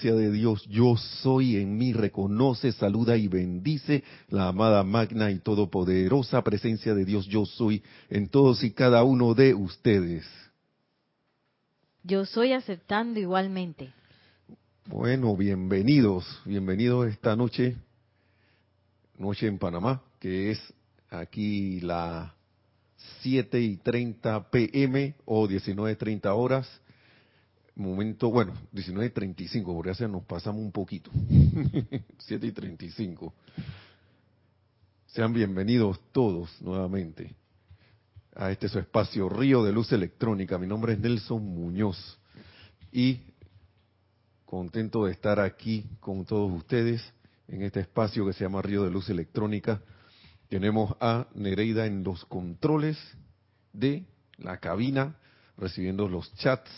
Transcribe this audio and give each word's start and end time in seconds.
de 0.00 0.32
Dios, 0.32 0.66
yo 0.66 0.96
soy 0.96 1.56
en 1.56 1.76
mí, 1.76 1.92
reconoce, 1.92 2.72
saluda 2.72 3.18
y 3.18 3.28
bendice 3.28 4.02
la 4.28 4.48
amada 4.48 4.82
magna 4.82 5.30
y 5.30 5.38
todopoderosa 5.40 6.42
presencia 6.42 6.94
de 6.94 7.04
Dios, 7.04 7.26
yo 7.26 7.44
soy 7.44 7.82
en 8.08 8.28
todos 8.28 8.64
y 8.64 8.70
cada 8.70 9.04
uno 9.04 9.34
de 9.34 9.54
ustedes. 9.54 10.26
Yo 12.02 12.24
soy 12.24 12.52
aceptando 12.52 13.20
igualmente. 13.20 13.92
Bueno, 14.86 15.36
bienvenidos, 15.36 16.24
bienvenidos 16.46 17.08
esta 17.08 17.36
noche, 17.36 17.76
noche 19.18 19.46
en 19.46 19.58
Panamá, 19.58 20.02
que 20.18 20.52
es 20.52 20.74
aquí 21.10 21.80
la 21.80 22.34
7 23.20 23.60
y 23.60 23.76
30 23.76 24.50
pm 24.50 25.14
o 25.26 25.46
19.30 25.46 26.26
horas 26.34 26.80
momento, 27.74 28.30
bueno, 28.30 28.54
19.35, 28.72 29.64
porque 29.64 29.94
ya 29.94 30.08
nos 30.08 30.24
pasamos 30.24 30.62
un 30.62 30.72
poquito. 30.72 31.10
7 32.18 32.46
y 32.46 32.52
35. 32.52 33.34
Sean 35.06 35.32
bienvenidos 35.32 36.00
todos 36.12 36.50
nuevamente 36.62 37.34
a 38.34 38.50
este 38.50 38.68
su 38.68 38.78
espacio 38.78 39.28
Río 39.28 39.64
de 39.64 39.72
Luz 39.72 39.92
Electrónica. 39.92 40.58
Mi 40.58 40.66
nombre 40.66 40.92
es 40.92 41.00
Nelson 41.00 41.44
Muñoz 41.44 42.18
y 42.92 43.20
contento 44.44 45.06
de 45.06 45.12
estar 45.12 45.40
aquí 45.40 45.86
con 46.00 46.24
todos 46.24 46.52
ustedes 46.52 47.02
en 47.48 47.62
este 47.62 47.80
espacio 47.80 48.24
que 48.26 48.32
se 48.32 48.44
llama 48.44 48.62
Río 48.62 48.84
de 48.84 48.90
Luz 48.90 49.08
Electrónica. 49.10 49.82
Tenemos 50.48 50.96
a 51.00 51.26
Nereida 51.34 51.86
en 51.86 52.04
los 52.04 52.24
controles 52.24 52.98
de 53.72 54.04
la 54.38 54.58
cabina, 54.58 55.16
recibiendo 55.56 56.08
los 56.08 56.32
chats 56.34 56.70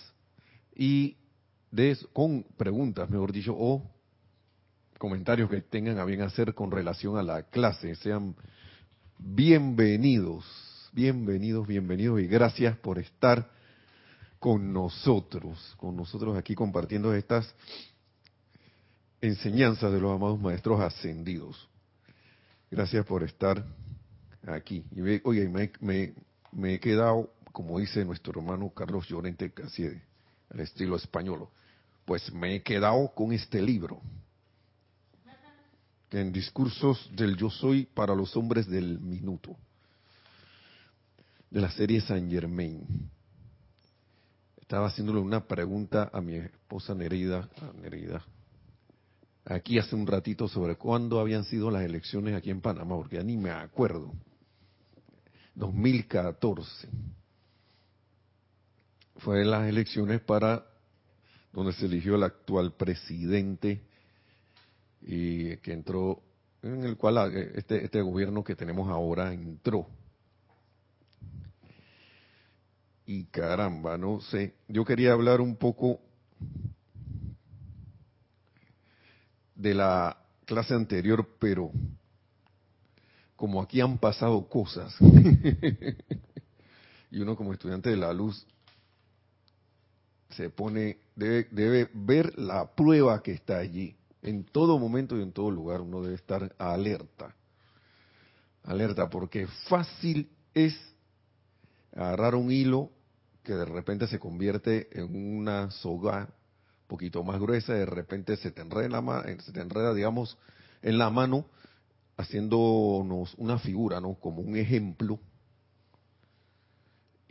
y 0.75 1.17
de, 1.71 1.97
con 2.13 2.45
preguntas, 2.57 3.09
mejor 3.11 3.33
dicho, 3.33 3.55
o 3.57 3.91
comentarios 4.99 5.51
que 5.51 5.61
tengan 5.63 5.99
a 5.99 6.05
bien 6.05 6.23
hacer 6.23 6.55
con 6.55 6.71
relación 6.71 7.17
a 7.19 7.23
la 7.23 7.43
clase. 7.45 7.95
Sean 7.97 8.37
bienvenidos, 9.19 10.45
bienvenidos, 10.93 11.67
bienvenidos 11.67 12.21
y 12.21 12.27
gracias 12.27 12.77
por 12.79 12.99
estar 12.99 13.51
con 14.39 14.73
nosotros, 14.73 15.75
con 15.77 15.97
nosotros 15.97 16.37
aquí 16.37 16.55
compartiendo 16.55 17.15
estas 17.15 17.55
enseñanzas 19.21 19.93
de 19.93 20.01
los 20.01 20.15
amados 20.15 20.41
maestros 20.41 20.81
ascendidos. 20.81 21.69
Gracias 22.71 23.05
por 23.07 23.23
estar 23.23 23.65
aquí. 24.47 24.85
Y 24.91 25.01
oye, 25.25 25.49
me, 25.49 25.71
me, 25.81 26.15
me 26.51 26.75
he 26.75 26.81
quedado, 26.81 27.33
como 27.53 27.79
dice 27.79 28.05
nuestro 28.05 28.41
hermano 28.41 28.71
Carlos 28.71 29.09
Llorente 29.09 29.53
Casiede, 29.53 30.03
el 30.53 30.61
estilo 30.61 30.97
español. 30.97 31.49
Pues 32.05 32.33
me 32.33 32.57
he 32.57 32.63
quedado 32.63 33.13
con 33.15 33.33
este 33.33 33.63
libro, 33.63 34.01
en 36.11 36.33
discursos 36.33 37.11
del 37.15 37.37
yo 37.37 37.49
soy 37.49 37.87
para 37.87 38.15
los 38.15 38.37
hombres 38.37 38.67
del 38.67 38.99
minuto, 39.01 39.57
de 41.51 41.61
la 41.61 41.71
serie 41.71 42.01
Saint 42.01 42.31
Germain. 42.31 43.11
Estaba 44.61 44.89
haciéndole 44.89 45.21
una 45.21 45.47
pregunta 45.47 46.11
a 46.13 46.21
mi 46.21 46.35
esposa 46.35 46.95
Nereida, 46.95 47.49
aquí 49.45 49.79
hace 49.79 49.95
un 49.95 50.07
ratito 50.07 50.49
sobre 50.49 50.77
cuándo 50.77 51.21
habían 51.21 51.45
sido 51.45 51.71
las 51.71 51.83
elecciones 51.83 52.35
aquí 52.35 52.51
en 52.51 52.61
Panamá, 52.61 52.97
porque 52.97 53.17
ya 53.17 53.23
ni 53.23 53.37
me 53.37 53.51
acuerdo. 53.51 54.13
2014 55.55 56.89
fue 59.23 59.45
las 59.45 59.69
elecciones 59.69 60.21
para 60.21 60.67
donde 61.53 61.73
se 61.75 61.87
eligió 61.87 62.17
el 62.17 62.25
actual 62.25 62.73
presidente 62.73 63.83
y 65.01 65.57
que 65.59 65.73
entró 65.73 66.23
en 66.63 66.85
el 66.85 66.97
cual 66.97 67.19
ah, 67.19 67.31
este, 67.55 67.85
este 67.85 68.01
gobierno 68.01 68.43
que 68.43 68.57
tenemos 68.57 68.89
ahora 68.89 69.33
entró. 69.33 69.87
Y 73.07 73.25
caramba, 73.25 73.99
no 73.99 74.21
sé, 74.21 74.55
yo 74.69 74.85
quería 74.85 75.13
hablar 75.13 75.41
un 75.41 75.57
poco 75.57 76.01
de 79.55 79.75
la 79.75 80.17
clase 80.47 80.75
anterior, 80.75 81.29
pero 81.39 81.71
como 83.37 83.61
aquí 83.61 83.81
han 83.81 83.99
pasado 83.99 84.49
cosas, 84.49 84.95
y 87.11 87.21
uno 87.21 87.37
como 87.37 87.53
estudiante 87.53 87.91
de 87.91 87.97
la 87.97 88.13
luz 88.13 88.47
se 90.37 90.51
pone, 90.51 90.99
debe, 91.17 91.49
debe 91.51 91.91
ver 91.93 92.39
la 92.39 92.75
prueba 92.75 93.23
que 93.23 93.33
está 93.33 93.59
allí. 93.59 93.97
En 94.23 94.45
todo 94.45 94.79
momento 94.79 95.17
y 95.17 95.23
en 95.23 95.33
todo 95.33 95.51
lugar 95.51 95.81
uno 95.81 96.03
debe 96.03 96.15
estar 96.15 96.55
alerta. 96.59 97.35
Alerta, 98.65 99.11
porque 99.11 99.47
fácil 99.69 100.31
es 100.55 100.79
agarrar 101.95 102.35
un 102.35 102.51
hilo 102.51 102.91
que 103.43 103.55
de 103.55 103.65
repente 103.65 104.07
se 104.07 104.19
convierte 104.19 104.89
en 104.93 105.39
una 105.39 105.71
soga 105.71 106.29
un 106.29 106.87
poquito 106.87 107.25
más 107.25 107.41
gruesa, 107.41 107.75
de 107.75 107.87
repente 107.87 108.37
se 108.37 108.51
te 108.51 108.63
enreda, 108.63 109.03
se 109.41 109.53
te 109.53 109.61
enreda 109.61 109.95
digamos, 109.95 110.39
en 110.83 110.99
la 110.99 111.11
mano, 111.11 111.47
haciéndonos 112.17 113.35
una 113.39 113.59
figura, 113.59 114.01
¿no? 114.01 114.15
Como 114.15 114.43
un 114.43 114.57
ejemplo 114.57 115.19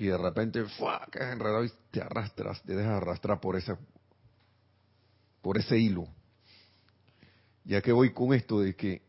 y 0.01 0.07
de 0.07 0.17
repente 0.17 0.65
¡fua! 0.65 1.07
quedas 1.11 1.33
enredado 1.33 1.63
y 1.63 1.71
te 1.91 2.01
arrastras, 2.01 2.59
te 2.63 2.75
dejas 2.75 2.93
arrastrar 2.93 3.39
por 3.39 3.55
ese, 3.55 3.77
por 5.43 5.59
ese 5.59 5.77
hilo. 5.77 6.07
Ya 7.65 7.83
que 7.83 7.91
voy 7.91 8.11
con 8.11 8.33
esto 8.33 8.61
de 8.61 8.75
que 8.75 9.03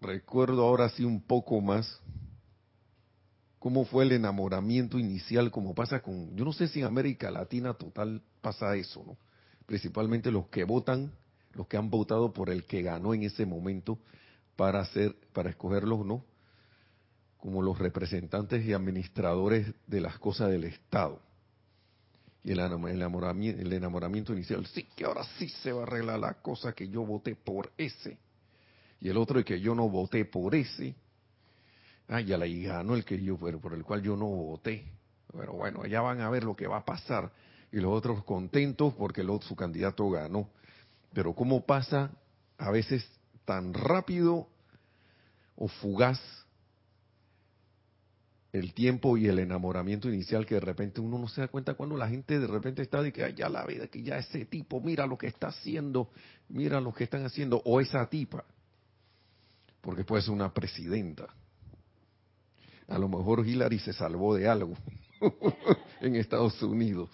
recuerdo 0.00 0.62
ahora 0.62 0.88
sí 0.90 1.04
un 1.04 1.20
poco 1.20 1.60
más 1.60 2.00
cómo 3.58 3.84
fue 3.86 4.04
el 4.04 4.12
enamoramiento 4.12 5.00
inicial, 5.00 5.50
como 5.50 5.74
pasa 5.74 6.00
con, 6.00 6.36
yo 6.36 6.44
no 6.44 6.52
sé 6.52 6.68
si 6.68 6.78
en 6.78 6.86
América 6.86 7.32
Latina 7.32 7.74
total 7.74 8.22
pasa 8.40 8.76
eso, 8.76 9.02
¿no? 9.04 9.16
Principalmente 9.66 10.30
los 10.30 10.46
que 10.46 10.62
votan, 10.62 11.10
los 11.54 11.66
que 11.66 11.76
han 11.76 11.90
votado 11.90 12.32
por 12.32 12.50
el 12.50 12.66
que 12.66 12.82
ganó 12.82 13.14
en 13.14 13.24
ese 13.24 13.46
momento 13.46 13.98
para 14.54 14.78
hacer, 14.78 15.16
para 15.32 15.50
escogerlos, 15.50 16.06
¿no? 16.06 16.24
Como 17.44 17.60
los 17.60 17.78
representantes 17.78 18.64
y 18.64 18.72
administradores 18.72 19.70
de 19.86 20.00
las 20.00 20.18
cosas 20.18 20.50
del 20.50 20.64
Estado. 20.64 21.20
Y 22.42 22.52
el 22.52 22.58
enamoramiento, 22.58 23.60
el 23.60 23.70
enamoramiento 23.70 24.32
inicial, 24.32 24.64
sí, 24.68 24.84
que 24.96 25.04
ahora 25.04 25.24
sí 25.38 25.50
se 25.50 25.70
va 25.70 25.80
a 25.80 25.82
arreglar 25.82 26.20
la 26.20 26.32
cosa 26.40 26.72
que 26.72 26.88
yo 26.88 27.04
voté 27.04 27.36
por 27.36 27.70
ese. 27.76 28.16
Y 28.98 29.10
el 29.10 29.18
otro, 29.18 29.44
que 29.44 29.60
yo 29.60 29.74
no 29.74 29.90
voté 29.90 30.24
por 30.24 30.54
ese. 30.54 30.94
Ah, 32.08 32.22
ya 32.22 32.38
la 32.38 32.46
ganó 32.46 32.94
el 32.94 33.04
que 33.04 33.22
yo, 33.22 33.36
pero 33.36 33.60
por 33.60 33.74
el 33.74 33.84
cual 33.84 34.00
yo 34.00 34.16
no 34.16 34.24
voté. 34.24 34.82
Pero 35.30 35.52
bueno, 35.52 35.84
ya 35.84 36.00
van 36.00 36.22
a 36.22 36.30
ver 36.30 36.44
lo 36.44 36.56
que 36.56 36.66
va 36.66 36.78
a 36.78 36.84
pasar. 36.86 37.30
Y 37.70 37.76
los 37.76 37.92
otros 37.92 38.24
contentos 38.24 38.94
porque 38.94 39.20
el 39.20 39.28
otro, 39.28 39.46
su 39.48 39.54
candidato 39.54 40.08
ganó. 40.08 40.48
Pero 41.12 41.34
¿cómo 41.34 41.66
pasa 41.66 42.10
a 42.56 42.70
veces 42.70 43.06
tan 43.44 43.74
rápido 43.74 44.48
o 45.56 45.68
fugaz 45.68 46.18
el 48.54 48.72
tiempo 48.72 49.16
y 49.16 49.26
el 49.26 49.40
enamoramiento 49.40 50.08
inicial 50.08 50.46
que 50.46 50.54
de 50.54 50.60
repente 50.60 51.00
uno 51.00 51.18
no 51.18 51.26
se 51.26 51.40
da 51.40 51.48
cuenta 51.48 51.74
cuando 51.74 51.96
la 51.96 52.08
gente 52.08 52.38
de 52.38 52.46
repente 52.46 52.82
está 52.82 53.02
de 53.02 53.12
que 53.12 53.34
ya 53.34 53.48
la 53.48 53.66
vida, 53.66 53.88
que 53.88 54.04
ya 54.04 54.16
ese 54.16 54.44
tipo, 54.44 54.80
mira 54.80 55.08
lo 55.08 55.18
que 55.18 55.26
está 55.26 55.48
haciendo, 55.48 56.08
mira 56.48 56.80
lo 56.80 56.94
que 56.94 57.02
están 57.02 57.24
haciendo, 57.24 57.60
o 57.64 57.80
esa 57.80 58.08
tipa, 58.08 58.44
porque 59.80 60.04
puede 60.04 60.22
ser 60.22 60.30
una 60.30 60.54
presidenta. 60.54 61.34
A 62.86 62.96
lo 62.96 63.08
mejor 63.08 63.44
Hillary 63.44 63.80
se 63.80 63.92
salvó 63.92 64.36
de 64.36 64.46
algo 64.46 64.74
en 66.00 66.14
Estados 66.14 66.62
Unidos. 66.62 67.10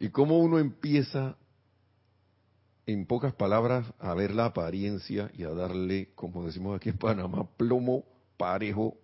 Y 0.00 0.08
cómo 0.08 0.38
uno 0.38 0.58
empieza, 0.58 1.36
en 2.86 3.04
pocas 3.04 3.34
palabras, 3.34 3.84
a 3.98 4.14
ver 4.14 4.34
la 4.34 4.46
apariencia 4.46 5.30
y 5.36 5.42
a 5.42 5.50
darle, 5.50 6.12
como 6.14 6.46
decimos 6.46 6.76
aquí 6.76 6.88
en 6.88 6.96
Panamá, 6.96 7.46
plomo 7.58 8.06
parejo 8.38 8.96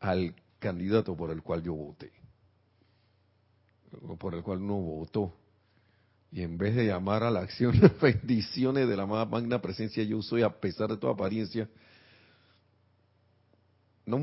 al 0.00 0.34
candidato 0.58 1.16
por 1.16 1.30
el 1.30 1.42
cual 1.42 1.62
yo 1.62 1.74
voté, 1.74 2.12
o 4.02 4.16
por 4.16 4.34
el 4.34 4.42
cual 4.42 4.66
no 4.66 4.76
votó. 4.76 5.34
Y 6.32 6.42
en 6.42 6.58
vez 6.58 6.74
de 6.74 6.86
llamar 6.86 7.22
a 7.22 7.30
la 7.30 7.40
acción 7.40 7.78
las 7.80 7.98
bendiciones 8.00 8.88
de 8.88 8.96
la 8.96 9.06
magna 9.06 9.60
presencia, 9.60 10.02
yo 10.04 10.22
soy 10.22 10.42
a 10.42 10.50
pesar 10.50 10.90
de 10.90 10.96
toda 10.96 11.12
apariencia. 11.12 11.68
No, 14.04 14.20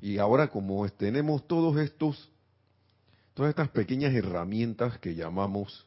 y 0.00 0.16
ahora 0.18 0.48
como 0.48 0.88
tenemos 0.90 1.46
todos 1.46 1.76
estos, 1.78 2.30
todas 3.34 3.50
estas 3.50 3.68
pequeñas 3.68 4.14
herramientas 4.14 4.98
que 4.98 5.14
llamamos 5.14 5.86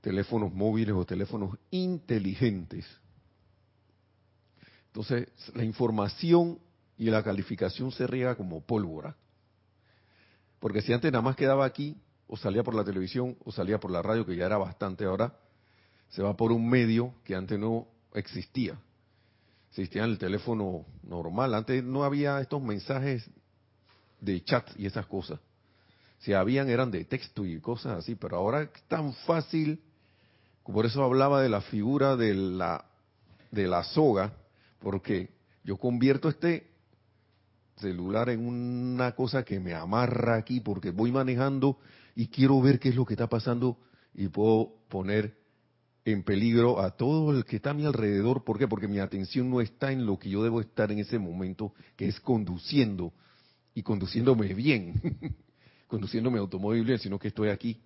teléfonos 0.00 0.52
móviles 0.52 0.96
o 0.96 1.04
teléfonos 1.04 1.56
inteligentes, 1.70 2.84
entonces 4.86 5.28
la 5.54 5.64
información 5.64 6.58
y 7.02 7.10
la 7.10 7.24
calificación 7.24 7.90
se 7.90 8.06
riega 8.06 8.36
como 8.36 8.60
pólvora. 8.60 9.16
Porque 10.60 10.82
si 10.82 10.92
antes 10.92 11.10
nada 11.10 11.22
más 11.22 11.34
quedaba 11.34 11.64
aquí, 11.64 12.00
o 12.28 12.36
salía 12.36 12.62
por 12.62 12.76
la 12.76 12.84
televisión 12.84 13.36
o 13.44 13.50
salía 13.50 13.80
por 13.80 13.90
la 13.90 14.02
radio, 14.02 14.24
que 14.24 14.36
ya 14.36 14.46
era 14.46 14.56
bastante 14.56 15.04
ahora, 15.04 15.34
se 16.10 16.22
va 16.22 16.36
por 16.36 16.52
un 16.52 16.70
medio 16.70 17.12
que 17.24 17.34
antes 17.34 17.58
no 17.58 17.88
existía. 18.14 18.78
Existía 19.70 20.04
el 20.04 20.16
teléfono 20.16 20.86
normal, 21.02 21.54
antes 21.54 21.82
no 21.82 22.04
había 22.04 22.40
estos 22.40 22.62
mensajes 22.62 23.28
de 24.20 24.44
chat 24.44 24.70
y 24.78 24.86
esas 24.86 25.06
cosas. 25.06 25.40
Si 26.20 26.34
habían 26.34 26.68
eran 26.68 26.92
de 26.92 27.04
texto 27.04 27.44
y 27.44 27.58
cosas 27.60 27.98
así, 27.98 28.14
pero 28.14 28.36
ahora 28.36 28.62
es 28.62 28.82
tan 28.86 29.12
fácil, 29.26 29.82
por 30.62 30.86
eso 30.86 31.02
hablaba 31.02 31.42
de 31.42 31.48
la 31.48 31.62
figura 31.62 32.14
de 32.14 32.32
la, 32.34 32.84
de 33.50 33.66
la 33.66 33.82
soga, 33.82 34.34
porque 34.78 35.30
yo 35.64 35.76
convierto 35.76 36.28
este 36.28 36.71
celular 37.82 38.30
en 38.30 38.46
una 38.46 39.12
cosa 39.12 39.44
que 39.44 39.60
me 39.60 39.74
amarra 39.74 40.36
aquí 40.36 40.60
porque 40.60 40.90
voy 40.90 41.12
manejando 41.12 41.78
y 42.16 42.28
quiero 42.28 42.60
ver 42.62 42.78
qué 42.78 42.88
es 42.88 42.96
lo 42.96 43.04
que 43.04 43.14
está 43.14 43.28
pasando 43.28 43.76
y 44.14 44.28
puedo 44.28 44.72
poner 44.88 45.36
en 46.04 46.22
peligro 46.22 46.80
a 46.80 46.96
todo 46.96 47.36
el 47.36 47.44
que 47.44 47.56
está 47.56 47.70
a 47.70 47.74
mi 47.74 47.84
alrededor. 47.84 48.44
¿Por 48.44 48.58
qué? 48.58 48.66
Porque 48.66 48.88
mi 48.88 48.98
atención 48.98 49.50
no 49.50 49.60
está 49.60 49.92
en 49.92 50.06
lo 50.06 50.18
que 50.18 50.30
yo 50.30 50.42
debo 50.42 50.60
estar 50.60 50.90
en 50.90 50.98
ese 50.98 51.18
momento, 51.18 51.74
que 51.96 52.08
es 52.08 52.18
conduciendo 52.20 53.12
y 53.74 53.82
conduciéndome 53.82 54.54
bien, 54.54 54.94
conduciéndome 55.86 56.38
automóvil 56.38 56.84
bien, 56.84 56.98
sino 56.98 57.18
que 57.18 57.28
estoy 57.28 57.50
aquí 57.50 57.78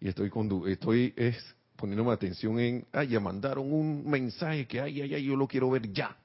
y 0.00 0.08
estoy 0.08 0.30
estoy 0.68 1.14
es 1.16 1.36
poniéndome 1.76 2.12
atención 2.12 2.58
en, 2.58 2.86
ay, 2.92 3.08
ya 3.08 3.20
mandaron 3.20 3.72
un 3.72 4.08
mensaje 4.08 4.66
que 4.66 4.80
ay, 4.80 5.00
ay, 5.00 5.14
ay, 5.14 5.24
yo 5.24 5.36
lo 5.36 5.46
quiero 5.46 5.70
ver 5.70 5.92
ya. 5.92 6.16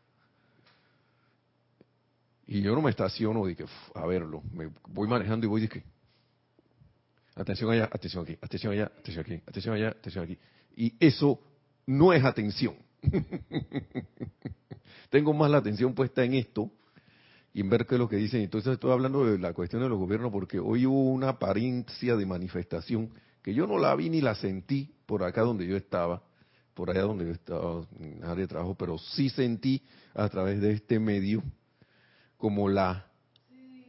Y 2.48 2.62
yo 2.62 2.76
no 2.76 2.82
me 2.82 2.90
estaciono 2.90 3.46
de 3.46 3.56
que 3.56 3.66
a 3.96 4.06
verlo, 4.06 4.44
me 4.54 4.70
voy 4.88 5.08
manejando 5.08 5.46
y 5.46 5.50
voy 5.50 5.62
de 5.62 5.70
que 5.70 5.84
atención 7.36 7.72
allá, 7.72 7.90
atención 7.92 8.24
aquí, 8.24 8.38
atención 8.42 8.74
allá, 8.74 8.86
atención 8.86 9.26
aquí, 9.26 9.44
atención 9.48 9.76
allá, 9.76 9.90
atención 9.90 10.24
aquí. 10.26 10.38
Y 10.76 10.94
eso 11.00 11.40
no 11.86 12.14
es 12.14 12.24
atención. 12.24 12.76
Tengo 15.10 15.34
más 15.34 15.52
la 15.52 15.58
atención 15.58 15.94
puesta 15.94 16.24
en 16.24 16.36
esto 16.36 16.72
y 17.54 17.62
en 17.62 17.70
ver 17.70 17.86
qué 17.86 17.96
es 17.96 18.00
lo 18.00 18.08
que 18.08 18.16
dicen. 18.16 18.42
Entonces 18.42 18.74
estoy 18.74 18.92
hablando 18.92 19.26
de 19.26 19.38
la 19.38 19.54
cuestión 19.54 19.82
de 19.82 19.90
los 19.90 19.98
gobiernos 19.98 20.32
porque 20.32 20.60
hoy 20.60 20.86
hubo 20.86 21.12
una 21.12 21.30
apariencia 21.30 22.16
de 22.16 22.26
manifestación 22.26 23.12
que 23.42 23.54
yo 23.54 23.68
no 23.68 23.78
la 23.78 23.96
vi 23.96 24.10
ni 24.10 24.22
la 24.22 24.36
sentí 24.36 24.94
por 25.06 25.24
acá 25.24 25.42
donde 25.42 25.66
yo 25.66 25.76
estaba, 25.76 26.22
por 26.74 26.90
allá 26.90 27.02
donde 27.02 27.26
yo 27.26 27.32
estaba 27.32 27.86
en 28.00 28.24
área 28.24 28.36
de 28.36 28.48
trabajo, 28.48 28.76
pero 28.76 28.98
sí 28.98 29.30
sentí 29.30 29.82
a 30.14 30.30
través 30.30 30.62
de 30.62 30.74
este 30.74 31.00
medio 31.00 31.44
como 32.42 32.68
la, 32.70 33.06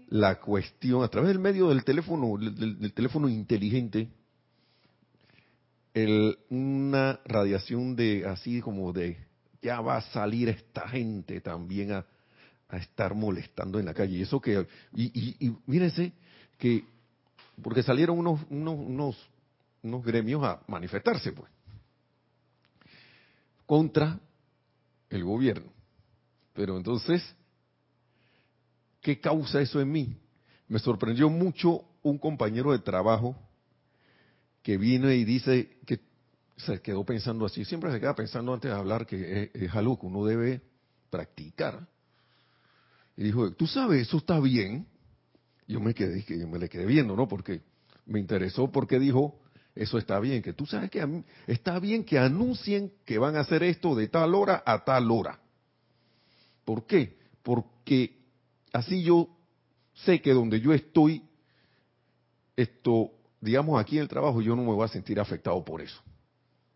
la 0.08 0.38
cuestión, 0.38 1.02
a 1.02 1.08
través 1.08 1.28
del 1.28 1.38
medio 1.38 1.70
del 1.70 1.84
teléfono, 1.84 2.36
del, 2.36 2.92
teléfono 2.92 3.30
inteligente, 3.30 4.10
el, 5.94 6.38
una 6.50 7.18
radiación 7.24 7.96
de 7.96 8.26
así 8.26 8.60
como 8.60 8.92
de 8.92 9.16
ya 9.62 9.80
va 9.80 9.96
a 9.96 10.02
salir 10.12 10.50
esta 10.50 10.86
gente 10.86 11.40
también 11.40 11.92
a, 11.92 12.04
a 12.68 12.76
estar 12.76 13.14
molestando 13.14 13.78
en 13.78 13.86
la 13.86 13.94
calle. 13.94 14.18
Y 14.18 14.22
eso 14.22 14.38
que, 14.38 14.66
y, 14.94 15.04
y, 15.18 15.46
y 15.46 15.56
mírense 15.64 16.12
que, 16.58 16.84
porque 17.62 17.82
salieron 17.82 18.18
unos, 18.18 18.38
unos, 18.50 18.74
unos, 18.74 19.30
unos 19.82 20.04
gremios 20.04 20.44
a 20.44 20.60
manifestarse, 20.68 21.32
pues, 21.32 21.50
contra 23.64 24.20
el 25.08 25.24
gobierno. 25.24 25.72
Pero 26.52 26.76
entonces, 26.76 27.22
¿Qué 29.02 29.20
causa 29.20 29.60
eso 29.60 29.80
en 29.80 29.90
mí? 29.90 30.16
Me 30.68 30.78
sorprendió 30.78 31.28
mucho 31.28 31.84
un 32.02 32.18
compañero 32.18 32.72
de 32.72 32.78
trabajo 32.78 33.36
que 34.62 34.78
vino 34.78 35.10
y 35.10 35.24
dice 35.24 35.76
que 35.84 36.00
se 36.56 36.80
quedó 36.80 37.04
pensando 37.04 37.44
así. 37.44 37.64
Siempre 37.64 37.90
se 37.90 38.00
queda 38.00 38.14
pensando 38.14 38.54
antes 38.54 38.70
de 38.70 38.76
hablar 38.76 39.04
que 39.04 39.50
es, 39.52 39.70
que 39.70 40.06
uno 40.06 40.24
debe 40.24 40.62
practicar. 41.10 41.86
Y 43.16 43.24
dijo, 43.24 43.52
¿tú 43.52 43.66
sabes, 43.66 44.06
eso 44.06 44.18
está 44.18 44.38
bien? 44.38 44.86
Yo 45.66 45.80
me 45.80 45.94
quedé, 45.94 46.24
que 46.24 46.36
me 46.46 46.58
le 46.58 46.68
quedé 46.68 46.86
viendo, 46.86 47.16
¿no? 47.16 47.26
Porque 47.26 47.60
me 48.06 48.20
interesó 48.20 48.70
porque 48.70 49.00
dijo, 49.00 49.40
eso 49.74 49.98
está 49.98 50.20
bien, 50.20 50.42
que 50.42 50.52
tú 50.52 50.64
sabes 50.64 50.90
que 50.90 51.24
está 51.48 51.78
bien 51.80 52.04
que 52.04 52.18
anuncien 52.18 52.92
que 53.04 53.18
van 53.18 53.36
a 53.36 53.40
hacer 53.40 53.64
esto 53.64 53.96
de 53.96 54.06
tal 54.08 54.34
hora 54.34 54.62
a 54.64 54.84
tal 54.84 55.10
hora. 55.10 55.40
¿Por 56.64 56.86
qué? 56.86 57.18
Porque 57.42 58.21
así 58.72 59.02
yo 59.02 59.28
sé 59.94 60.20
que 60.20 60.32
donde 60.32 60.60
yo 60.60 60.72
estoy, 60.72 61.22
esto, 62.56 63.10
digamos 63.40 63.80
aquí 63.80 63.96
en 63.96 64.02
el 64.02 64.08
trabajo, 64.08 64.40
yo 64.40 64.56
no 64.56 64.62
me 64.62 64.72
voy 64.72 64.84
a 64.84 64.88
sentir 64.88 65.20
afectado 65.20 65.64
por 65.64 65.80
eso. 65.80 66.00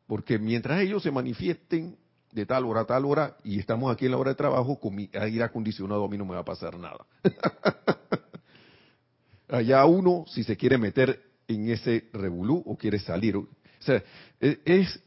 Porque 0.07 0.39
mientras 0.39 0.81
ellos 0.81 1.03
se 1.03 1.11
manifiesten 1.11 1.97
de 2.33 2.47
tal 2.47 2.65
hora 2.67 2.83
a 2.83 2.87
tal 2.87 3.05
hora 3.05 3.37
y 3.45 3.59
estamos 3.59 3.93
aquí 3.93 4.05
en 4.05 4.13
la 4.13 4.19
hora 4.19 4.31
de 4.31 4.37
trabajo, 4.37 4.79
con 4.79 4.95
mi 4.95 5.11
aire 5.15 5.43
acondicionado 5.43 6.05
a 6.05 6.09
mí 6.09 6.19
no 6.19 6.25
me 6.25 6.35
va 6.35 6.41
a 6.41 6.45
pasar 6.45 6.79
nada. 6.79 7.07
Allá 9.49 9.85
uno, 9.87 10.25
si 10.29 10.45
se 10.45 10.57
quiere 10.57 10.77
meter 10.77 11.23
en 11.49 11.71
ese 11.71 12.09
revolú 12.13 12.63
o 12.67 12.77
quiere 12.77 12.99
salir. 12.99 13.37
O 13.37 13.49
sea, 13.81 14.03
e, 14.41 14.61
es 14.65 15.01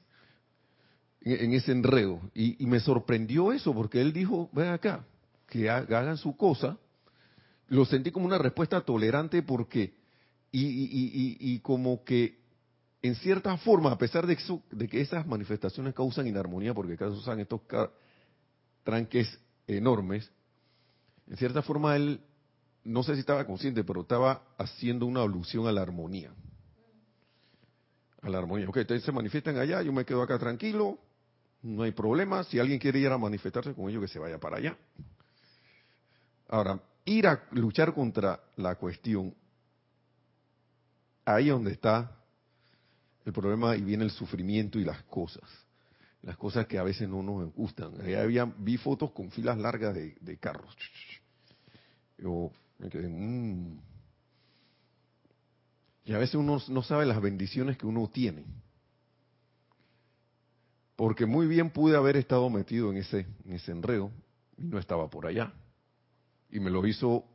en 1.22 1.54
ese 1.54 1.72
enredo. 1.72 2.22
Y, 2.34 2.66
me 2.66 2.80
sorprendió 2.80 3.52
eso, 3.52 3.74
porque 3.74 4.02
él 4.02 4.14
dijo, 4.14 4.50
ven 4.54 4.70
acá, 4.70 5.06
que 5.50 5.70
hagan 5.70 6.18
su 6.18 6.38
cosa, 6.38 6.78
lo 7.68 7.86
sentí 7.86 8.12
como 8.12 8.26
una 8.26 8.38
respuesta 8.38 8.82
tolerante 8.82 9.44
porque, 9.44 9.96
y, 10.52 11.60
como 11.60 12.04
que 12.04 12.40
en 13.02 13.16
cierta 13.16 13.56
forma, 13.58 13.92
a 13.92 13.98
pesar 13.98 14.28
de, 14.28 14.38
de 14.72 14.88
que 14.88 15.02
esas 15.02 15.26
manifestaciones 15.26 15.94
causan 15.94 16.28
inarmonía, 16.28 16.74
porque 16.74 16.98
causan 16.98 17.40
estos 17.40 17.62
tranques 18.84 19.40
enormes, 19.68 20.32
en 21.28 21.38
cierta 21.38 21.62
forma 21.62 21.96
él, 21.96 22.22
no 22.84 23.04
sé 23.04 23.14
si 23.14 23.22
estaba 23.22 23.46
consciente, 23.46 23.84
pero 23.84 24.02
estaba 24.02 24.44
haciendo 24.58 25.06
una 25.06 25.22
alusión 25.22 25.68
a 25.68 25.72
la 25.72 25.82
armonía. 25.82 26.32
A 28.22 28.30
la 28.30 28.40
armonía. 28.40 28.68
Ok, 28.68 28.78
ustedes 28.78 29.04
se 29.04 29.12
manifiestan 29.12 29.58
allá, 29.58 29.82
yo 29.82 29.94
me 29.94 30.06
quedo 30.06 30.22
acá 30.22 30.40
tranquilo, 30.40 30.98
no 31.62 31.84
hay 31.84 31.92
problema. 31.92 32.44
Si 32.46 32.60
alguien 32.60 32.80
quiere 32.80 33.00
ir 33.00 33.10
a 33.10 33.18
manifestarse 33.18 33.74
con 33.74 33.90
ellos, 33.90 34.02
que 34.02 34.08
se 34.08 34.20
vaya 34.20 34.40
para 34.40 34.58
allá. 34.58 34.78
Ahora, 36.50 36.82
ir 37.06 37.28
a 37.28 37.44
luchar 37.52 37.94
contra 37.94 38.40
la 38.58 38.76
cuestión, 38.76 39.34
ahí 41.24 41.46
es 41.46 41.54
donde 41.54 41.72
está 41.72 42.12
el 43.24 43.32
problema 43.32 43.76
y 43.76 43.82
viene 43.82 44.04
el 44.04 44.12
sufrimiento 44.12 44.80
y 44.80 44.84
las 44.84 45.04
cosas. 45.04 45.44
Las 46.24 46.36
cosas 46.38 46.66
que 46.66 46.78
a 46.80 46.84
veces 46.84 47.08
no 47.08 47.22
nos 47.22 47.54
gustan. 47.54 48.02
Ahí 48.02 48.16
había, 48.16 48.46
vi 48.46 48.78
fotos 48.78 49.12
con 49.12 49.30
filas 49.32 49.58
largas 49.58 49.94
de, 49.94 50.38
carros. 50.40 50.76
Yo 52.18 52.52
me 52.80 52.90
quedé, 52.90 53.08
mmm. 53.08 53.80
Y 56.06 56.14
a 56.14 56.18
veces 56.18 56.36
uno 56.36 56.60
no 56.68 56.82
sabe 56.82 57.06
las 57.06 57.22
bendiciones 57.22 57.78
que 57.78 57.86
uno 57.86 58.10
tiene. 58.10 58.44
Porque 60.96 61.28
muy 61.28 61.46
bien 61.46 61.70
pude 61.70 61.96
haber 61.96 62.18
estado 62.18 62.50
metido 62.50 62.92
en 62.92 62.98
ese, 62.98 63.28
en 63.46 63.54
ese 63.54 63.72
enredo 63.72 64.12
y 64.58 64.64
no 64.64 64.80
estaba 64.80 65.08
por 65.10 65.28
allá. 65.28 65.54
Y 66.50 66.60
me 66.60 66.70
lo 66.70 66.86
hizo 66.86 67.26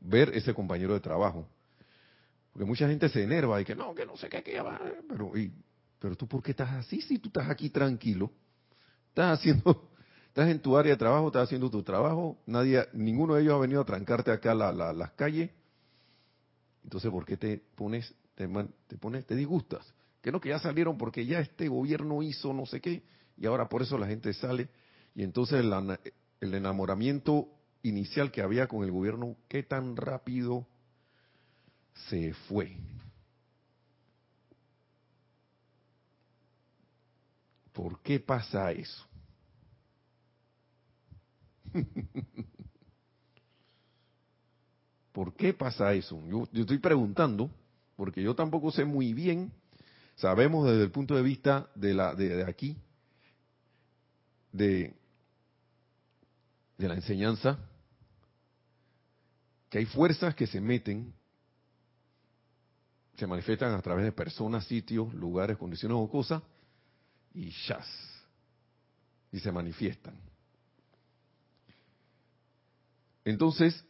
ver 0.00 0.30
ese 0.34 0.54
compañero 0.54 0.94
de 0.94 1.00
trabajo. 1.00 1.46
Porque 2.52 2.66
mucha 2.66 2.88
gente 2.88 3.08
se 3.08 3.22
enerva 3.22 3.60
y 3.60 3.64
que 3.64 3.74
no, 3.74 3.94
que 3.94 4.06
no 4.06 4.16
sé 4.16 4.28
qué, 4.28 4.42
qué 4.42 4.60
va. 4.60 4.80
Pero, 5.08 5.32
pero 5.98 6.16
tú, 6.16 6.26
¿por 6.26 6.42
qué 6.42 6.52
estás 6.52 6.70
así 6.70 7.00
si 7.00 7.18
tú 7.18 7.28
estás 7.28 7.48
aquí 7.48 7.70
tranquilo? 7.70 8.30
Estás 9.08 9.38
haciendo, 9.38 9.90
estás 10.28 10.48
en 10.48 10.60
tu 10.60 10.76
área 10.76 10.92
de 10.92 10.98
trabajo, 10.98 11.28
estás 11.28 11.44
haciendo 11.44 11.70
tu 11.70 11.82
trabajo. 11.82 12.38
Nadie, 12.46 12.86
ninguno 12.92 13.34
de 13.34 13.42
ellos 13.42 13.54
ha 13.54 13.58
venido 13.58 13.80
a 13.82 13.84
trancarte 13.84 14.30
acá 14.30 14.52
a 14.52 14.72
la, 14.72 14.92
las 14.92 15.12
calles. 15.12 15.50
Entonces, 16.82 17.10
¿por 17.10 17.24
qué 17.24 17.36
te 17.36 17.58
pones, 17.76 18.12
te, 18.34 18.48
te 18.86 18.96
pones, 18.96 19.26
te 19.26 19.36
disgustas? 19.36 19.86
Que 20.22 20.32
no, 20.32 20.40
que 20.40 20.48
ya 20.48 20.58
salieron 20.58 20.98
porque 20.98 21.24
ya 21.24 21.40
este 21.40 21.68
gobierno 21.68 22.22
hizo 22.22 22.52
no 22.52 22.66
sé 22.66 22.80
qué 22.80 23.02
y 23.36 23.46
ahora 23.46 23.68
por 23.68 23.82
eso 23.82 23.96
la 23.96 24.06
gente 24.06 24.32
sale. 24.34 24.68
Y 25.14 25.22
entonces 25.22 25.64
el 26.40 26.54
enamoramiento 26.54 27.48
inicial 27.82 28.30
que 28.30 28.42
había 28.42 28.66
con 28.66 28.84
el 28.84 28.90
gobierno, 28.90 29.36
qué 29.48 29.62
tan 29.62 29.96
rápido 29.96 30.66
se 32.08 32.34
fue. 32.48 32.76
¿Por 37.72 38.00
qué 38.02 38.20
pasa 38.20 38.72
eso? 38.72 39.06
¿Por 45.12 45.34
qué 45.34 45.54
pasa 45.54 45.92
eso? 45.94 46.20
Yo, 46.28 46.48
estoy 46.52 46.78
preguntando, 46.78 47.50
porque 47.96 48.22
yo 48.22 48.34
tampoco 48.34 48.70
sé 48.70 48.84
muy 48.84 49.12
bien, 49.12 49.52
sabemos 50.16 50.66
desde 50.66 50.82
el 50.84 50.90
punto 50.90 51.14
de 51.16 51.22
vista 51.22 51.70
de, 51.74 51.94
la, 51.94 52.14
de 52.14 52.44
aquí, 52.44 52.76
de, 54.52 54.94
de 56.78 56.88
la 56.88 56.94
enseñanza, 56.94 57.58
que 59.70 59.78
hay 59.78 59.86
fuerzas 59.86 60.34
que 60.34 60.48
se 60.48 60.60
meten, 60.60 61.14
se 63.16 63.26
manifiestan 63.26 63.72
a 63.72 63.80
través 63.80 64.04
de 64.04 64.12
personas, 64.12 64.66
sitios, 64.66 65.14
lugares, 65.14 65.56
condiciones 65.56 65.96
o 65.96 66.10
cosas, 66.10 66.42
y 67.32 67.52
chas, 67.66 67.86
y 69.30 69.38
se 69.38 69.52
manifiestan. 69.52 70.14
Entonces, 73.24 73.84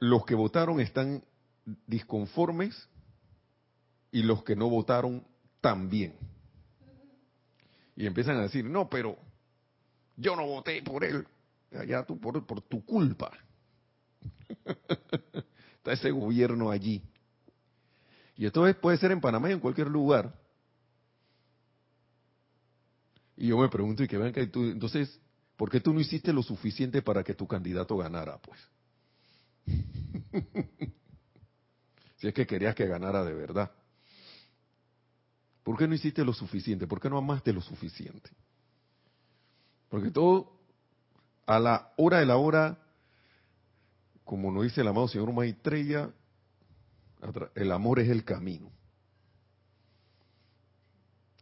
los 0.00 0.24
que 0.26 0.34
votaron 0.34 0.80
están 0.80 1.24
disconformes 1.86 2.88
y 4.12 4.22
los 4.22 4.44
que 4.44 4.54
no 4.54 4.68
votaron 4.68 5.26
también. 5.60 6.14
Y 7.96 8.06
empiezan 8.06 8.36
a 8.36 8.42
decir, 8.42 8.64
no, 8.66 8.88
pero 8.90 9.16
yo 10.16 10.36
no 10.36 10.46
voté 10.46 10.82
por 10.82 11.04
él, 11.04 11.26
allá 11.72 12.04
tú 12.04 12.20
por, 12.20 12.44
por 12.44 12.60
tu 12.60 12.84
culpa. 12.84 13.32
Está 15.76 15.92
ese 15.92 16.10
gobierno 16.10 16.70
allí. 16.70 17.02
Y 18.36 18.46
esto 18.46 18.64
puede 18.80 18.98
ser 18.98 19.10
en 19.10 19.20
Panamá 19.20 19.50
y 19.50 19.52
en 19.52 19.60
cualquier 19.60 19.88
lugar. 19.88 20.32
Y 23.36 23.48
yo 23.48 23.58
me 23.58 23.68
pregunto, 23.68 24.02
y 24.02 24.08
que 24.08 24.18
vean 24.18 24.32
que 24.32 24.46
tú, 24.46 24.64
entonces, 24.64 25.20
¿por 25.56 25.70
qué 25.70 25.80
tú 25.80 25.92
no 25.92 26.00
hiciste 26.00 26.32
lo 26.32 26.42
suficiente 26.42 27.02
para 27.02 27.22
que 27.22 27.34
tu 27.34 27.46
candidato 27.46 27.96
ganara, 27.96 28.38
pues? 28.38 28.60
si 32.16 32.28
es 32.28 32.34
que 32.34 32.46
querías 32.46 32.74
que 32.74 32.86
ganara 32.86 33.24
de 33.24 33.34
verdad. 33.34 33.70
¿Por 35.62 35.76
qué 35.76 35.86
no 35.86 35.94
hiciste 35.94 36.24
lo 36.24 36.32
suficiente? 36.32 36.86
¿Por 36.86 37.00
qué 37.00 37.10
no 37.10 37.18
amaste 37.18 37.52
lo 37.52 37.60
suficiente? 37.60 38.30
Porque 39.88 40.10
todo, 40.10 40.52
a 41.46 41.58
la 41.58 41.92
hora 41.96 42.18
de 42.18 42.26
la 42.26 42.36
hora, 42.36 42.78
como 44.28 44.52
nos 44.52 44.64
dice 44.64 44.82
el 44.82 44.88
amado 44.88 45.08
señor 45.08 45.32
Maitreya, 45.32 46.10
el 47.54 47.72
amor 47.72 47.98
es 47.98 48.10
el 48.10 48.24
camino. 48.24 48.70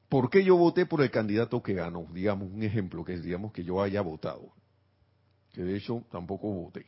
¿Por 0.09 0.31
qué 0.31 0.45
yo 0.45 0.57
voté 0.57 0.87
por 0.87 1.03
el 1.03 1.11
candidato 1.11 1.61
que 1.65 1.75
ganó? 1.75 2.07
Digamos, 2.13 2.49
un 2.49 2.63
ejemplo, 2.63 3.05
que 3.05 3.19
digamos, 3.19 3.53
que 3.53 3.65
yo 3.65 3.83
haya 3.83 4.03
votado. 4.03 4.53
Que 5.53 5.65
de 5.65 5.77
hecho 5.77 6.05
tampoco 6.13 6.47
voté. 6.47 6.87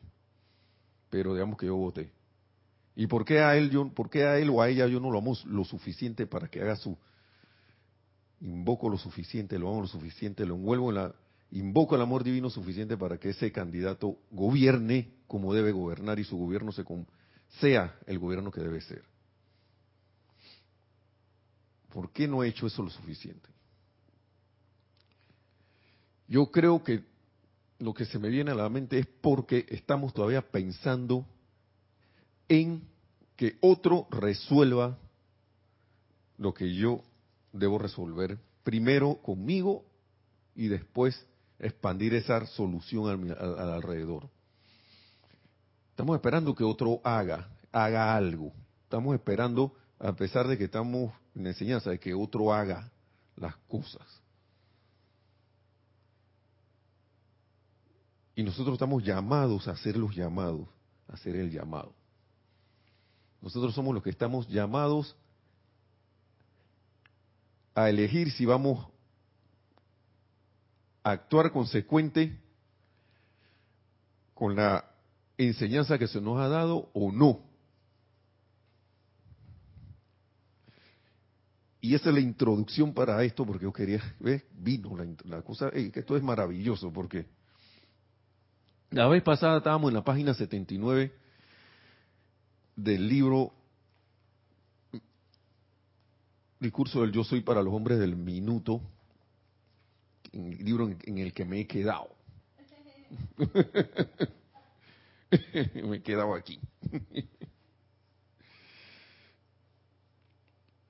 Pero 1.10 1.34
digamos 1.34 1.58
que 1.58 1.66
yo 1.66 1.74
voté. 1.74 2.12
¿Y 2.94 3.08
por 3.08 3.24
qué 3.24 3.40
a 3.40 3.56
él, 3.56 3.68
yo, 3.70 3.92
por 3.92 4.08
qué 4.08 4.24
a 4.24 4.38
él 4.38 4.50
o 4.50 4.62
a 4.62 4.68
ella 4.68 4.86
yo 4.86 5.00
no 5.00 5.10
lo 5.10 5.18
amo 5.18 5.36
lo 5.46 5.64
suficiente 5.64 6.28
para 6.28 6.46
que 6.46 6.62
haga 6.62 6.76
su... 6.76 6.96
Invoco 8.40 8.88
lo 8.88 8.98
suficiente, 8.98 9.58
lo 9.58 9.68
amo 9.68 9.80
lo 9.80 9.88
suficiente, 9.88 10.46
lo 10.46 10.54
envuelvo 10.54 10.90
en 10.90 10.94
la... 10.94 11.14
Invoco 11.50 11.94
el 11.94 12.02
amor 12.02 12.24
divino 12.24 12.50
suficiente 12.50 12.96
para 12.96 13.18
que 13.18 13.30
ese 13.30 13.50
candidato 13.50 14.18
gobierne 14.30 15.14
como 15.26 15.54
debe 15.54 15.72
gobernar 15.72 16.18
y 16.18 16.24
su 16.24 16.36
gobierno 16.36 16.72
se, 16.72 16.84
sea 17.60 17.98
el 18.06 18.18
gobierno 18.18 18.50
que 18.50 18.60
debe 18.60 18.80
ser. 18.82 19.02
¿Por 21.90 22.12
qué 22.12 22.28
no 22.28 22.42
he 22.42 22.48
hecho 22.48 22.66
eso 22.66 22.82
lo 22.82 22.90
suficiente? 22.90 23.48
Yo 26.26 26.50
creo 26.50 26.84
que 26.84 27.02
lo 27.78 27.94
que 27.94 28.04
se 28.04 28.18
me 28.18 28.28
viene 28.28 28.50
a 28.50 28.54
la 28.54 28.68
mente 28.68 28.98
es 28.98 29.06
porque 29.06 29.64
estamos 29.70 30.12
todavía 30.12 30.42
pensando 30.42 31.24
en 32.48 32.82
que 33.36 33.56
otro 33.60 34.06
resuelva 34.10 34.98
lo 36.36 36.52
que 36.52 36.74
yo 36.74 37.02
debo 37.52 37.78
resolver 37.78 38.38
primero 38.64 39.16
conmigo 39.22 39.84
y 40.54 40.68
después 40.68 41.26
expandir 41.58 42.14
esa 42.14 42.44
solución 42.46 43.30
al, 43.30 43.70
alrededor. 43.70 44.28
Estamos 45.90 46.16
esperando 46.16 46.54
que 46.54 46.64
otro 46.64 47.00
haga, 47.02 47.48
haga 47.72 48.14
algo. 48.14 48.52
Estamos 48.84 49.14
esperando, 49.14 49.74
a 49.98 50.12
pesar 50.12 50.46
de 50.46 50.56
que 50.56 50.64
estamos 50.64 51.12
en 51.34 51.46
enseñanza, 51.46 51.90
de 51.90 51.98
que 51.98 52.14
otro 52.14 52.52
haga 52.52 52.90
las 53.36 53.56
cosas. 53.68 54.06
Y 58.34 58.42
nosotros 58.44 58.74
estamos 58.74 59.02
llamados 59.02 59.66
a 59.66 59.72
hacer 59.72 59.96
los 59.96 60.14
llamados, 60.14 60.68
a 61.08 61.14
hacer 61.14 61.34
el 61.34 61.50
llamado. 61.50 61.92
Nosotros 63.40 63.74
somos 63.74 63.92
los 63.92 64.02
que 64.02 64.10
estamos 64.10 64.48
llamados 64.48 65.16
a 67.74 67.88
elegir 67.88 68.30
si 68.30 68.44
vamos 68.44 68.86
actuar 71.12 71.52
consecuente 71.52 72.38
con 74.34 74.56
la 74.56 74.84
enseñanza 75.36 75.98
que 75.98 76.08
se 76.08 76.20
nos 76.20 76.38
ha 76.38 76.48
dado 76.48 76.90
o 76.92 77.12
no. 77.12 77.40
Y 81.80 81.94
esa 81.94 82.08
es 82.08 82.14
la 82.14 82.20
introducción 82.20 82.92
para 82.92 83.22
esto, 83.22 83.46
porque 83.46 83.64
yo 83.64 83.72
quería, 83.72 84.02
¿ves? 84.18 84.44
Vino 84.52 84.96
la, 85.24 85.42
cosa, 85.42 85.70
que 85.70 85.92
esto 85.94 86.16
es 86.16 86.22
maravilloso, 86.22 86.92
porque 86.92 87.26
la 88.90 89.06
vez 89.06 89.22
pasada 89.22 89.58
estábamos 89.58 89.90
en 89.90 89.94
la 89.94 90.04
página 90.04 90.34
79 90.34 91.12
del 92.74 93.08
libro 93.08 93.52
discurso 96.60 97.02
del 97.02 97.12
yo 97.12 97.22
soy 97.22 97.40
para 97.40 97.62
los 97.62 97.72
hombres 97.72 97.98
del 97.98 98.16
minuto, 98.16 98.80
el 100.46 100.64
libro 100.64 100.88
en, 100.88 101.18
el 101.18 101.32
que 101.32 101.44
me 101.44 101.60
he 101.60 101.66
quedado. 101.66 102.08
me 105.74 105.96
he 105.96 106.02
quedado 106.02 106.34
aquí. 106.34 106.60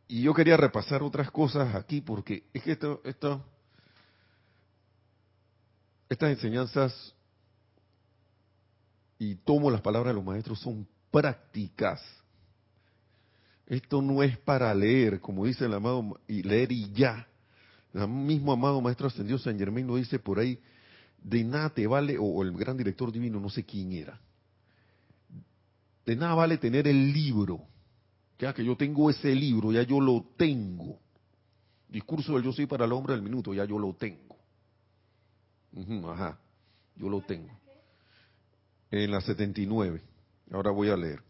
y 0.09 0.23
yo 0.23 0.35
quería 0.35 0.57
repasar 0.57 1.03
otras 1.03 1.31
cosas 1.31 1.75
aquí 1.75 2.01
porque 2.01 2.45
es 2.53 2.63
que 2.63 2.73
esto, 2.73 3.01
esto, 3.05 3.45
estas 6.09 6.31
enseñanzas 6.31 7.15
y 9.19 9.35
tomo 9.37 9.71
las 9.71 9.81
palabras 9.81 10.13
de 10.13 10.15
los 10.15 10.25
maestros 10.25 10.61
son 10.61 10.89
prácticas 11.11 12.03
esto 13.69 14.01
no 14.01 14.23
es 14.23 14.39
para 14.39 14.75
leer, 14.75 15.21
como 15.21 15.45
dice 15.45 15.67
el 15.67 15.75
amado, 15.75 16.19
y 16.27 16.43
leer 16.43 16.73
y 16.73 16.91
ya. 16.93 17.29
El 17.95 18.09
mismo 18.09 18.53
amado 18.53 18.81
Maestro 18.81 19.07
Ascendido 19.07 19.39
San 19.39 19.59
Germain 19.59 19.87
lo 19.87 19.97
dice 19.97 20.19
por 20.19 20.39
ahí, 20.39 20.61
de 21.23 21.45
nada 21.45 21.71
te 21.71 21.87
vale, 21.87 22.17
o, 22.19 22.43
el 22.43 22.53
gran 22.53 22.77
director 22.77 23.11
divino, 23.11 23.41
no 23.41 23.51
sé 23.51 23.65
quién 23.65 23.93
era, 23.93 24.21
de 26.07 26.17
nada 26.17 26.35
vale 26.35 26.59
tener 26.59 26.87
el 26.87 27.13
libro, 27.13 27.61
ya 28.39 28.55
que 28.55 28.65
yo 28.65 28.77
tengo 28.77 29.11
ese 29.11 29.35
libro, 29.35 29.73
ya 29.73 29.83
yo 29.83 30.01
lo 30.01 30.25
tengo. 30.37 30.99
Discurso 31.89 32.35
del 32.35 32.45
yo 32.45 32.53
soy 32.53 32.67
para 32.67 32.85
el 32.85 32.93
hombre 32.93 33.15
del 33.15 33.23
minuto, 33.23 33.53
ya 33.53 33.65
yo 33.65 33.79
lo 33.79 33.95
tengo. 33.95 34.37
ajá, 36.11 36.39
yo 36.97 37.09
lo 37.09 37.21
tengo. 37.23 37.51
En 38.91 39.11
la 39.11 39.21
79, 39.21 40.03
ahora 40.51 40.71
voy 40.71 40.91
a 40.91 40.97
leer. 40.97 41.23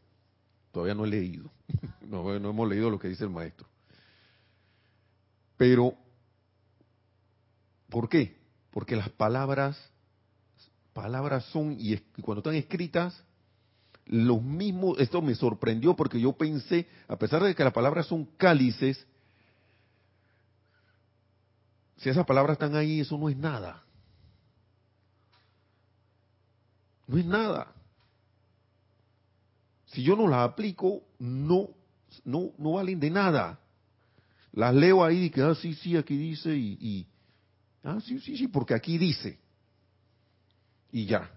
Todavía 0.72 0.94
no 0.94 1.04
he 1.04 1.08
leído. 1.08 1.50
no, 2.02 2.32
hemos 2.34 2.68
leído 2.68 2.90
lo 2.90 2.98
que 2.98 3.08
dice 3.08 3.24
el 3.24 3.30
maestro. 3.30 3.66
Pero, 5.56 5.94
¿por 7.88 8.08
qué? 8.08 8.38
Porque 8.70 8.96
las 8.96 9.08
palabras, 9.10 9.78
palabras 10.92 11.44
son, 11.46 11.76
y, 11.78 11.96
cuando 12.22 12.40
están 12.40 12.54
escritas, 12.54 13.22
los 14.06 14.42
mismos, 14.42 14.98
esto 14.98 15.20
me 15.20 15.34
sorprendió 15.34 15.94
porque 15.94 16.20
yo 16.20 16.32
pensé, 16.32 16.88
a 17.08 17.16
pesar 17.16 17.42
de 17.42 17.54
que 17.54 17.64
las 17.64 17.72
palabras 17.72 18.06
son 18.06 18.24
cálices, 18.36 19.06
si 21.98 22.08
esas 22.08 22.24
palabras 22.24 22.54
están 22.54 22.76
ahí, 22.76 23.00
eso 23.00 23.18
no 23.18 23.28
es 23.28 23.36
nada. 23.36 23.82
No 27.06 27.18
es 27.18 27.24
nada 27.24 27.74
si 29.92 30.02
yo 30.02 30.16
no 30.16 30.28
las 30.28 30.48
aplico, 30.48 31.02
no, 31.18 31.70
no, 32.24 32.52
no 32.58 32.72
valen 32.72 33.00
de 33.00 33.10
nada. 33.10 33.58
Las 34.52 34.74
leo 34.74 35.04
ahí 35.04 35.24
y 35.24 35.30
que, 35.30 35.42
ah, 35.42 35.54
sí, 35.54 35.74
sí, 35.74 35.96
aquí 35.96 36.16
dice 36.16 36.54
y, 36.56 37.06
ah, 37.84 38.00
sí, 38.00 38.20
sí, 38.20 38.36
sí, 38.36 38.48
porque 38.48 38.74
aquí 38.74 38.98
dice. 38.98 39.38
Y 40.90 41.06
ya. 41.06 41.30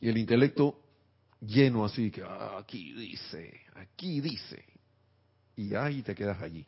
Y 0.00 0.08
el 0.08 0.18
intelecto 0.18 0.80
lleno 1.40 1.84
así, 1.84 2.10
que 2.10 2.22
ah, 2.22 2.58
aquí 2.58 2.92
dice, 2.92 3.60
aquí 3.74 4.20
dice. 4.20 4.64
Y 5.56 5.74
ahí 5.74 6.02
te 6.02 6.14
quedas 6.14 6.40
allí. 6.40 6.66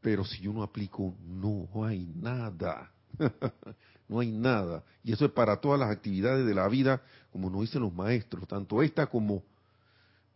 Pero 0.00 0.24
si 0.24 0.40
yo 0.40 0.52
no 0.52 0.62
aplico, 0.62 1.14
no 1.24 1.68
hay 1.84 2.06
nada. 2.16 2.90
no 4.08 4.20
hay 4.20 4.30
nada. 4.32 4.84
Y 5.04 5.12
eso 5.12 5.26
es 5.26 5.32
para 5.32 5.60
todas 5.60 5.78
las 5.78 5.90
actividades 5.90 6.46
de 6.46 6.54
la 6.54 6.68
vida, 6.68 7.02
como 7.30 7.50
nos 7.50 7.62
dicen 7.62 7.82
los 7.82 7.92
maestros, 7.92 8.46
tanto 8.48 8.82
esta 8.82 9.06
como, 9.06 9.42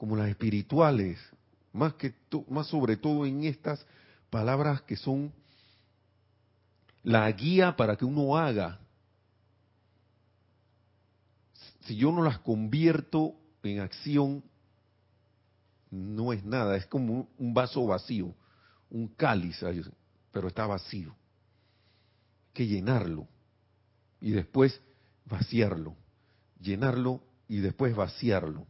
como 0.03 0.17
las 0.17 0.31
espirituales, 0.31 1.17
más, 1.73 1.95
que 1.95 2.13
más 2.49 2.67
sobre 2.67 2.97
todo 2.97 3.25
en 3.25 3.45
estas, 3.45 3.87
palabras 4.31 4.83
que 4.83 4.97
son 4.97 5.33
la 7.05 7.31
guía 7.31 7.77
para 7.77 7.95
que 7.95 8.05
uno 8.05 8.37
haga. 8.37 8.81
Si 11.83 11.95
yo 11.95 12.11
no 12.11 12.25
las 12.25 12.41
convierto 12.41 13.37
en 13.63 13.79
acción, 13.79 14.43
no 15.89 16.33
es 16.33 16.45
nada, 16.45 16.77
es 16.77 16.87
como 16.87 17.29
un 17.39 17.55
vaso 17.55 17.87
vacío, 17.87 18.35
un 18.91 19.07
cáliz, 19.07 19.65
pero 20.33 20.49
está 20.49 20.67
vacío. 20.67 21.11
Hay 21.11 22.55
que 22.55 22.67
llenarlo 22.67 23.29
y 24.21 24.33
después 24.33 24.81
vaciarlo, 25.27 25.95
llenarlo 26.61 27.23
y 27.47 27.59
después 27.59 27.95
vaciarlo, 27.95 28.67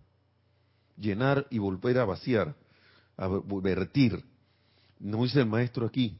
llenar 0.97 1.47
y 1.51 1.59
volver 1.59 1.99
a 1.99 2.05
vaciar, 2.05 2.55
a 3.17 3.29
vertir. 3.29 4.25
No 4.99 5.23
dice 5.25 5.41
el 5.41 5.47
maestro 5.47 5.87
aquí. 5.87 6.19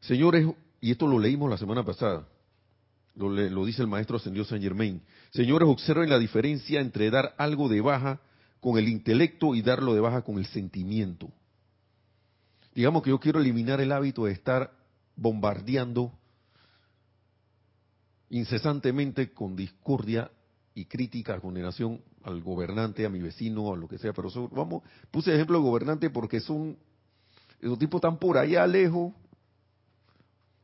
Señores, 0.00 0.46
y 0.80 0.90
esto 0.92 1.06
lo 1.06 1.18
leímos 1.18 1.50
la 1.50 1.58
semana 1.58 1.84
pasada, 1.84 2.26
lo, 3.16 3.64
dice 3.64 3.82
el 3.82 3.88
maestro 3.88 4.16
ascendió 4.16 4.44
San 4.44 4.62
Germain. 4.62 5.02
Señores, 5.30 5.68
observen 5.68 6.08
la 6.08 6.18
diferencia 6.18 6.80
entre 6.80 7.10
dar 7.10 7.34
algo 7.36 7.68
de 7.68 7.80
baja 7.80 8.20
con 8.60 8.78
el 8.78 8.88
intelecto 8.88 9.54
y 9.54 9.62
darlo 9.62 9.94
de 9.94 10.00
baja 10.00 10.22
con 10.22 10.38
el 10.38 10.46
sentimiento. 10.46 11.30
Digamos 12.74 13.02
que 13.02 13.10
yo 13.10 13.20
quiero 13.20 13.40
eliminar 13.40 13.80
el 13.80 13.92
hábito 13.92 14.24
de 14.24 14.32
estar 14.32 14.72
bombardeando 15.16 16.12
incesantemente 18.30 19.32
con 19.32 19.56
discordia 19.56 20.30
y 20.74 20.84
crítica, 20.86 21.40
condenación 21.40 22.00
al 22.22 22.42
gobernante, 22.42 23.04
a 23.04 23.08
mi 23.10 23.20
vecino, 23.20 23.72
a 23.72 23.76
lo 23.76 23.88
que 23.88 23.98
sea. 23.98 24.12
Pero 24.12 24.30
vamos, 24.50 24.82
puse 25.10 25.34
ejemplo 25.34 25.58
de 25.58 25.64
gobernante 25.64 26.10
porque 26.10 26.40
son, 26.40 26.76
esos 27.60 27.78
tipos 27.78 27.98
están 27.98 28.18
por 28.18 28.38
allá 28.38 28.66
lejos 28.66 29.12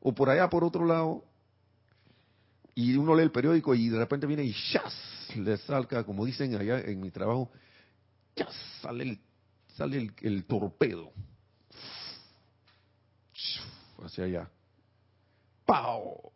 o 0.00 0.14
por 0.14 0.30
allá 0.30 0.48
por 0.48 0.64
otro 0.64 0.84
lado 0.84 1.24
y 2.74 2.94
uno 2.96 3.14
lee 3.14 3.22
el 3.22 3.32
periódico 3.32 3.74
y 3.74 3.88
de 3.88 3.98
repente 3.98 4.26
viene 4.26 4.44
y 4.44 4.54
¡chas! 4.72 4.94
le 5.34 5.56
salga, 5.56 6.04
como 6.04 6.24
dicen 6.24 6.54
allá 6.54 6.78
en 6.80 7.00
mi 7.00 7.10
trabajo, 7.10 7.50
ya 8.36 8.48
sale 8.80 9.04
el, 9.04 9.20
sale 9.74 10.12
el, 10.20 10.44
torpedo. 10.44 11.10
Hacia 14.02 14.24
allá. 14.24 14.50
¡Pau! 15.64 16.30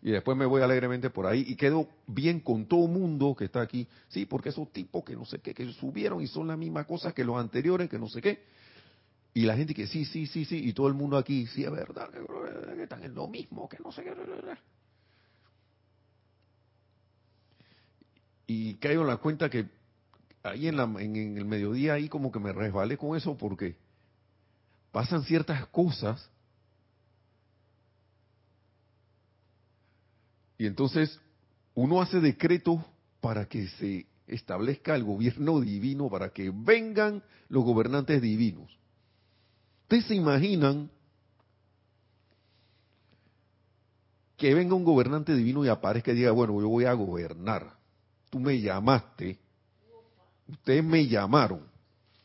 Y 0.00 0.12
después 0.12 0.36
me 0.36 0.46
voy 0.46 0.62
alegremente 0.62 1.10
por 1.10 1.26
ahí 1.26 1.44
y 1.46 1.56
quedo 1.56 1.88
bien 2.06 2.40
con 2.40 2.66
todo 2.66 2.86
mundo 2.86 3.34
que 3.36 3.46
está 3.46 3.60
aquí. 3.60 3.88
Sí, 4.08 4.26
porque 4.26 4.50
esos 4.50 4.72
tipos 4.72 5.04
que 5.04 5.16
no 5.16 5.24
sé 5.24 5.40
qué, 5.40 5.52
que 5.52 5.72
subieron 5.72 6.22
y 6.22 6.28
son 6.28 6.46
la 6.46 6.56
misma 6.56 6.84
cosa 6.84 7.12
que 7.12 7.24
los 7.24 7.36
anteriores, 7.36 7.90
que 7.90 7.98
no 7.98 8.08
sé 8.08 8.22
qué. 8.22 8.44
Y 9.34 9.42
la 9.42 9.56
gente 9.56 9.74
que 9.74 9.86
sí, 9.86 10.04
sí, 10.04 10.26
sí, 10.26 10.44
sí, 10.44 10.68
y 10.68 10.72
todo 10.72 10.88
el 10.88 10.94
mundo 10.94 11.16
aquí, 11.16 11.46
sí, 11.46 11.64
es 11.64 11.70
verdad, 11.70 12.10
que 12.10 12.82
están 12.82 13.02
en 13.04 13.14
lo 13.14 13.28
mismo, 13.28 13.68
que 13.68 13.78
no 13.84 13.92
sé 13.92 14.02
qué. 14.02 14.12
Y 18.46 18.74
caigo 18.76 19.02
en 19.02 19.08
la 19.08 19.18
cuenta 19.18 19.50
que 19.50 19.66
ahí 20.42 20.68
en, 20.68 20.76
la, 20.76 20.84
en, 20.84 21.36
el 21.36 21.44
mediodía 21.44 21.94
ahí 21.94 22.08
como 22.08 22.32
que 22.32 22.38
me 22.38 22.52
resbalé 22.52 22.96
con 22.96 23.16
eso 23.16 23.36
porque 23.36 23.76
pasan 24.90 25.22
ciertas 25.24 25.66
cosas 25.66 26.30
y 30.58 30.66
entonces 30.66 31.18
uno 31.74 32.02
hace 32.02 32.20
decretos 32.20 32.80
para 33.20 33.48
que 33.48 33.68
se 33.68 34.06
establezca 34.26 34.94
el 34.94 35.04
gobierno 35.04 35.60
divino, 35.60 36.10
para 36.10 36.30
que 36.30 36.50
vengan 36.52 37.22
los 37.48 37.64
gobernantes 37.64 38.20
divinos. 38.20 38.76
¿Ustedes 39.82 40.06
se 40.06 40.14
imaginan 40.14 40.90
que 44.36 44.54
venga 44.54 44.74
un 44.74 44.84
gobernante 44.84 45.34
divino 45.34 45.64
y 45.64 45.68
aparezca 45.68 46.12
y 46.12 46.16
diga, 46.16 46.32
bueno, 46.32 46.60
yo 46.60 46.68
voy 46.68 46.84
a 46.84 46.92
gobernar? 46.92 47.78
Tú 48.28 48.38
me 48.38 48.60
llamaste 48.60 49.38
Ustedes 50.48 50.82
me 50.82 51.06
llamaron. 51.06 51.60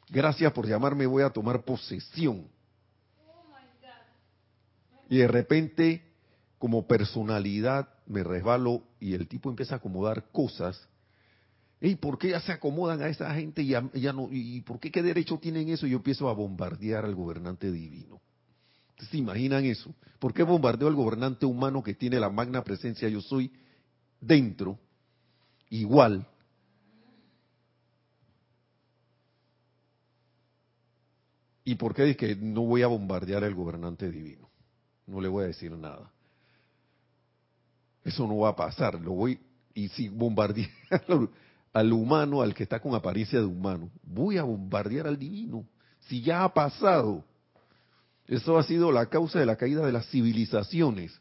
Gracias 0.10 0.52
por 0.54 0.68
llamarme, 0.68 1.06
voy 1.06 1.24
a 1.24 1.30
tomar 1.30 1.64
posesión. 1.64 2.48
Y 5.10 5.18
de 5.18 5.28
repente, 5.28 6.02
como 6.58 6.88
personalidad, 6.88 7.90
me 8.06 8.24
resbalo 8.24 8.84
y 9.00 9.14
el 9.14 9.28
tipo 9.28 9.50
empieza 9.50 9.76
a 9.76 9.78
acomodar 9.78 10.32
cosas. 10.32 10.88
¿Y 11.82 11.96
por 11.96 12.18
qué 12.18 12.30
ya 12.30 12.40
se 12.40 12.52
acomodan 12.52 13.02
a 13.02 13.10
esa 13.10 13.34
gente 13.36 13.62
y 13.62 13.70
ya, 13.70 14.14
no? 14.14 14.30
¿Y 14.32 14.62
por 14.62 14.80
qué 14.80 14.92
qué 14.92 15.04
derecho 15.04 15.38
tienen 15.38 15.70
eso? 15.70 15.86
Y 15.86 15.92
yo 15.92 15.98
empiezo 15.98 16.30
a 16.30 16.34
bombardear 16.34 17.04
al 17.04 17.16
gobernante 17.16 17.72
divino. 17.72 18.22
¿Se 19.12 19.18
imaginan 19.18 19.66
eso? 19.66 19.94
¿Por 20.20 20.34
qué 20.34 20.44
bombardeo 20.44 20.88
al 20.88 20.96
gobernante 20.96 21.46
humano 21.46 21.84
que 21.84 21.94
tiene 21.94 22.20
la 22.20 22.30
magna 22.30 22.64
presencia 22.64 23.10
yo 23.10 23.22
soy 23.22 23.52
dentro? 24.22 24.80
Igual 25.70 26.26
¿Y 31.66 31.76
por 31.76 31.94
qué 31.94 32.04
dice 32.04 32.18
que 32.18 32.36
no 32.36 32.62
voy 32.62 32.82
a 32.82 32.88
bombardear 32.88 33.44
al 33.44 33.56
gobernante 33.56 34.12
divino? 34.12 34.50
No 35.08 35.22
le 35.22 35.30
voy 35.30 35.46
a 35.46 35.48
decir 35.48 35.72
nada. 35.72 36.12
Eso 38.04 38.28
no 38.28 38.40
va 38.40 38.50
a 38.50 38.56
pasar. 38.56 39.00
Lo 39.00 39.12
voy 39.12 39.40
y 39.74 39.88
si 39.90 40.10
bombardear 40.10 40.70
al 41.74 41.94
humano, 41.94 42.42
al 42.42 42.54
que 42.54 42.64
está 42.64 42.80
con 42.80 42.94
apariencia 42.96 43.40
de 43.40 43.46
humano, 43.46 43.90
voy 44.04 44.38
a 44.38 44.44
bombardear 44.44 45.08
al 45.08 45.18
divino. 45.18 45.66
Si 46.02 46.22
ya 46.22 46.44
ha 46.44 46.54
pasado. 46.54 47.24
Eso 48.28 48.58
ha 48.58 48.64
sido 48.64 48.92
la 48.92 49.08
causa 49.08 49.40
de 49.40 49.46
la 49.46 49.58
caída 49.58 49.86
de 49.86 49.92
las 49.92 50.08
civilizaciones. 50.10 51.20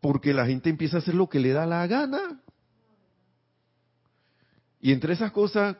Porque 0.00 0.32
la 0.32 0.46
gente 0.46 0.70
empieza 0.70 0.96
a 0.96 1.00
hacer 1.00 1.14
lo 1.14 1.28
que 1.28 1.40
le 1.40 1.52
da 1.52 1.66
la 1.66 1.86
gana. 1.86 2.40
Y 4.80 4.92
entre 4.92 5.12
esas 5.12 5.32
cosas, 5.32 5.76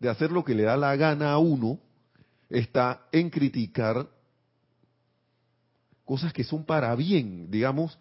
de 0.00 0.08
hacer 0.08 0.32
lo 0.32 0.44
que 0.44 0.54
le 0.54 0.64
da 0.64 0.76
la 0.76 0.96
gana 0.96 1.30
a 1.30 1.38
uno 1.38 1.78
está 2.48 3.06
en 3.12 3.30
criticar 3.30 4.08
cosas 6.10 6.32
que 6.32 6.42
son 6.42 6.64
para 6.64 6.92
bien. 6.96 7.52
Digamos, 7.52 7.96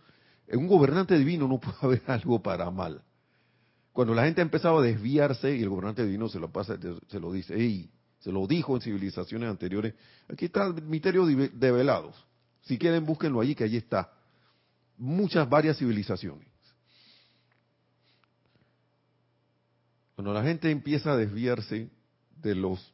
en 0.48 0.58
un 0.62 0.68
gobernante 0.68 1.16
divino 1.16 1.48
no 1.48 1.60
puede 1.60 1.78
haber 1.82 2.02
algo 2.08 2.42
para 2.42 2.72
mal. 2.72 3.04
Cuando 3.94 4.16
la 4.16 4.24
gente 4.24 4.42
ha 4.42 4.44
empezado 4.44 4.80
a 4.80 4.82
desviarse 4.82 5.56
y 5.56 5.62
el 5.62 5.70
gobernante 5.70 6.04
divino 6.04 6.28
se 6.28 6.40
lo 6.40 6.52
pasa, 6.52 6.76
se 7.08 7.20
lo 7.20 7.32
dice, 7.32 7.54
ey, 7.54 7.88
se 8.18 8.32
lo 8.32 8.48
dijo 8.48 8.76
en 8.76 8.82
civilizaciones 8.82 9.48
anteriores, 9.48 9.94
aquí 10.28 10.46
está 10.46 10.66
el 10.66 10.82
misterio 10.82 11.24
de 11.28 11.72
velados. 11.72 12.16
Si 12.62 12.80
quieren, 12.80 13.06
búsquenlo 13.06 13.42
allí, 13.42 13.54
que 13.54 13.66
allí 13.66 13.78
está. 13.78 14.12
Muchas, 14.98 15.48
varias 15.48 15.78
civilizaciones. 15.78 16.48
Cuando 20.16 20.34
la 20.34 20.42
gente 20.42 20.72
empieza 20.72 21.12
a 21.12 21.16
desviarse 21.18 21.92
de 22.42 22.56
los 22.56 22.92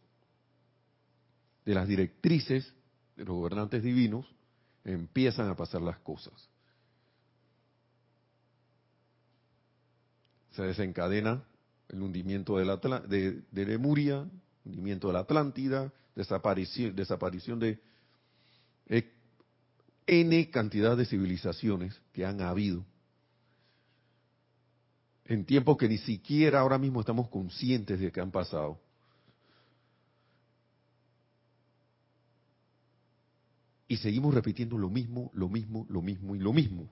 de 1.64 1.74
las 1.74 1.88
directrices 1.88 2.74
de 3.16 3.24
los 3.24 3.36
gobernantes 3.38 3.82
divinos, 3.82 4.26
empiezan 4.86 5.50
a 5.50 5.56
pasar 5.56 5.82
las 5.82 6.00
cosas. 6.00 6.34
Se 10.52 10.64
desencadena 10.64 11.44
el 11.90 12.02
hundimiento 12.02 12.58
de, 12.58 12.66
la, 12.66 12.78
de, 12.78 13.44
Lemuria, 13.52 14.26
hundimiento 14.64 15.08
de 15.08 15.14
la 15.14 15.20
Atlántida, 15.20 15.92
desaparición 16.16 17.60
de 17.60 17.82
N 20.08 20.50
cantidad 20.50 20.96
de 20.96 21.06
civilizaciones 21.06 22.00
que 22.14 22.26
han 22.26 22.40
habido 22.42 22.86
en 25.26 25.44
tiempos 25.44 25.78
que 25.78 25.90
ni 25.90 25.98
siquiera 25.98 26.60
ahora 26.60 26.78
mismo 26.78 27.00
estamos 27.00 27.30
conscientes 27.30 28.00
de 28.00 28.12
que 28.12 28.22
han 28.22 28.32
pasado. 28.32 28.80
Y 33.88 33.98
seguimos 33.98 34.34
repitiendo 34.34 34.78
lo 34.78 34.90
mismo, 34.90 35.30
lo 35.34 35.48
mismo, 35.48 35.86
lo 35.90 36.02
mismo 36.02 36.36
y 36.36 36.40
lo 36.40 36.54
mismo. 36.54 36.90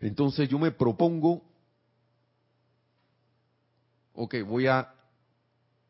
Entonces 0.00 0.48
yo 0.48 0.58
me 0.58 0.70
propongo, 0.70 1.42
ok, 4.12 4.36
voy 4.46 4.66
a 4.66 4.94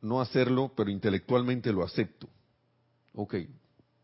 no 0.01 0.21
hacerlo, 0.21 0.73
pero 0.77 0.91
intelectualmente 0.91 1.73
lo 1.73 1.83
acepto. 1.83 2.29
Ok, 3.15 3.35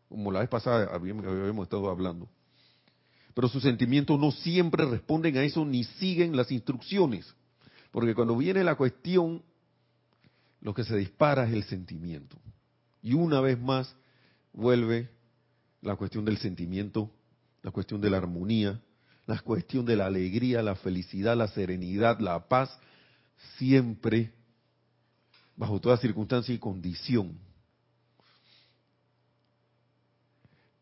como 0.09 0.31
la 0.31 0.41
vez 0.41 0.49
pasada 0.49 0.93
habíamos 0.93 1.63
estado 1.63 1.89
hablando 1.89 2.29
pero 3.33 3.47
sus 3.47 3.63
sentimientos 3.63 4.19
no 4.19 4.31
siempre 4.31 4.85
responden 4.85 5.37
a 5.37 5.43
eso 5.43 5.65
ni 5.65 5.83
siguen 5.83 6.35
las 6.35 6.51
instrucciones. 6.51 7.33
Porque 7.91 8.13
cuando 8.13 8.37
viene 8.37 8.63
la 8.63 8.75
cuestión, 8.75 9.43
lo 10.61 10.73
que 10.73 10.83
se 10.83 10.95
dispara 10.95 11.45
es 11.45 11.53
el 11.53 11.63
sentimiento. 11.63 12.37
Y 13.01 13.13
una 13.13 13.41
vez 13.41 13.59
más 13.59 13.95
vuelve 14.53 15.09
la 15.81 15.95
cuestión 15.95 16.23
del 16.23 16.37
sentimiento, 16.37 17.11
la 17.61 17.71
cuestión 17.71 17.99
de 17.99 18.09
la 18.09 18.17
armonía, 18.17 18.79
la 19.25 19.39
cuestión 19.39 19.85
de 19.85 19.95
la 19.95 20.05
alegría, 20.05 20.61
la 20.61 20.75
felicidad, 20.75 21.35
la 21.35 21.47
serenidad, 21.47 22.19
la 22.19 22.47
paz, 22.47 22.77
siempre 23.57 24.31
bajo 25.55 25.79
toda 25.79 25.97
circunstancia 25.97 26.53
y 26.53 26.59
condición. 26.59 27.37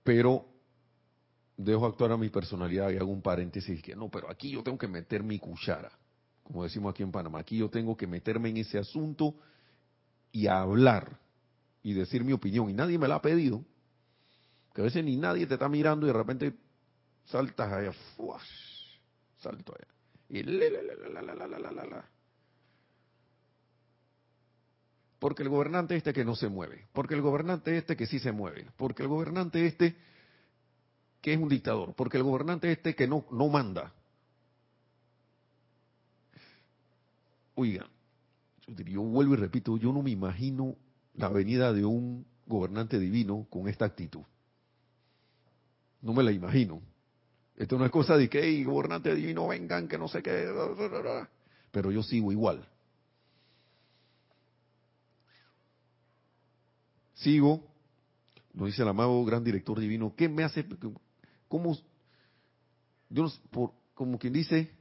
Pero 0.03 0.45
dejo 1.57 1.85
actuar 1.85 2.11
a 2.11 2.17
mi 2.17 2.29
personalidad 2.29 2.89
y 2.89 2.97
hago 2.97 3.11
un 3.11 3.21
paréntesis 3.21 3.81
que 3.81 3.95
no, 3.95 4.09
pero 4.09 4.29
aquí 4.29 4.51
yo 4.51 4.63
tengo 4.63 4.77
que 4.77 4.87
meter 4.87 5.23
mi 5.23 5.37
cuchara, 5.37 5.91
como 6.43 6.63
decimos 6.63 6.91
aquí 6.91 7.03
en 7.03 7.11
Panamá, 7.11 7.39
aquí 7.39 7.57
yo 7.57 7.69
tengo 7.69 7.95
que 7.95 8.07
meterme 8.07 8.49
en 8.49 8.57
ese 8.57 8.79
asunto 8.79 9.35
y 10.31 10.47
hablar 10.47 11.19
y 11.83 11.93
decir 11.93 12.23
mi 12.23 12.33
opinión 12.33 12.69
y 12.69 12.73
nadie 12.73 12.97
me 12.97 13.07
la 13.07 13.15
ha 13.15 13.21
pedido, 13.21 13.63
que 14.73 14.81
a 14.81 14.83
veces 14.85 15.03
ni 15.03 15.17
nadie 15.17 15.47
te 15.47 15.55
está 15.55 15.67
mirando 15.67 16.05
y 16.05 16.09
de 16.09 16.13
repente 16.13 16.53
saltas 17.25 17.71
allá, 17.71 17.93
salto 19.39 19.73
allá 19.73 19.91
y 20.31 20.43
la, 20.43 20.69
la, 20.69 21.83
la, 21.83 22.05
porque 25.19 25.43
el 25.43 25.49
gobernante 25.49 25.95
este 25.95 26.13
que 26.13 26.23
no 26.23 26.35
se 26.35 26.47
mueve, 26.47 26.87
porque 26.93 27.13
el 27.15 27.21
gobernante 27.21 27.77
este 27.77 27.97
que 27.97 28.07
sí 28.07 28.17
se 28.17 28.31
mueve, 28.31 28.65
porque 28.77 29.03
el 29.03 29.09
gobernante 29.09 29.65
este 29.65 29.95
que 31.21 31.33
es 31.33 31.39
un 31.39 31.49
dictador, 31.49 31.93
porque 31.93 32.17
el 32.17 32.23
gobernante 32.23 32.71
este 32.71 32.95
que 32.95 33.07
no, 33.07 33.25
no 33.29 33.49
manda. 33.49 33.93
Oiga, 37.53 37.85
yo 38.67 39.01
vuelvo 39.01 39.33
y 39.33 39.37
repito, 39.37 39.77
yo 39.77 39.91
no 39.91 40.01
me 40.01 40.11
imagino 40.11 40.75
la 41.15 41.29
venida 41.29 41.73
de 41.73 41.85
un 41.85 42.25
gobernante 42.45 42.99
divino 42.99 43.47
con 43.49 43.67
esta 43.67 43.85
actitud. 43.85 44.23
No 46.01 46.13
me 46.13 46.23
la 46.23 46.31
imagino. 46.31 46.81
Esto 47.55 47.77
no 47.77 47.85
es 47.85 47.91
cosa 47.91 48.17
de 48.17 48.29
que, 48.29 48.41
hey, 48.41 48.63
gobernante 48.63 49.13
divino, 49.13 49.47
vengan, 49.47 49.87
que 49.87 49.97
no 49.97 50.07
sé 50.07 50.23
qué. 50.23 50.47
Pero 51.71 51.91
yo 51.91 52.01
sigo 52.01 52.31
igual. 52.31 52.67
Sigo, 57.13 57.63
nos 58.53 58.67
dice 58.67 58.81
el 58.81 58.87
amado 58.87 59.23
gran 59.23 59.43
director 59.43 59.79
divino, 59.79 60.15
¿qué 60.15 60.27
me 60.27 60.43
hace? 60.43 60.65
¿Cómo? 61.47 61.77
Yo 63.09 63.27
por, 63.51 63.73
como 63.93 64.17
quien 64.17 64.33
dice, 64.33 64.71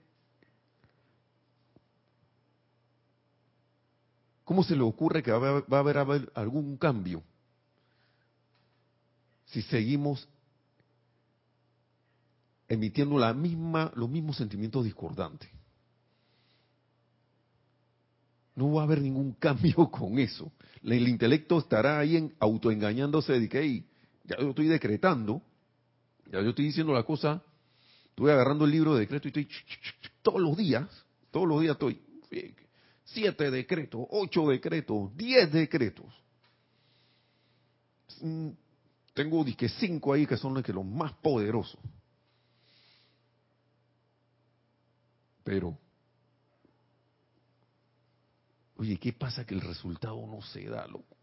¿cómo 4.50 4.64
se 4.64 4.74
le 4.74 4.82
ocurre 4.82 5.22
que 5.22 5.30
va 5.30 5.62
a 5.64 5.78
haber, 5.78 6.28
algún 6.34 6.76
cambio 6.76 7.22
si 9.44 9.62
seguimos 9.62 10.28
emitiendo 12.66 13.16
la 13.16 13.32
misma, 13.32 13.92
los 13.94 14.10
mismos 14.10 14.38
sentimientos 14.38 14.84
discordantes? 14.84 15.48
No 18.56 18.72
va 18.72 18.80
a 18.80 18.84
haber 18.86 19.00
ningún 19.02 19.34
cambio 19.38 19.88
con 19.88 20.18
eso. 20.18 20.50
El 20.82 21.06
intelecto 21.06 21.60
estará 21.60 22.00
ahí 22.00 22.16
en, 22.16 22.34
autoengañándose 22.40 23.38
de 23.38 23.48
que 23.48 23.84
ya 24.24 24.36
yo 24.40 24.48
estoy 24.48 24.66
decretando 24.66 25.42
ya 26.26 26.42
yo 26.42 26.48
estoy 26.48 26.64
diciendo 26.64 26.92
la 26.92 27.04
cosa, 27.04 27.40
estoy 28.06 28.32
agarrando 28.32 28.64
el 28.64 28.72
libro 28.72 28.94
de 28.94 29.00
decreto 29.02 29.28
y 29.28 29.30
estoy 29.30 29.48
todos 30.22 30.40
los 30.40 30.56
días, 30.56 30.88
todos 31.30 31.46
los 31.46 31.60
días 31.60 31.74
estoy 31.74 32.00
siete 33.12 33.51
decretos, 33.51 34.07
ocho 34.11 34.49
decretos, 34.49 35.16
diez 35.16 35.53
decretos. 35.53 36.07
Mm, 38.20 38.51
tengo 39.14 39.44
que 39.44 39.68
cinco 39.68 40.12
ahí 40.12 40.27
que 40.27 40.37
son 40.37 40.55
los, 40.55 40.62
que 40.62 40.73
los 40.73 40.85
más 40.85 41.12
poderosos. 41.14 41.81
Pero, 45.44 45.77
oye, 48.77 48.96
¿qué 48.99 49.12
pasa 49.12 49.44
que 49.44 49.55
el 49.55 49.61
resultado 49.61 50.27
no 50.27 50.42
se 50.42 50.64
da, 50.64 50.87
loco? 50.87 51.16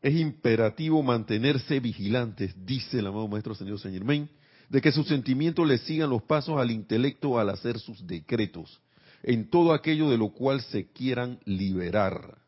es 0.00 0.14
imperativo 0.14 1.02
mantenerse 1.02 1.80
vigilantes, 1.80 2.54
dice 2.64 3.00
el 3.00 3.06
amado 3.06 3.28
Maestro 3.28 3.54
Señor 3.54 3.78
Saint 3.80 3.96
Germain, 3.96 4.28
de 4.68 4.80
que 4.80 4.92
sus 4.92 5.08
sentimientos 5.08 5.66
le 5.66 5.78
sigan 5.78 6.10
los 6.10 6.22
pasos 6.22 6.58
al 6.58 6.70
intelecto 6.70 7.38
al 7.38 7.50
hacer 7.50 7.78
sus 7.78 8.06
decretos, 8.06 8.80
en 9.22 9.48
todo 9.48 9.72
aquello 9.72 10.10
de 10.10 10.18
lo 10.18 10.30
cual 10.30 10.60
se 10.60 10.88
quieran 10.92 11.38
liberar. 11.44 12.38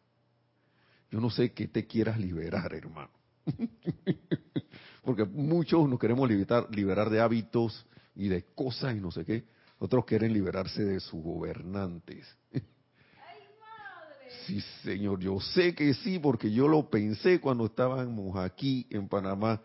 Yo 1.11 1.21
no 1.21 1.31
sé 1.31 1.53
qué 1.53 1.67
te 1.67 1.87
quieras 1.87 2.19
liberar, 2.19 2.73
hermano. 2.75 3.11
Porque 5.03 5.25
muchos 5.25 5.89
nos 5.89 5.99
queremos 5.99 6.29
liberar, 6.29 6.69
liberar 6.71 7.11
de 7.11 7.21
hábitos 7.21 7.87
y 8.15 8.29
de 8.29 8.45
cosas 8.55 8.97
y 8.97 9.01
no 9.01 9.11
sé 9.11 9.25
qué. 9.25 9.45
Otros 9.79 10.05
quieren 10.05 10.33
liberarse 10.33 10.85
de 10.85 11.01
sus 11.01 11.23
gobernantes. 11.23 12.27
Sí, 14.47 14.61
señor, 14.85 15.21
yo 15.21 15.41
sé 15.41 15.75
que 15.75 15.95
sí, 15.95 16.19
porque 16.19 16.53
yo 16.53 16.69
lo 16.69 16.89
pensé 16.89 17.41
cuando 17.41 17.67
estábamos 17.67 18.37
aquí 18.37 18.87
en 18.91 19.09
Panamá 19.09 19.61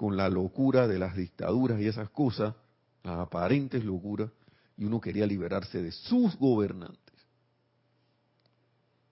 con 0.00 0.16
la 0.16 0.30
locura 0.30 0.88
de 0.88 0.98
las 0.98 1.14
dictaduras 1.14 1.78
y 1.78 1.86
esas 1.86 2.08
cosas, 2.08 2.54
las 3.02 3.18
aparentes 3.18 3.84
locuras, 3.84 4.30
y 4.78 4.86
uno 4.86 4.98
quería 4.98 5.26
liberarse 5.26 5.82
de 5.82 5.92
sus 5.92 6.38
gobernantes. 6.38 7.14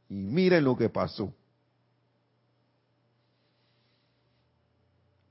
Y 0.09 0.14
miren 0.14 0.64
lo 0.64 0.79
que 0.79 0.88
pasó. 0.88 1.35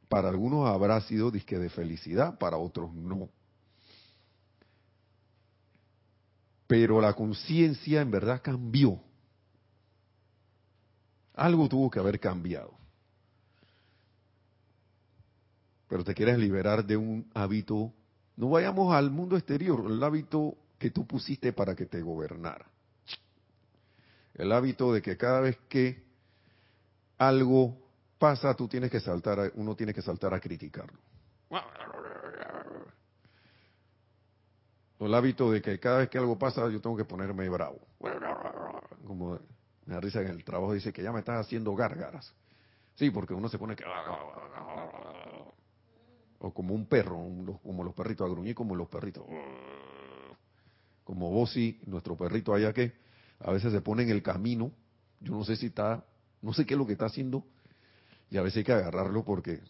Para 0.07 0.29
algunos 0.29 0.69
habrá 0.69 1.01
sido 1.01 1.31
disque 1.31 1.57
de 1.57 1.71
felicidad, 1.71 2.37
para 2.37 2.57
otros 2.57 2.93
no. 2.93 3.27
Pero 6.67 7.01
la 7.01 7.13
conciencia 7.13 8.01
en 8.01 8.11
verdad 8.11 8.43
cambió 8.43 9.01
algo 11.33 11.67
tuvo 11.67 11.89
que 11.89 11.97
haber 11.97 12.19
cambiado. 12.19 12.77
Pero 15.87 16.03
te 16.03 16.13
quieres 16.13 16.37
liberar 16.37 16.85
de 16.85 16.97
un 16.97 17.29
hábito. 17.33 17.93
No 18.35 18.49
vayamos 18.49 18.93
al 18.93 19.09
mundo 19.09 19.37
exterior, 19.37 19.83
el 19.89 20.03
hábito 20.03 20.55
que 20.77 20.91
tú 20.91 21.07
pusiste 21.07 21.53
para 21.53 21.75
que 21.75 21.85
te 21.85 22.01
gobernara. 22.01 22.65
El 24.33 24.51
hábito 24.51 24.93
de 24.93 25.01
que 25.01 25.17
cada 25.17 25.41
vez 25.41 25.57
que 25.67 26.03
algo 27.17 27.75
pasa, 28.19 28.53
tú 28.53 28.67
tienes 28.67 28.91
que 28.91 28.99
saltar, 28.99 29.51
uno 29.55 29.75
tiene 29.75 29.93
que 29.93 30.01
saltar 30.01 30.33
a 30.33 30.39
criticarlo. 30.39 30.99
el 34.99 35.13
hábito 35.13 35.51
de 35.51 35.61
que 35.61 35.79
cada 35.79 35.99
vez 35.99 36.09
que 36.09 36.17
algo 36.17 36.37
pasa, 36.37 36.67
yo 36.69 36.81
tengo 36.81 36.97
que 36.97 37.05
ponerme 37.05 37.47
bravo. 37.49 37.79
Como 39.05 39.39
me 39.85 39.93
da 39.93 40.01
risa 40.01 40.21
en 40.21 40.27
el 40.27 40.43
trabajo 40.43 40.73
dice 40.73 40.91
que 40.91 41.03
ya 41.03 41.11
me 41.11 41.19
estás 41.19 41.45
haciendo 41.45 41.73
gárgaras. 41.75 42.33
Sí, 42.95 43.11
porque 43.11 43.33
uno 43.33 43.47
se 43.47 43.57
pone 43.57 43.75
que... 43.75 43.85
O 46.39 46.53
como 46.53 46.73
un 46.73 46.85
perro, 46.85 47.17
como 47.63 47.83
los 47.83 47.93
perritos, 47.93 48.29
a 48.29 48.53
como 48.53 48.75
los 48.75 48.87
perritos. 48.87 49.25
Como 51.03 51.31
vos 51.31 51.55
y 51.57 51.79
nuestro 51.85 52.15
perrito 52.15 52.53
allá 52.53 52.73
que 52.73 52.93
a 53.39 53.51
veces 53.51 53.71
se 53.71 53.81
pone 53.81 54.03
en 54.03 54.09
el 54.09 54.21
camino. 54.21 54.71
Yo 55.19 55.33
no 55.33 55.43
sé 55.43 55.55
si 55.55 55.67
está, 55.67 56.05
no 56.41 56.53
sé 56.53 56.65
qué 56.65 56.75
es 56.75 56.77
lo 56.77 56.85
que 56.85 56.93
está 56.93 57.05
haciendo. 57.05 57.43
Y 58.29 58.37
a 58.37 58.41
veces 58.41 58.57
hay 58.57 58.63
que 58.65 58.73
agarrarlo 58.73 59.23
porque, 59.23 59.61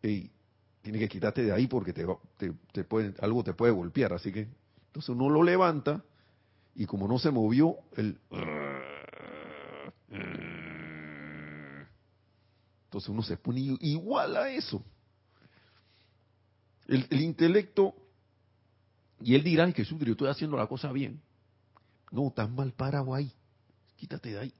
tiene 0.00 0.98
que 0.98 1.08
quitarte 1.08 1.42
de 1.42 1.52
ahí 1.52 1.66
porque 1.66 1.92
te, 1.92 2.06
te, 2.36 2.52
te 2.72 2.84
puede, 2.84 3.14
algo 3.20 3.42
te 3.44 3.54
puede 3.54 3.72
golpear. 3.72 4.12
Así 4.12 4.32
que, 4.32 4.48
entonces 4.88 5.08
uno 5.10 5.30
lo 5.30 5.42
levanta 5.42 6.02
y 6.74 6.86
como 6.86 7.08
no 7.08 7.18
se 7.18 7.30
movió, 7.30 7.76
el 7.96 8.18
entonces 12.88 13.10
uno 13.10 13.22
se 13.22 13.36
pone 13.36 13.60
igual 13.80 14.36
a 14.36 14.50
eso. 14.50 14.82
El, 16.88 17.06
intelecto, 17.20 17.94
y 19.20 19.34
él 19.34 19.44
dirá 19.44 19.70
que 19.72 19.84
yo 19.84 19.96
estoy 20.00 20.28
haciendo 20.28 20.56
la 20.56 20.66
cosa 20.66 20.90
bien. 20.90 21.20
No, 22.10 22.28
estás 22.28 22.50
mal 22.50 22.72
parado 22.72 23.14
ahí. 23.14 23.30
Quítate 23.96 24.30
de 24.30 24.38
ahí. 24.38 24.54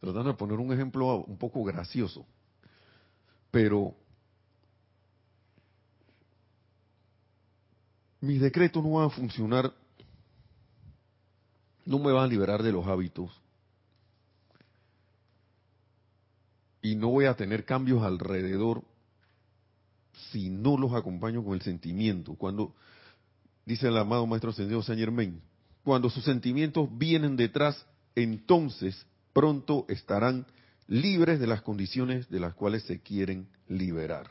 Tratando 0.00 0.30
de 0.30 0.34
poner 0.34 0.58
un 0.58 0.72
ejemplo 0.72 1.24
un 1.24 1.36
poco 1.36 1.64
gracioso. 1.64 2.24
Pero 3.50 3.96
mis 8.20 8.40
decretos 8.40 8.82
no 8.84 8.92
van 8.92 9.06
a 9.06 9.10
funcionar 9.10 9.72
no 11.84 11.98
me 11.98 12.12
van 12.12 12.24
a 12.24 12.28
liberar 12.28 12.62
de 12.62 12.70
los 12.70 12.86
hábitos 12.86 13.41
y 16.82 16.96
no 16.96 17.08
voy 17.08 17.26
a 17.26 17.34
tener 17.34 17.64
cambios 17.64 18.02
alrededor 18.02 18.82
si 20.30 20.50
no 20.50 20.76
los 20.76 20.92
acompaño 20.92 21.42
con 21.42 21.54
el 21.54 21.62
sentimiento. 21.62 22.34
Cuando, 22.34 22.74
dice 23.64 23.88
el 23.88 23.96
amado 23.96 24.26
Maestro 24.26 24.50
Ascendido 24.50 24.82
Saint 24.82 25.00
Germain, 25.00 25.40
cuando 25.84 26.10
sus 26.10 26.24
sentimientos 26.24 26.88
vienen 26.98 27.36
detrás, 27.36 27.86
entonces 28.14 29.06
pronto 29.32 29.86
estarán 29.88 30.46
libres 30.88 31.40
de 31.40 31.46
las 31.46 31.62
condiciones 31.62 32.28
de 32.28 32.40
las 32.40 32.54
cuales 32.54 32.82
se 32.82 33.00
quieren 33.00 33.48
liberar. 33.68 34.28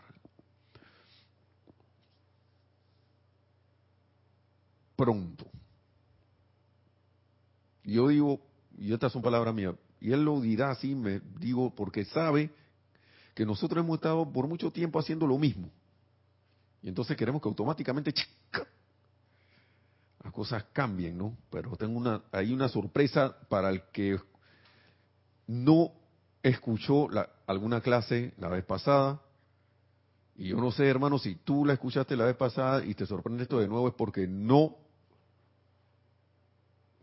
pronto. 5.01 5.47
Yo 7.83 8.09
digo, 8.09 8.39
y 8.77 8.93
estas 8.93 9.11
son 9.11 9.23
palabras 9.23 9.51
mías, 9.51 9.73
y 10.01 10.11
él 10.11 10.25
lo 10.25 10.41
dirá 10.41 10.71
así, 10.71 10.95
me 10.95 11.21
digo, 11.39 11.73
porque 11.75 12.03
sabe 12.05 12.49
que 13.35 13.45
nosotros 13.45 13.85
hemos 13.85 13.97
estado 13.97 14.29
por 14.29 14.47
mucho 14.47 14.71
tiempo 14.71 14.99
haciendo 14.99 15.27
lo 15.27 15.37
mismo. 15.37 15.69
Y 16.81 16.89
entonces 16.89 17.15
queremos 17.15 17.41
que 17.41 17.47
automáticamente 17.47 18.11
las 20.23 20.33
cosas 20.33 20.65
cambien, 20.73 21.17
¿no? 21.17 21.37
Pero 21.51 21.75
tengo 21.75 21.97
una, 21.97 22.23
hay 22.31 22.51
una 22.51 22.67
sorpresa 22.67 23.37
para 23.47 23.69
el 23.69 23.83
que 23.93 24.19
no 25.45 25.91
escuchó 26.41 27.07
alguna 27.45 27.81
clase 27.81 28.33
la 28.37 28.49
vez 28.49 28.65
pasada. 28.65 29.21
Y 30.35 30.49
yo 30.49 30.57
no 30.57 30.71
sé, 30.71 30.87
hermano, 30.87 31.19
si 31.19 31.35
tú 31.35 31.63
la 31.63 31.73
escuchaste 31.73 32.15
la 32.15 32.25
vez 32.25 32.35
pasada 32.35 32.83
y 32.83 32.95
te 32.95 33.05
sorprende 33.05 33.43
esto 33.43 33.59
de 33.59 33.67
nuevo, 33.67 33.87
es 33.87 33.93
porque 33.93 34.25
no 34.25 34.77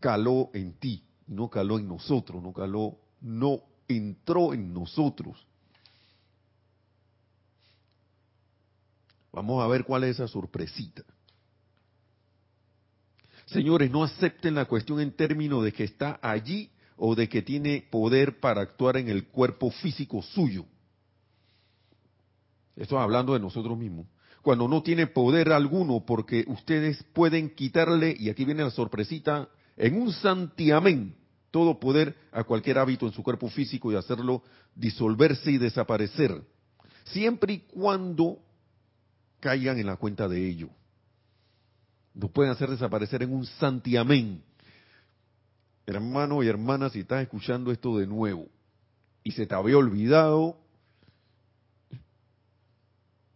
caló 0.01 0.49
en 0.53 0.73
ti, 0.73 1.08
no 1.29 1.49
caló 1.49 1.77
en 1.77 1.87
nosotros, 1.87 2.41
no 2.41 2.51
caló, 2.51 2.97
no 3.21 3.61
entró 3.87 4.53
en 4.53 4.73
nosotros. 4.73 5.45
Vamos 9.31 9.63
a 9.63 9.67
ver 9.67 9.85
cuál 9.85 10.05
es 10.05 10.15
esa 10.15 10.27
sorpresita. 10.27 11.03
Señores, 13.45 13.89
no 13.91 14.03
acepten 14.03 14.55
la 14.55 14.65
cuestión 14.65 14.99
en 14.99 15.15
términos 15.15 15.63
de 15.63 15.71
que 15.71 15.83
está 15.83 16.19
allí 16.21 16.71
o 16.97 17.15
de 17.15 17.29
que 17.29 17.41
tiene 17.41 17.87
poder 17.89 18.39
para 18.39 18.61
actuar 18.61 18.97
en 18.97 19.07
el 19.07 19.27
cuerpo 19.27 19.71
físico 19.71 20.21
suyo. 20.21 20.65
Esto 22.75 22.99
hablando 22.99 23.33
de 23.33 23.39
nosotros 23.39 23.77
mismos. 23.77 24.07
Cuando 24.41 24.67
no 24.67 24.81
tiene 24.81 25.05
poder 25.07 25.51
alguno, 25.51 26.03
porque 26.05 26.45
ustedes 26.47 27.03
pueden 27.13 27.53
quitarle, 27.53 28.15
y 28.17 28.29
aquí 28.29 28.45
viene 28.45 28.63
la 28.63 28.71
sorpresita, 28.71 29.49
en 29.77 30.01
un 30.01 30.11
santiamén, 30.11 31.18
todo 31.51 31.79
poder 31.79 32.15
a 32.31 32.43
cualquier 32.43 32.77
hábito 32.77 33.05
en 33.05 33.13
su 33.13 33.23
cuerpo 33.23 33.49
físico 33.49 33.91
y 33.91 33.95
hacerlo 33.95 34.43
disolverse 34.75 35.51
y 35.51 35.57
desaparecer, 35.57 36.43
siempre 37.05 37.53
y 37.53 37.59
cuando 37.59 38.39
caigan 39.39 39.79
en 39.79 39.87
la 39.87 39.97
cuenta 39.97 40.27
de 40.27 40.47
ello. 40.47 40.69
Nos 42.13 42.31
pueden 42.31 42.51
hacer 42.51 42.69
desaparecer 42.69 43.23
en 43.23 43.33
un 43.33 43.45
santiamén. 43.45 44.43
Hermano 45.85 46.43
y 46.43 46.47
hermana, 46.47 46.89
si 46.89 46.99
estás 46.99 47.21
escuchando 47.23 47.71
esto 47.71 47.97
de 47.97 48.05
nuevo 48.05 48.47
y 49.23 49.31
se 49.31 49.47
te 49.47 49.55
había 49.55 49.77
olvidado, 49.77 50.57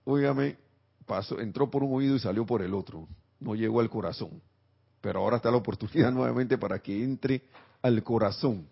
óigame, 0.04 0.58
pasó, 1.06 1.40
entró 1.40 1.70
por 1.72 1.84
un 1.84 1.96
oído 1.96 2.16
y 2.16 2.20
salió 2.20 2.46
por 2.46 2.62
el 2.62 2.74
otro. 2.74 3.08
No 3.40 3.56
llegó 3.56 3.80
al 3.80 3.90
corazón. 3.90 4.42
Pero 5.02 5.20
ahora 5.20 5.38
está 5.38 5.52
la 5.52 5.58
oportunidad 5.58 6.12
nuevamente 6.14 6.58
para 6.58 6.80
que 6.80 7.04
entre 7.04 7.44
al 7.84 8.04
corazón. 8.04 8.68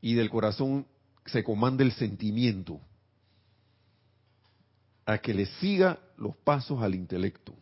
Y 0.00 0.14
del 0.14 0.30
corazón 0.30 0.86
se 1.26 1.44
comande 1.44 1.84
el 1.84 1.92
sentimiento 1.92 2.80
a 5.06 5.18
que 5.18 5.32
le 5.32 5.46
siga 5.46 5.98
los 6.16 6.36
pasos 6.36 6.82
al 6.82 6.94
intelecto. 6.94 7.54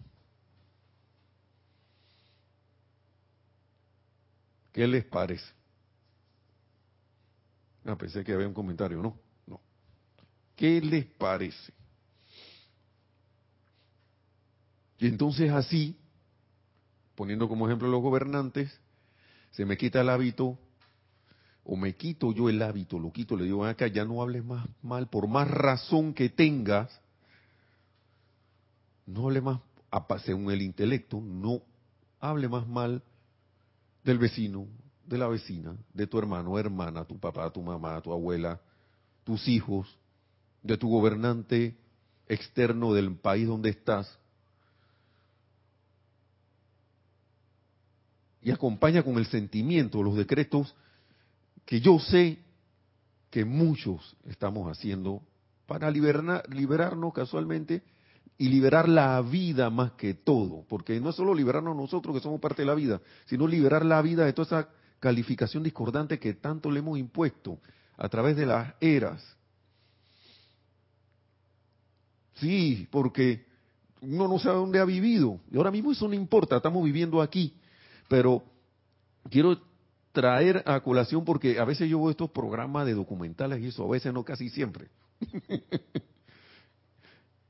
¿Qué 4.72 4.86
les 4.86 5.04
parece? 5.04 5.46
Ah, 7.84 7.96
pensé 7.96 8.24
que 8.24 8.32
había 8.32 8.48
un 8.48 8.54
comentario, 8.54 9.00
no, 9.00 9.16
no. 9.46 9.60
¿Qué 10.54 10.80
les 10.80 11.06
parece? 11.06 11.72
Y 14.98 15.06
entonces 15.06 15.50
así, 15.50 15.96
poniendo 17.14 17.48
como 17.48 17.66
ejemplo 17.66 17.88
los 17.88 18.02
gobernantes, 18.02 18.78
se 19.50 19.64
me 19.64 19.76
quita 19.76 20.00
el 20.00 20.08
hábito, 20.08 20.58
o 21.64 21.76
me 21.76 21.96
quito 21.96 22.32
yo 22.32 22.48
el 22.48 22.62
hábito, 22.62 22.98
lo 22.98 23.12
quito, 23.12 23.36
le 23.36 23.44
digo, 23.44 23.64
acá 23.64 23.88
ya 23.88 24.04
no 24.04 24.22
hables 24.22 24.44
más 24.44 24.66
mal, 24.82 25.08
por 25.08 25.26
más 25.26 25.50
razón 25.50 26.14
que 26.14 26.28
tengas, 26.28 27.00
no 29.06 29.26
hable 29.26 29.40
más, 29.40 29.60
según 30.24 30.50
el 30.50 30.62
intelecto, 30.62 31.20
no 31.20 31.62
hable 32.20 32.48
más 32.48 32.66
mal 32.66 33.02
del 34.04 34.18
vecino, 34.18 34.68
de 35.04 35.18
la 35.18 35.28
vecina, 35.28 35.76
de 35.92 36.06
tu 36.06 36.18
hermano, 36.18 36.58
hermana, 36.58 37.04
tu 37.04 37.18
papá, 37.18 37.50
tu 37.50 37.62
mamá, 37.62 38.00
tu 38.00 38.12
abuela, 38.12 38.60
tus 39.24 39.48
hijos, 39.48 39.98
de 40.62 40.76
tu 40.76 40.88
gobernante 40.88 41.76
externo 42.28 42.92
del 42.92 43.16
país 43.16 43.46
donde 43.46 43.70
estás. 43.70 44.18
Y 48.46 48.52
acompaña 48.52 49.02
con 49.02 49.18
el 49.18 49.26
sentimiento 49.26 50.04
los 50.04 50.14
decretos 50.14 50.72
que 51.64 51.80
yo 51.80 51.98
sé 51.98 52.38
que 53.28 53.44
muchos 53.44 54.16
estamos 54.24 54.70
haciendo 54.70 55.20
para 55.66 55.90
liberarnos 55.90 57.12
casualmente 57.12 57.82
y 58.38 58.48
liberar 58.48 58.88
la 58.88 59.20
vida 59.20 59.68
más 59.68 59.94
que 59.94 60.14
todo, 60.14 60.64
porque 60.68 61.00
no 61.00 61.10
es 61.10 61.16
solo 61.16 61.34
liberarnos 61.34 61.74
nosotros 61.74 62.14
que 62.14 62.22
somos 62.22 62.40
parte 62.40 62.62
de 62.62 62.66
la 62.66 62.76
vida, 62.76 63.00
sino 63.24 63.48
liberar 63.48 63.84
la 63.84 64.00
vida 64.00 64.24
de 64.24 64.32
toda 64.32 64.60
esa 64.60 64.68
calificación 65.00 65.64
discordante 65.64 66.20
que 66.20 66.34
tanto 66.34 66.70
le 66.70 66.78
hemos 66.78 67.00
impuesto 67.00 67.58
a 67.96 68.08
través 68.08 68.36
de 68.36 68.46
las 68.46 68.74
eras. 68.80 69.24
Sí, 72.34 72.86
porque 72.92 73.44
uno 74.02 74.28
no 74.28 74.38
sabe 74.38 74.58
dónde 74.58 74.78
ha 74.78 74.84
vivido, 74.84 75.40
y 75.50 75.56
ahora 75.56 75.72
mismo 75.72 75.90
eso 75.90 76.06
no 76.06 76.14
importa, 76.14 76.58
estamos 76.58 76.84
viviendo 76.84 77.20
aquí, 77.20 77.52
pero 78.08 78.44
quiero 79.30 79.60
traer 80.12 80.62
a 80.66 80.80
colación 80.80 81.24
porque 81.24 81.58
a 81.58 81.64
veces 81.64 81.88
yo 81.88 81.98
veo 81.98 82.10
estos 82.10 82.30
programas 82.30 82.86
de 82.86 82.94
documentales 82.94 83.60
y 83.62 83.68
eso, 83.68 83.84
a 83.84 83.90
veces 83.90 84.12
no, 84.12 84.24
casi 84.24 84.48
siempre. 84.48 84.88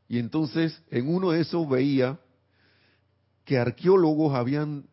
Y 0.09 0.19
entonces 0.19 0.83
en 0.91 1.13
uno 1.13 1.31
de 1.33 1.41
esos 1.41 1.69
veía 1.69 2.19
que 3.45 3.59
arqueólogos 3.59 4.35
habían, 4.35 4.87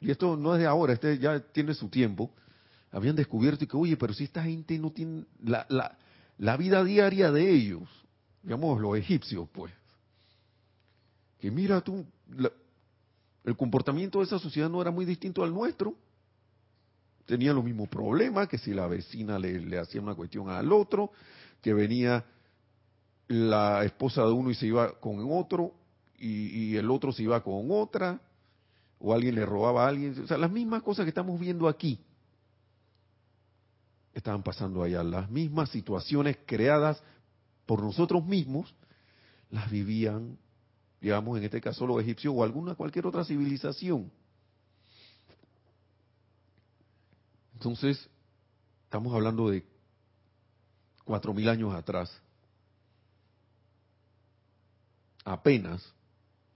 y 0.00 0.10
esto 0.10 0.36
no 0.36 0.54
es 0.54 0.60
de 0.60 0.66
ahora, 0.66 0.92
este 0.92 1.18
ya 1.18 1.40
tiene 1.40 1.74
su 1.74 1.88
tiempo, 1.88 2.32
habían 2.90 3.16
descubierto 3.16 3.66
que, 3.66 3.76
oye, 3.76 3.96
pero 3.96 4.14
si 4.14 4.24
esta 4.24 4.42
gente 4.42 4.78
no 4.78 4.90
tiene 4.90 5.24
la, 5.42 5.66
la, 5.68 5.98
la 6.38 6.56
vida 6.56 6.84
diaria 6.84 7.30
de 7.30 7.50
ellos, 7.50 7.88
digamos 8.42 8.80
los 8.80 8.96
egipcios, 8.96 9.48
pues, 9.52 9.72
que 11.38 11.50
mira 11.50 11.80
tú, 11.80 12.04
el 13.48 13.56
comportamiento 13.56 14.18
de 14.18 14.26
esa 14.26 14.38
sociedad 14.38 14.68
no 14.68 14.82
era 14.82 14.90
muy 14.90 15.04
distinto 15.06 15.42
al 15.42 15.54
nuestro. 15.54 15.94
Tenían 17.24 17.56
los 17.56 17.64
mismos 17.64 17.88
problemas, 17.88 18.48
que 18.48 18.58
si 18.58 18.74
la 18.74 18.86
vecina 18.86 19.38
le, 19.38 19.60
le 19.60 19.78
hacía 19.78 20.00
una 20.00 20.14
cuestión 20.14 20.50
al 20.50 20.70
otro, 20.70 21.12
que 21.62 21.72
venía 21.72 22.24
la 23.28 23.84
esposa 23.84 24.22
de 24.24 24.32
uno 24.32 24.50
y 24.50 24.54
se 24.54 24.66
iba 24.66 24.98
con 25.00 25.26
otro, 25.30 25.72
y, 26.18 26.76
el 26.76 26.90
otro 26.90 27.12
se 27.12 27.22
iba 27.22 27.42
con 27.42 27.70
otra, 27.70 28.20
o 28.98 29.14
alguien 29.14 29.34
le 29.34 29.46
robaba 29.46 29.84
a 29.84 29.88
alguien. 29.88 30.18
O 30.22 30.26
sea, 30.26 30.36
las 30.36 30.50
mismas 30.50 30.82
cosas 30.82 31.04
que 31.04 31.10
estamos 31.10 31.38
viendo 31.40 31.68
aquí 31.68 32.00
estaban 34.12 34.42
pasando 34.42 34.82
allá. 34.82 35.02
Las 35.02 35.30
mismas 35.30 35.70
situaciones 35.70 36.36
creadas 36.44 37.02
por 37.64 37.82
nosotros 37.82 38.24
mismos 38.26 38.74
las 39.50 39.70
vivían, 39.70 40.36
digamos, 41.00 41.38
en 41.38 41.44
este 41.44 41.60
caso 41.60 41.86
los 41.86 42.00
egipcios 42.00 42.34
o 42.36 42.42
alguna 42.42 42.74
cualquier 42.74 43.06
otra 43.06 43.24
civilización. 43.24 44.10
Entonces, 47.54 48.08
estamos 48.84 49.12
hablando 49.14 49.50
de 49.50 49.64
cuatro 51.04 51.34
mil 51.34 51.48
años 51.48 51.74
atrás 51.74 52.10
apenas 55.24 55.94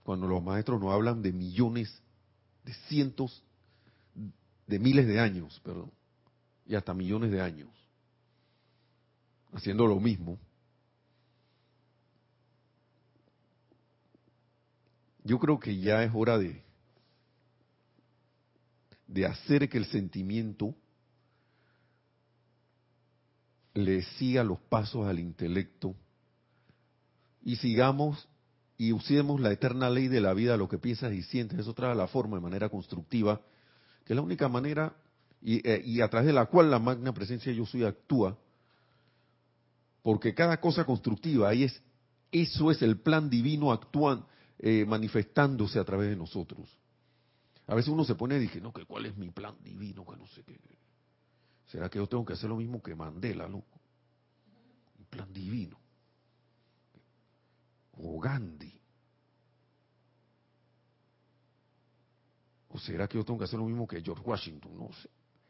cuando 0.03 0.27
los 0.27 0.43
maestros 0.43 0.81
nos 0.81 0.91
hablan 0.91 1.21
de 1.21 1.31
millones, 1.31 2.01
de 2.65 2.73
cientos, 2.87 3.43
de 4.67 4.79
miles 4.79 5.07
de 5.07 5.19
años, 5.19 5.61
perdón, 5.63 5.91
y 6.65 6.75
hasta 6.75 6.93
millones 6.93 7.31
de 7.31 7.41
años, 7.41 7.69
haciendo 9.53 9.87
lo 9.87 9.99
mismo. 9.99 10.37
Yo 15.23 15.39
creo 15.39 15.59
que 15.59 15.79
ya 15.79 16.03
es 16.03 16.11
hora 16.13 16.37
de, 16.37 16.63
de 19.07 19.25
hacer 19.25 19.69
que 19.69 19.77
el 19.77 19.85
sentimiento 19.85 20.75
le 23.73 24.03
siga 24.03 24.43
los 24.43 24.59
pasos 24.59 25.07
al 25.07 25.19
intelecto 25.19 25.95
y 27.41 27.55
sigamos 27.55 28.27
y 28.77 28.91
usemos 28.91 29.39
la 29.39 29.51
eterna 29.51 29.89
ley 29.89 30.07
de 30.07 30.21
la 30.21 30.33
vida, 30.33 30.57
lo 30.57 30.67
que 30.67 30.77
piensas 30.77 31.13
y 31.13 31.21
sientes, 31.23 31.59
eso 31.59 31.73
trae 31.73 31.95
la 31.95 32.07
forma 32.07 32.37
de 32.37 32.43
manera 32.43 32.69
constructiva, 32.69 33.41
que 34.05 34.13
es 34.13 34.15
la 34.15 34.21
única 34.21 34.49
manera 34.49 34.95
eh, 35.41 35.81
y, 35.85 36.01
a 36.01 36.09
través 36.09 36.27
de 36.27 36.33
la 36.33 36.45
cual 36.45 36.71
la 36.71 36.79
magna 36.79 37.13
presencia 37.13 37.51
yo 37.51 37.65
soy 37.65 37.83
actúa, 37.83 38.37
porque 40.01 40.33
cada 40.33 40.59
cosa 40.59 40.85
constructiva, 40.85 41.49
ahí 41.49 41.63
es, 41.63 41.81
eso 42.31 42.71
es 42.71 42.81
el 42.81 42.99
plan 42.99 43.29
divino 43.29 43.71
actúan, 43.71 44.25
eh, 44.59 44.85
manifestándose 44.85 45.79
a 45.79 45.83
través 45.83 46.09
de 46.09 46.15
nosotros. 46.15 46.69
A 47.67 47.75
veces 47.75 47.89
uno 47.89 48.03
se 48.03 48.15
pone 48.15 48.35
y 48.37 48.39
dice, 48.39 48.59
no, 48.59 48.73
que 48.73 48.85
cuál 48.85 49.05
es 49.05 49.15
mi 49.17 49.29
plan 49.29 49.55
divino, 49.63 50.05
que 50.05 50.17
no 50.17 50.27
sé 50.27 50.43
qué. 50.43 50.59
¿Será 51.67 51.89
que 51.89 51.97
yo 51.97 52.07
tengo 52.07 52.25
que 52.25 52.33
hacer 52.33 52.49
lo 52.49 52.57
mismo 52.57 52.81
que 52.81 52.93
Mandela, 52.93 53.47
loco? 53.47 53.79
Un 54.99 55.05
plan 55.05 55.31
divino. 55.33 55.79
O 57.93 58.19
Gandhi. 58.19 58.79
¿O 62.69 62.79
será 62.79 63.07
que 63.07 63.17
yo 63.17 63.23
tengo 63.23 63.39
que 63.39 63.45
hacer 63.45 63.59
lo 63.59 63.65
mismo 63.65 63.87
que 63.87 64.01
George 64.01 64.23
Washington? 64.23 64.77
No 64.77 64.91
sé. 64.93 65.09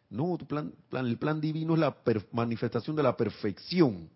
No, 0.09 0.37
plan, 0.37 0.71
plan, 0.89 1.07
el 1.07 1.17
plan 1.17 1.41
divino 1.41 1.73
es 1.73 1.79
la 1.79 1.97
manifestación 2.33 2.95
de 2.95 3.01
la 3.01 3.17
perfección, 3.17 4.09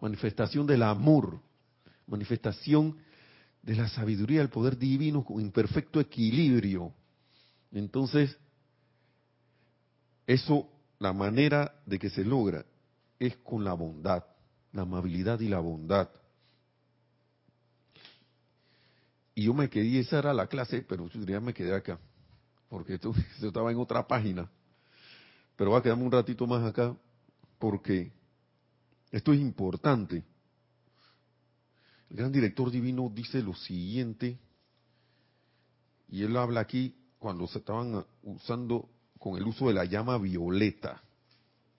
manifestación 0.00 0.66
del 0.66 0.82
amor, 0.82 1.40
manifestación 2.06 2.96
de 3.62 3.76
la 3.76 3.88
sabiduría, 3.88 4.40
del 4.40 4.48
poder 4.48 4.76
divino 4.76 5.24
con 5.24 5.40
imperfecto 5.40 6.00
equilibrio. 6.00 6.92
Entonces, 7.70 8.36
eso, 10.26 10.68
la 10.98 11.12
manera 11.12 11.80
de 11.86 11.98
que 11.98 12.10
se 12.10 12.24
logra 12.24 12.64
es 13.18 13.36
con 13.38 13.64
la 13.64 13.72
bondad, 13.74 14.24
la 14.72 14.82
amabilidad 14.82 15.40
y 15.40 15.48
la 15.48 15.60
bondad. 15.60 16.08
Y 19.34 19.44
yo 19.44 19.54
me 19.54 19.70
quedé, 19.70 20.00
esa 20.00 20.18
era 20.18 20.34
la 20.34 20.46
clase, 20.46 20.82
pero 20.82 21.08
ya 21.08 21.40
me 21.40 21.54
quedé 21.54 21.74
acá, 21.74 21.98
porque 22.68 22.94
esto, 22.94 23.14
yo 23.40 23.48
estaba 23.48 23.70
en 23.70 23.78
otra 23.78 24.06
página. 24.06 24.50
Pero 25.56 25.70
va 25.70 25.78
a 25.78 25.82
quedarme 25.82 26.04
un 26.04 26.12
ratito 26.12 26.46
más 26.46 26.64
acá, 26.64 26.96
porque 27.58 28.12
esto 29.10 29.32
es 29.32 29.40
importante. 29.40 30.24
El 32.12 32.18
gran 32.18 32.30
director 32.30 32.70
divino 32.70 33.10
dice 33.10 33.42
lo 33.42 33.54
siguiente, 33.54 34.38
y 36.10 36.22
él 36.24 36.36
habla 36.36 36.60
aquí 36.60 36.94
cuando 37.18 37.46
se 37.46 37.60
estaban 37.60 38.04
usando 38.22 38.90
con 39.18 39.38
el 39.38 39.44
uso 39.44 39.68
de 39.68 39.72
la 39.72 39.86
llama 39.86 40.18
violeta, 40.18 41.02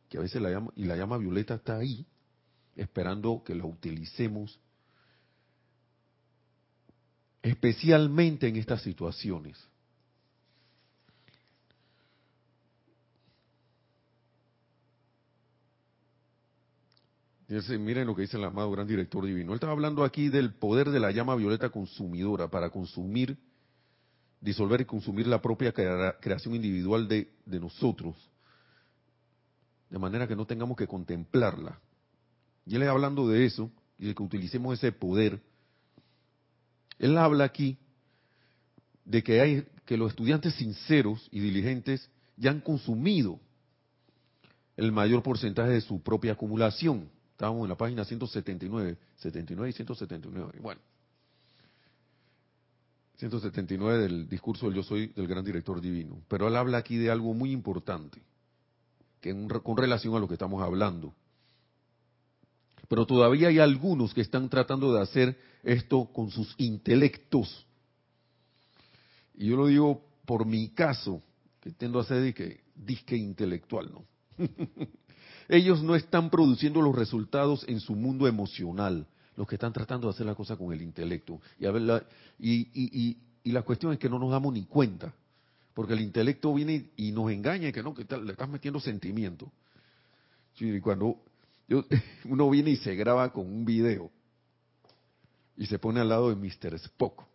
que 0.09 0.17
a 0.17 0.21
veces 0.21 0.41
la 0.41 0.49
llama, 0.49 0.71
y 0.75 0.85
la 0.85 0.95
llama 0.95 1.19
violeta 1.19 1.53
está 1.53 1.77
ahí, 1.77 2.03
esperando 2.75 3.43
que 3.45 3.53
la 3.53 3.65
utilicemos, 3.65 4.59
especialmente 7.43 8.47
en 8.47 8.55
estas 8.55 8.81
situaciones. 8.81 9.63
Miren 17.79 18.07
lo 18.07 18.15
que 18.15 18.23
dice 18.23 18.37
el 18.37 18.43
amado 18.45 18.71
gran 18.71 18.87
director 18.87 19.25
divino. 19.25 19.51
Él 19.51 19.55
estaba 19.55 19.73
hablando 19.73 20.03
aquí 20.03 20.29
del 20.29 20.53
poder 20.53 20.89
de 20.89 20.99
la 20.99 21.11
llama 21.11 21.35
violeta 21.35 21.69
consumidora 21.69 22.49
para 22.49 22.69
consumir, 22.69 23.37
disolver 24.41 24.81
y 24.81 24.85
consumir 24.85 25.27
la 25.27 25.41
propia 25.41 25.71
creación 25.73 26.55
individual 26.55 27.07
de, 27.07 27.29
nosotros. 27.45 28.15
De 29.89 29.99
manera 29.99 30.27
que 30.27 30.35
no 30.35 30.45
tengamos 30.45 30.77
que 30.77 30.87
contemplarla. 30.87 31.79
Y 32.65 32.75
él 32.75 32.81
está 32.81 32.93
hablando 32.93 33.27
de 33.27 33.45
eso 33.45 33.71
y 33.99 34.07
de 34.07 34.15
que 34.15 34.23
utilicemos 34.23 34.77
ese 34.77 34.91
poder. 34.91 35.39
Él 36.97 37.17
habla 37.17 37.43
aquí 37.43 37.77
de 39.05 39.21
que 39.21 39.41
hay 39.41 39.67
que 39.85 39.97
los 39.97 40.11
estudiantes 40.11 40.55
sinceros 40.55 41.27
y 41.29 41.39
diligentes 41.39 42.09
ya 42.37 42.51
han 42.51 42.61
consumido 42.61 43.39
el 44.75 44.91
mayor 44.91 45.21
porcentaje 45.21 45.71
de 45.71 45.81
su 45.81 46.01
propia 46.01 46.33
acumulación. 46.33 47.09
Estábamos 47.43 47.65
en 47.65 47.69
la 47.71 47.75
página 47.75 48.05
179, 48.05 48.97
79 49.17 49.69
y 49.69 49.73
179. 49.73 50.59
Bueno, 50.61 50.79
179 53.17 53.97
del 53.97 54.29
discurso 54.29 54.67
del 54.67 54.75
Yo 54.75 54.83
Soy 54.83 55.07
del 55.07 55.27
Gran 55.27 55.43
Director 55.43 55.81
Divino. 55.81 56.21
Pero 56.29 56.47
él 56.47 56.55
habla 56.55 56.77
aquí 56.77 56.95
de 56.95 57.11
algo 57.11 57.33
muy 57.33 57.51
importante, 57.51 58.21
que 59.19 59.35
con 59.61 59.75
relación 59.75 60.15
a 60.15 60.19
lo 60.19 60.27
que 60.29 60.35
estamos 60.35 60.63
hablando. 60.63 61.13
Pero 62.87 63.05
todavía 63.05 63.49
hay 63.49 63.59
algunos 63.59 64.13
que 64.13 64.21
están 64.21 64.47
tratando 64.47 64.93
de 64.93 65.01
hacer 65.01 65.37
esto 65.63 66.05
con 66.13 66.31
sus 66.31 66.55
intelectos. 66.59 67.67
Y 69.35 69.47
yo 69.47 69.57
lo 69.57 69.67
digo 69.67 70.01
por 70.23 70.45
mi 70.45 70.69
caso, 70.69 71.21
que 71.59 71.71
tendo 71.71 71.99
a 71.99 72.05
ser 72.05 72.21
disque, 72.21 72.61
disque 72.73 73.17
intelectual, 73.17 73.91
¿no? 73.91 74.05
Ellos 75.53 75.83
no 75.83 75.93
están 75.93 76.31
produciendo 76.31 76.81
los 76.81 76.95
resultados 76.95 77.63
en 77.67 77.79
su 77.79 77.93
mundo 77.93 78.27
emocional, 78.27 79.05
los 79.35 79.47
que 79.47 79.53
están 79.53 79.71
tratando 79.71 80.07
de 80.07 80.15
hacer 80.15 80.25
la 80.25 80.33
cosa 80.33 80.57
con 80.57 80.73
el 80.73 80.81
intelecto. 80.81 81.39
Y, 81.59 81.67
a 81.67 81.71
ver 81.71 81.83
la, 81.83 82.03
y, 82.39 83.15
la 83.43 83.61
cuestión 83.61 83.93
es 83.93 83.99
que 83.99 84.09
no 84.09 84.17
nos 84.17 84.31
damos 84.31 84.51
ni 84.51 84.63
cuenta, 84.63 85.13
porque 85.75 85.93
el 85.93 86.01
intelecto 86.01 86.51
viene 86.55 86.89
y, 86.97 87.11
nos 87.11 87.31
engaña 87.31 87.67
y 87.67 87.71
que 87.71 87.83
no, 87.83 87.93
que 87.93 88.03
le 88.17 88.31
estás 88.31 88.49
metiendo 88.49 88.79
sentimiento. 88.79 89.51
y 90.59 90.79
cuando 90.79 91.17
uno 92.25 92.49
viene 92.49 92.71
y 92.71 92.77
se 92.77 92.95
graba 92.95 93.31
con 93.31 93.45
un 93.45 93.63
video 93.63 94.09
y 95.55 95.67
se 95.67 95.77
pone 95.77 95.99
al 95.99 96.09
lado 96.09 96.33
de 96.33 96.35
Mr. 96.35 96.73
Spock, 96.79 97.25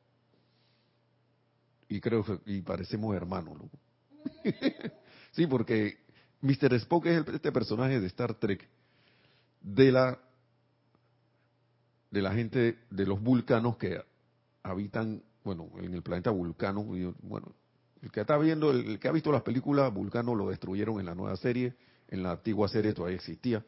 y 1.88 2.00
creo 2.00 2.24
que 2.24 2.40
y 2.46 2.62
parecemos 2.62 3.14
hermanos, 3.14 3.58
¿no? 3.58 3.70
sí, 5.30 5.46
porque 5.46 6.07
Mr. 6.40 6.74
Spock 6.74 7.06
es 7.06 7.26
este 7.28 7.52
personaje 7.52 8.00
de 8.00 8.06
Star 8.06 8.34
Trek 8.34 8.68
de 9.60 9.92
la 9.92 10.18
de 12.10 12.22
la 12.22 12.32
gente 12.32 12.78
de 12.90 13.06
los 13.06 13.20
vulcanos 13.20 13.76
que 13.76 14.00
habitan, 14.62 15.22
bueno, 15.44 15.68
en 15.78 15.92
el 15.92 16.02
planeta 16.02 16.30
Vulcano, 16.30 16.84
bueno, 17.22 17.54
el 18.00 18.10
que 18.10 18.20
está 18.20 18.38
viendo, 18.38 18.70
el 18.70 18.98
que 18.98 19.08
ha 19.08 19.12
visto 19.12 19.30
las 19.30 19.42
películas 19.42 19.92
Vulcano 19.92 20.34
lo 20.34 20.48
destruyeron 20.48 21.00
en 21.00 21.06
la 21.06 21.14
nueva 21.14 21.36
serie, 21.36 21.74
en 22.08 22.22
la 22.22 22.32
antigua 22.32 22.68
serie 22.68 22.94
todavía 22.94 23.16
existía, 23.16 23.62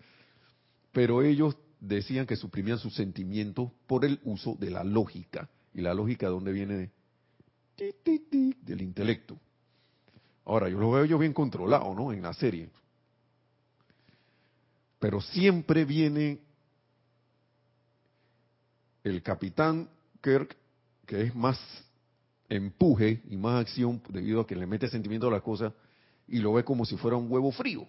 pero 0.92 1.22
ellos 1.22 1.56
decían 1.80 2.26
que 2.26 2.36
suprimían 2.36 2.78
sus 2.78 2.94
sentimientos 2.94 3.70
por 3.86 4.04
el 4.04 4.20
uso 4.24 4.56
de 4.58 4.70
la 4.70 4.84
lógica, 4.84 5.50
y 5.74 5.82
la 5.82 5.94
lógica 5.94 6.26
de 6.26 6.32
dónde 6.32 6.52
viene 6.52 6.90
del 7.76 8.82
intelecto. 8.82 9.38
Ahora, 10.50 10.68
yo 10.68 10.80
lo 10.80 10.90
veo 10.90 11.04
yo 11.04 11.16
bien 11.16 11.32
controlado, 11.32 11.94
¿no? 11.94 12.12
En 12.12 12.22
la 12.22 12.34
serie. 12.34 12.68
Pero 14.98 15.20
siempre 15.20 15.84
viene 15.84 16.40
el 19.04 19.22
capitán 19.22 19.88
Kirk, 20.20 20.56
que 21.06 21.22
es 21.22 21.36
más 21.36 21.56
empuje 22.48 23.22
y 23.30 23.36
más 23.36 23.60
acción 23.60 24.02
debido 24.08 24.40
a 24.40 24.46
que 24.48 24.56
le 24.56 24.66
mete 24.66 24.88
sentimiento 24.88 25.28
a 25.28 25.30
la 25.30 25.40
cosa 25.40 25.72
y 26.26 26.40
lo 26.40 26.54
ve 26.54 26.64
como 26.64 26.84
si 26.84 26.96
fuera 26.96 27.16
un 27.16 27.30
huevo 27.30 27.52
frío. 27.52 27.86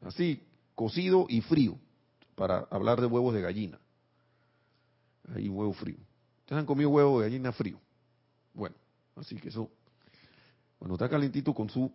Así, 0.00 0.42
cocido 0.74 1.26
y 1.28 1.42
frío, 1.42 1.76
para 2.34 2.66
hablar 2.70 2.98
de 2.98 3.08
huevos 3.08 3.34
de 3.34 3.42
gallina. 3.42 3.78
Ahí 5.34 5.50
huevo 5.50 5.74
frío. 5.74 5.98
Ustedes 6.40 6.60
han 6.60 6.66
comido 6.66 6.88
huevo 6.88 7.20
de 7.20 7.26
gallina 7.26 7.52
frío. 7.52 7.78
Bueno, 8.54 8.74
así 9.16 9.36
que 9.36 9.50
eso 9.50 9.68
cuando 10.82 10.96
está 10.96 11.08
calentito 11.08 11.54
con 11.54 11.70
sus 11.70 11.92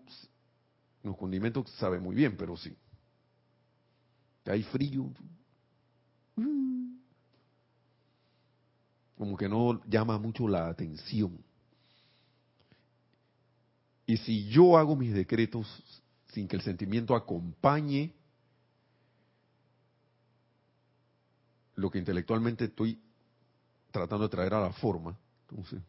los 1.04 1.18
condimentos 1.18 1.70
sabe 1.72 2.00
muy 2.00 2.16
bien, 2.16 2.38
pero 2.38 2.56
sí. 2.56 2.74
Hay 4.46 4.64
frío. 4.64 5.12
Como 9.18 9.36
que 9.36 9.50
no 9.50 9.84
llama 9.90 10.18
mucho 10.18 10.48
la 10.48 10.70
atención. 10.70 11.38
Y 14.06 14.16
si 14.16 14.48
yo 14.48 14.78
hago 14.78 14.96
mis 14.96 15.14
decretos 15.14 15.68
sin 16.32 16.48
que 16.48 16.56
el 16.56 16.62
sentimiento 16.62 17.14
acompañe 17.14 18.14
lo 21.76 21.92
que 21.92 22.00
intelectualmente 22.00 22.64
estoy 22.64 23.02
tratando 23.92 24.24
de 24.24 24.30
traer 24.30 24.54
a 24.54 24.62
la 24.62 24.72
forma, 24.72 25.20
entonces 25.42 25.82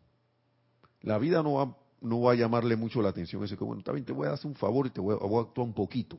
la 1.03 1.17
vida 1.19 1.45
no 1.45 1.53
va 1.53 1.88
no 2.01 2.21
va 2.21 2.33
a 2.33 2.35
llamarle 2.35 2.77
mucho 2.77 3.03
la 3.03 3.11
atención. 3.11 3.43
Ese 3.45 3.57
que 3.57 3.65
bueno, 3.65 3.83
bien, 3.93 4.05
te 4.05 4.13
voy 4.13 4.29
a 4.29 4.33
hacer 4.33 4.47
un 4.47 4.55
favor 4.55 4.87
y 4.87 4.91
te 4.91 5.01
voy 5.01 5.15
a, 5.15 5.41
actuar 5.41 5.67
un 5.67 5.75
poquito. 5.75 6.19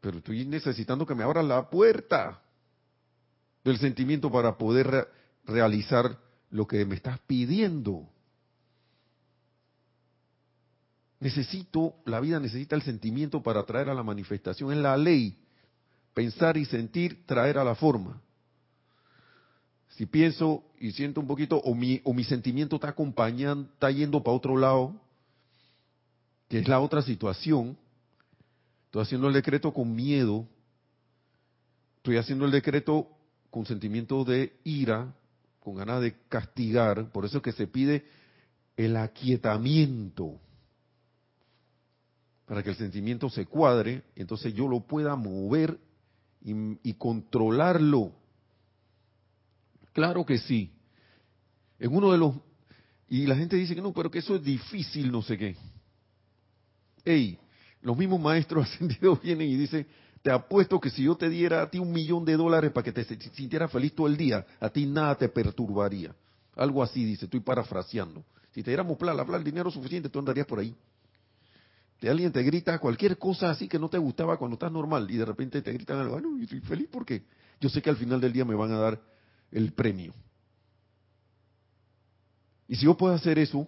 Pero 0.00 0.18
estoy 0.18 0.44
necesitando 0.44 1.06
que 1.06 1.14
me 1.14 1.22
abras 1.22 1.44
la 1.44 1.68
puerta 1.68 2.42
del 3.64 3.78
sentimiento 3.78 4.30
para 4.30 4.56
poder 4.58 5.08
realizar 5.44 6.18
lo 6.50 6.66
que 6.66 6.84
me 6.84 6.96
estás 6.96 7.18
pidiendo. 7.20 8.08
Necesito, 11.20 11.94
la 12.04 12.18
vida 12.18 12.40
necesita 12.40 12.74
el 12.74 12.82
sentimiento 12.82 13.42
para 13.42 13.62
traer 13.64 13.88
a 13.88 13.94
la 13.94 14.02
manifestación. 14.02 14.72
Es 14.72 14.78
la 14.78 14.96
ley. 14.96 15.38
Pensar 16.14 16.56
y 16.56 16.64
sentir, 16.64 17.24
traer 17.26 17.58
a 17.58 17.64
la 17.64 17.76
forma 17.76 18.20
si 19.96 20.06
pienso 20.06 20.64
y 20.78 20.92
siento 20.92 21.20
un 21.20 21.26
poquito, 21.26 21.58
o 21.58 21.74
mi, 21.74 22.00
o 22.04 22.14
mi 22.14 22.24
sentimiento 22.24 22.76
está 22.76 22.88
acompañando, 22.88 23.68
está 23.72 23.90
yendo 23.90 24.22
para 24.22 24.36
otro 24.36 24.56
lado, 24.56 24.94
que 26.48 26.58
es 26.58 26.68
la 26.68 26.80
otra 26.80 27.02
situación, 27.02 27.76
estoy 28.86 29.02
haciendo 29.02 29.28
el 29.28 29.34
decreto 29.34 29.72
con 29.72 29.94
miedo, 29.94 30.46
estoy 31.98 32.16
haciendo 32.16 32.46
el 32.46 32.50
decreto 32.50 33.08
con 33.50 33.66
sentimiento 33.66 34.24
de 34.24 34.54
ira, 34.64 35.14
con 35.60 35.76
ganas 35.76 36.00
de 36.00 36.14
castigar, 36.28 37.10
por 37.10 37.24
eso 37.24 37.38
es 37.38 37.42
que 37.42 37.52
se 37.52 37.66
pide 37.66 38.04
el 38.76 38.96
aquietamiento 38.96 40.38
para 42.46 42.62
que 42.62 42.70
el 42.70 42.76
sentimiento 42.76 43.30
se 43.30 43.46
cuadre, 43.46 44.02
entonces 44.16 44.52
yo 44.54 44.68
lo 44.68 44.80
pueda 44.80 45.16
mover 45.16 45.78
y, 46.42 46.52
y, 46.82 46.94
controlarlo. 46.94 48.12
Claro 49.92 50.24
que 50.24 50.38
sí. 50.38 50.72
En 51.78 51.94
uno 51.94 52.12
de 52.12 52.18
los 52.18 52.34
y 53.12 53.26
la 53.26 53.36
gente 53.36 53.56
dice 53.56 53.74
que 53.74 53.82
no, 53.82 53.92
pero 53.92 54.10
que 54.10 54.20
eso 54.20 54.36
es 54.36 54.42
difícil, 54.42 55.12
no 55.12 55.20
sé 55.20 55.36
qué. 55.36 55.54
Ey, 57.04 57.38
los 57.82 57.94
mismos 57.94 58.18
maestros 58.18 58.66
ascendidos 58.72 59.20
vienen 59.20 59.50
y 59.50 59.56
dicen, 59.56 59.86
te 60.22 60.30
apuesto 60.30 60.80
que 60.80 60.88
si 60.88 61.02
yo 61.02 61.14
te 61.14 61.28
diera 61.28 61.60
a 61.60 61.68
ti 61.70 61.78
un 61.78 61.92
millón 61.92 62.24
de 62.24 62.38
dólares 62.38 62.72
para 62.72 62.84
que 62.84 62.92
te 62.92 63.04
sintieras 63.04 63.70
feliz 63.70 63.94
todo 63.94 64.06
el 64.06 64.16
día, 64.16 64.46
a 64.58 64.70
ti 64.70 64.86
nada 64.86 65.14
te 65.16 65.28
perturbaría. 65.28 66.14
Algo 66.56 66.82
así 66.82 67.04
dice, 67.04 67.26
estoy 67.26 67.40
parafraseando. 67.40 68.24
Si 68.52 68.62
te 68.62 68.70
diéramos 68.70 68.96
plata, 68.96 69.26
el 69.36 69.44
dinero 69.44 69.70
suficiente, 69.70 70.08
tú 70.08 70.18
andarías 70.18 70.46
por 70.46 70.60
ahí. 70.60 70.74
Si 72.00 72.08
alguien 72.08 72.32
te 72.32 72.42
grita 72.42 72.78
cualquier 72.78 73.18
cosa 73.18 73.50
así 73.50 73.68
que 73.68 73.78
no 73.78 73.90
te 73.90 73.98
gustaba 73.98 74.38
cuando 74.38 74.54
estás 74.54 74.72
normal 74.72 75.10
y 75.10 75.18
de 75.18 75.26
repente 75.26 75.60
te 75.60 75.70
gritan 75.70 75.98
algo, 75.98 76.14
bueno, 76.14 76.38
yo 76.38 76.44
estoy 76.44 76.60
feliz 76.60 76.88
porque 76.90 77.24
yo 77.60 77.68
sé 77.68 77.82
que 77.82 77.90
al 77.90 77.96
final 77.96 78.22
del 78.22 78.32
día 78.32 78.46
me 78.46 78.54
van 78.54 78.72
a 78.72 78.78
dar 78.78 79.11
el 79.52 79.72
premio. 79.72 80.14
Y 82.66 82.76
si 82.76 82.86
yo 82.86 82.96
puedo 82.96 83.14
hacer 83.14 83.38
eso 83.38 83.66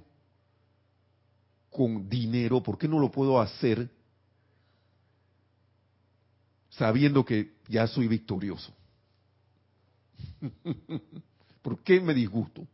con 1.70 2.08
dinero, 2.08 2.62
¿por 2.62 2.78
qué 2.78 2.88
no 2.88 2.98
lo 2.98 3.10
puedo 3.10 3.40
hacer 3.40 3.90
sabiendo 6.70 7.24
que 7.24 7.52
ya 7.68 7.86
soy 7.86 8.08
victorioso? 8.08 8.72
¿Por 11.62 11.82
qué 11.82 12.00
me 12.00 12.14
disgusto? 12.14 12.66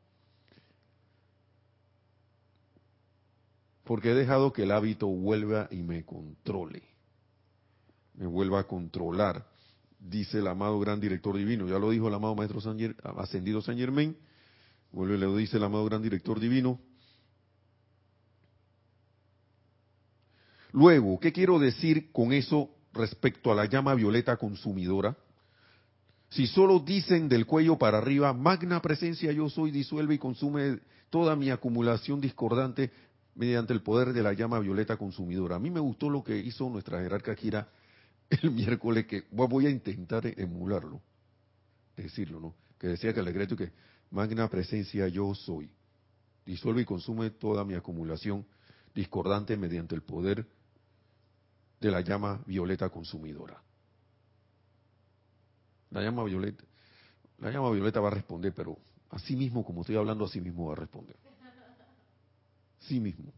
Porque 3.85 4.13
he 4.13 4.15
dejado 4.15 4.53
que 4.53 4.63
el 4.63 4.71
hábito 4.71 5.09
vuelva 5.09 5.67
y 5.71 5.83
me 5.83 6.05
controle, 6.05 6.83
me 8.15 8.27
vuelva 8.27 8.61
a 8.61 8.65
controlar, 8.65 9.45
dice 10.01 10.39
el 10.39 10.47
amado 10.49 10.81
gran 10.81 11.01
director 11.01 11.37
divino. 11.37 11.69
Ya 11.69 11.79
lo 11.79 11.91
dijo 11.91 12.09
el 12.09 12.15
amado 12.15 12.35
maestro 12.35 12.61
ascendido 13.17 13.63
San 13.63 13.77
Germain 13.77 14.17
Vuelve 14.93 15.19
le 15.19 15.27
dice 15.37 15.57
el 15.57 15.65
amado 15.65 15.85
gran 15.85 16.03
director 16.03 16.41
divino. 16.41 16.81
Luego, 20.73 21.19
¿qué 21.21 21.33
quiero 21.33 21.59
decir 21.59 22.11
con 22.13 22.33
eso 22.33 22.71
respecto 22.93 23.53
a 23.53 23.55
la 23.55 23.67
llama 23.67 23.95
violeta 23.95 24.37
consumidora? 24.37 25.17
Si 26.29 26.47
solo 26.47 26.79
dicen 26.79 27.29
del 27.29 27.47
cuello 27.47 27.77
para 27.77 27.99
arriba, 27.99 28.33
magna 28.33 28.81
presencia 28.81 29.33
yo 29.33 29.49
soy, 29.49 29.71
disuelve 29.71 30.15
y 30.15 30.19
consume 30.19 30.79
toda 31.09 31.35
mi 31.35 31.51
acumulación 31.51 32.21
discordante 32.21 32.91
mediante 33.35 33.73
el 33.73 33.83
poder 33.83 34.13
de 34.13 34.23
la 34.23 34.33
llama 34.33 34.61
violeta 34.61 34.97
consumidora. 34.97 35.57
A 35.57 35.59
mí 35.59 35.71
me 35.71 35.81
gustó 35.81 36.09
lo 36.09 36.23
que 36.23 36.37
hizo 36.37 36.69
nuestra 36.69 37.01
jerarca 37.01 37.35
Kira 37.35 37.69
el 38.31 38.51
miércoles, 38.51 39.07
que 39.07 39.25
voy 39.31 39.67
a 39.67 39.71
intentar 39.71 40.25
emularlo, 40.39 41.01
decirlo, 41.97 42.41
¿no? 42.41 42.55
Que 42.79 42.87
decía 42.87 43.13
que 43.13 43.21
el 43.21 43.27
decreto 43.27 43.57
que 43.57 43.73
magna 44.11 44.49
presencia 44.49 45.09
yo 45.09 45.35
soy. 45.35 45.71
Disuelve 46.47 46.83
y 46.83 46.85
consume 46.85 47.31
toda 47.31 47.65
mi 47.65 47.75
acumulación 47.75 48.47
discordante 48.95 49.57
mediante 49.57 49.95
el 49.95 50.03
poder 50.03 50.47
de 51.81 51.91
la 51.91 52.01
llama 52.01 52.43
violeta 52.47 52.89
consumidora. 52.89 53.63
La 55.91 56.03
llama 56.03 56.25
violeta, 56.25 56.65
la 57.39 57.51
llama 57.51 57.71
violeta 57.71 58.01
va 58.01 58.09
a 58.09 58.13
responder, 58.13 58.55
pero 58.55 58.79
así 59.11 59.35
mismo, 59.35 59.65
como 59.65 59.81
estoy 59.81 59.97
hablando, 59.97 60.25
así 60.25 60.41
mismo 60.41 60.67
va 60.67 60.75
a 60.75 60.77
responder. 60.77 61.17
Sí 62.81 63.01
mismo. 63.01 63.33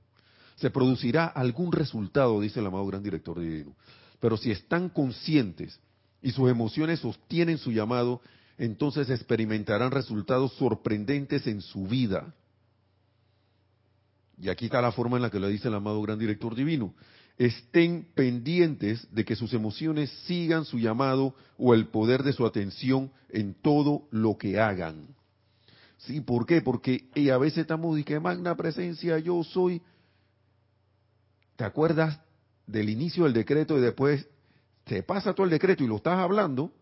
Se 0.57 0.71
producirá 0.71 1.27
algún 1.27 1.73
resultado, 1.73 2.41
dice 2.41 2.61
el 2.61 2.67
amado 2.67 2.87
gran 2.87 3.03
director 3.03 3.39
divino. 3.41 3.75
Pero 4.23 4.37
si 4.37 4.53
están 4.53 4.89
conscientes 4.89 5.81
y 6.23 6.31
sus 6.31 6.49
emociones 6.49 7.01
sostienen 7.01 7.59
su 7.59 7.73
llamado 7.73 8.23
entonces 8.57 9.11
experimentarán 9.11 9.91
resultados 9.91 10.53
sorprendentes 10.53 11.49
en 11.49 11.61
su 11.61 11.89
vida. 11.89 12.33
Y 14.41 14.49
aquí 14.49 14.67
está 14.67 14.81
la 14.81 14.93
forma 14.93 15.17
en 15.17 15.23
la 15.23 15.31
que 15.31 15.41
lo 15.41 15.49
dice 15.49 15.67
el 15.67 15.75
amado 15.75 16.01
gran 16.01 16.21
director 16.21 16.55
divino. 16.55 16.95
Estén 17.39 18.07
pendientes 18.15 19.13
de 19.13 19.25
que 19.25 19.35
sus 19.35 19.53
emociones 19.53 20.11
sigan 20.27 20.65
su 20.65 20.79
llamado 20.79 21.35
o 21.59 21.75
el 21.75 21.89
poder 21.89 22.23
de 22.23 22.33
su 22.33 22.47
atención 22.47 23.11
en 23.31 23.55
todo 23.55 24.07
lo 24.13 24.39
que 24.39 24.61
hagan. 24.61 25.09
¿Sí? 25.99 26.21
¿Por 26.21 26.47
qué? 26.47 26.63
Porque 26.63 27.09
a 27.33 27.39
veces 27.39 27.59
estamos 27.59 27.99
y 27.99 28.05
que 28.05 28.21
magna 28.21 28.57
presencia 28.57 29.19
yo 29.19 29.43
soy. 29.43 29.83
¿Te 31.57 31.65
acuerdas 31.65 32.21
del 32.73 32.89
inicio 32.89 33.25
del 33.25 33.33
decreto 33.33 33.79
y 33.79 33.81
después 33.81 34.27
te 34.85 35.03
pasa 35.03 35.33
todo 35.35 35.45
el 35.45 35.51
decreto 35.51 35.85
y 35.85 35.87
lo 35.87 35.97
estás 35.97 36.19
hablando? 36.19 36.73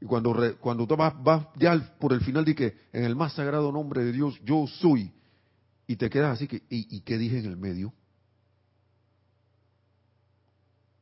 Y 0.00 0.06
cuando, 0.06 0.34
cuando 0.60 0.86
tú 0.86 0.96
vas, 0.96 1.46
ya 1.56 1.96
por 1.98 2.12
el 2.12 2.20
final 2.20 2.44
de 2.44 2.54
que 2.54 2.76
en 2.92 3.04
el 3.04 3.16
más 3.16 3.32
sagrado 3.32 3.72
nombre 3.72 4.04
de 4.04 4.12
Dios 4.12 4.38
yo 4.44 4.66
soy, 4.66 5.12
y 5.86 5.96
te 5.96 6.10
quedas 6.10 6.36
así 6.36 6.48
que, 6.48 6.56
¿y, 6.68 6.96
¿y 6.96 7.00
qué 7.00 7.16
dije 7.16 7.38
en 7.38 7.46
el 7.46 7.56
medio? 7.56 7.92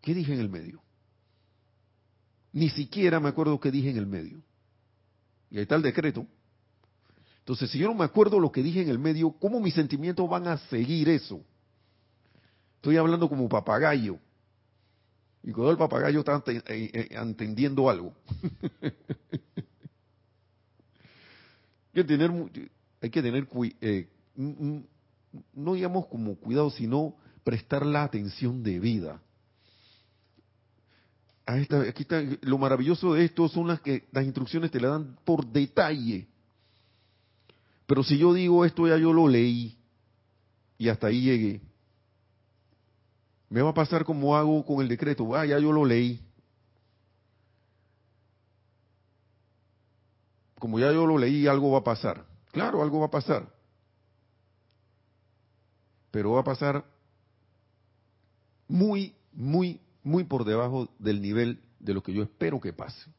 ¿Qué 0.01 0.15
dije 0.15 0.35
en 0.35 0.41
el 0.41 0.49
medio? 0.49 0.83
Ni 2.53 2.69
siquiera 2.69 3.19
me 3.21 3.29
acuerdo 3.29 3.59
qué 3.59 3.71
dije 3.71 3.91
en 3.91 3.97
el 3.97 4.07
medio. 4.07 4.43
Y 5.51 5.57
ahí 5.57 5.63
está 5.63 5.77
el 5.77 5.83
decreto. 5.83 6.27
Entonces, 7.39 7.71
si 7.71 7.79
yo 7.79 7.89
no 7.89 7.95
me 7.95 8.05
acuerdo 8.05 8.39
lo 8.39 8.53
que 8.53 8.63
dije 8.63 8.83
en 8.83 8.89
el 8.89 8.99
medio, 8.99 9.33
¿cómo 9.33 9.61
mis 9.61 9.75
sentimientos 9.75 10.29
van 10.29 10.47
a 10.49 10.59
seguir 10.69 11.09
eso? 11.09 11.45
Estoy 12.83 12.97
hablando 12.97 13.29
como 13.29 13.49
papagayo. 13.49 14.19
Y 15.45 15.53
cuando 15.53 15.71
el 15.71 15.79
papagayo 15.79 16.19
está 16.19 16.43
eh, 16.49 16.63
eh, 16.67 17.09
entendiendo 17.13 17.89
algo. 17.89 18.13
hay 18.83 18.91
que 21.95 22.03
tener, 22.03 22.33
hay 23.01 23.11
que 23.11 23.23
tener 23.23 23.47
eh, 23.83 24.09
no 24.35 25.75
digamos 25.75 26.07
como 26.09 26.35
cuidado, 26.35 26.71
sino 26.71 27.15
prestar 27.45 27.87
la 27.87 28.03
atención 28.03 28.65
de 28.65 28.81
vida. 28.81 29.23
aquí 31.47 32.03
está, 32.03 32.21
lo 32.41 32.59
maravilloso 32.59 33.15
de 33.15 33.27
esto 33.27 33.49
son 33.49 33.69
las 33.69 33.81
que 33.81 34.09
las 34.11 34.25
instrucciones 34.25 34.73
te 34.73 34.81
la 34.81 34.89
dan 34.89 35.17
por 35.25 35.47
detalle. 35.47 36.27
Pero 37.87 38.03
si 38.03 38.19
yo 38.19 38.35
digo 38.35 38.65
esto 38.65 38.89
ya 38.89 38.97
yo 38.97 39.13
lo 39.13 39.29
leí 39.29 39.79
y 40.79 40.89
hasta 40.89 41.07
ahí 41.07 41.21
llegué, 41.23 41.61
me 43.53 43.61
va 43.61 43.69
a 43.69 43.75
pasar 43.75 44.07
como 44.07 44.35
hago 44.35 44.65
con 44.65 44.81
el 44.81 44.89
decreto. 44.89 45.37
Ah, 45.37 45.45
ya 45.45 45.59
yo 45.59 45.73
lo 45.73 45.85
leí. 45.85 46.19
Como 50.59 50.79
ya 50.79 50.91
yo 50.91 51.05
lo 51.05 51.19
leí, 51.19 51.47
algo 51.47 51.71
va 51.71 51.81
a 51.81 51.85
pasar. 51.85 52.25
Claro, 52.51 52.83
algo 52.83 53.01
va 53.01 53.07
a 53.07 53.11
pasar. 53.11 53.47
Pero 56.11 56.33
va 56.33 56.41
a 56.41 56.45
pasar 56.45 56.83
muy, 58.69 59.15
muy, 59.35 59.83
muy 60.03 60.25
por 60.25 60.47
debajo 60.47 60.89
del 60.99 61.21
nivel 61.21 61.61
de 61.79 61.93
lo 61.93 62.03
que 62.03 62.15
yo 62.15 62.23
espero 62.23 62.59
que 62.59 62.73
pase. 62.73 63.11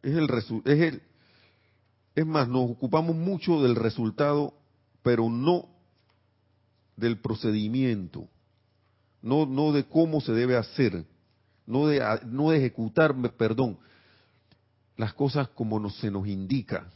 Es 0.00 0.16
el, 0.16 0.30
es 0.64 0.80
el 0.80 1.02
es 2.14 2.26
más, 2.26 2.48
nos 2.48 2.70
ocupamos 2.70 3.14
mucho 3.14 3.60
del 3.60 3.76
resultado 3.76 4.57
pero 5.08 5.30
no 5.30 5.70
del 6.94 7.18
procedimiento, 7.18 8.28
no, 9.22 9.46
no 9.46 9.72
de 9.72 9.84
cómo 9.84 10.20
se 10.20 10.32
debe 10.32 10.54
hacer, 10.54 11.06
no 11.64 11.86
de, 11.86 12.04
no 12.26 12.50
de 12.50 12.58
ejecutar, 12.58 13.16
perdón, 13.38 13.78
las 14.98 15.14
cosas 15.14 15.48
como 15.48 15.88
se 15.88 16.10
nos 16.10 16.28
indica. 16.28 16.90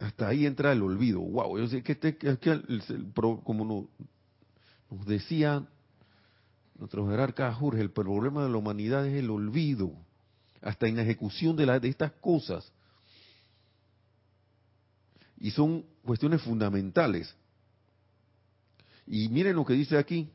Hasta 0.00 0.26
ahí 0.26 0.46
entra 0.46 0.72
el 0.72 0.82
olvido. 0.82 1.20
Wow, 1.20 1.56
yo 1.56 1.68
sé 1.68 1.84
que, 1.84 1.92
este, 1.92 2.16
como 3.14 3.64
nos, 3.64 3.84
nos 4.90 5.06
decía 5.06 5.64
nuestro 6.76 7.08
jerarca 7.08 7.54
Jorge, 7.54 7.82
el 7.82 7.92
problema 7.92 8.42
de 8.42 8.50
la 8.50 8.56
humanidad 8.56 9.06
es 9.06 9.14
el 9.14 9.30
olvido, 9.30 9.92
hasta 10.60 10.88
en 10.88 10.96
la 10.96 11.02
ejecución 11.02 11.54
de, 11.54 11.66
la, 11.66 11.78
de 11.78 11.88
estas 11.88 12.10
cosas 12.14 12.72
y 15.40 15.50
son 15.50 15.84
cuestiones 16.04 16.42
fundamentales. 16.42 17.34
Y 19.06 19.28
miren 19.30 19.56
lo 19.56 19.64
que 19.64 19.72
dice 19.72 19.96
aquí, 19.96 20.30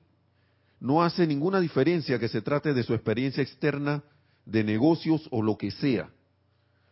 no 0.80 1.04
hace 1.04 1.26
ninguna 1.26 1.60
diferencia 1.62 2.20
que 2.20 2.28
se 2.28 2.42
trate 2.42 2.74
de 2.74 2.84
su 2.84 2.94
experiencia 2.94 3.42
externa, 3.42 4.04
de 4.46 4.64
negocios 4.64 5.28
o 5.32 5.42
lo 5.42 5.58
que 5.58 5.72
sea. 5.72 6.10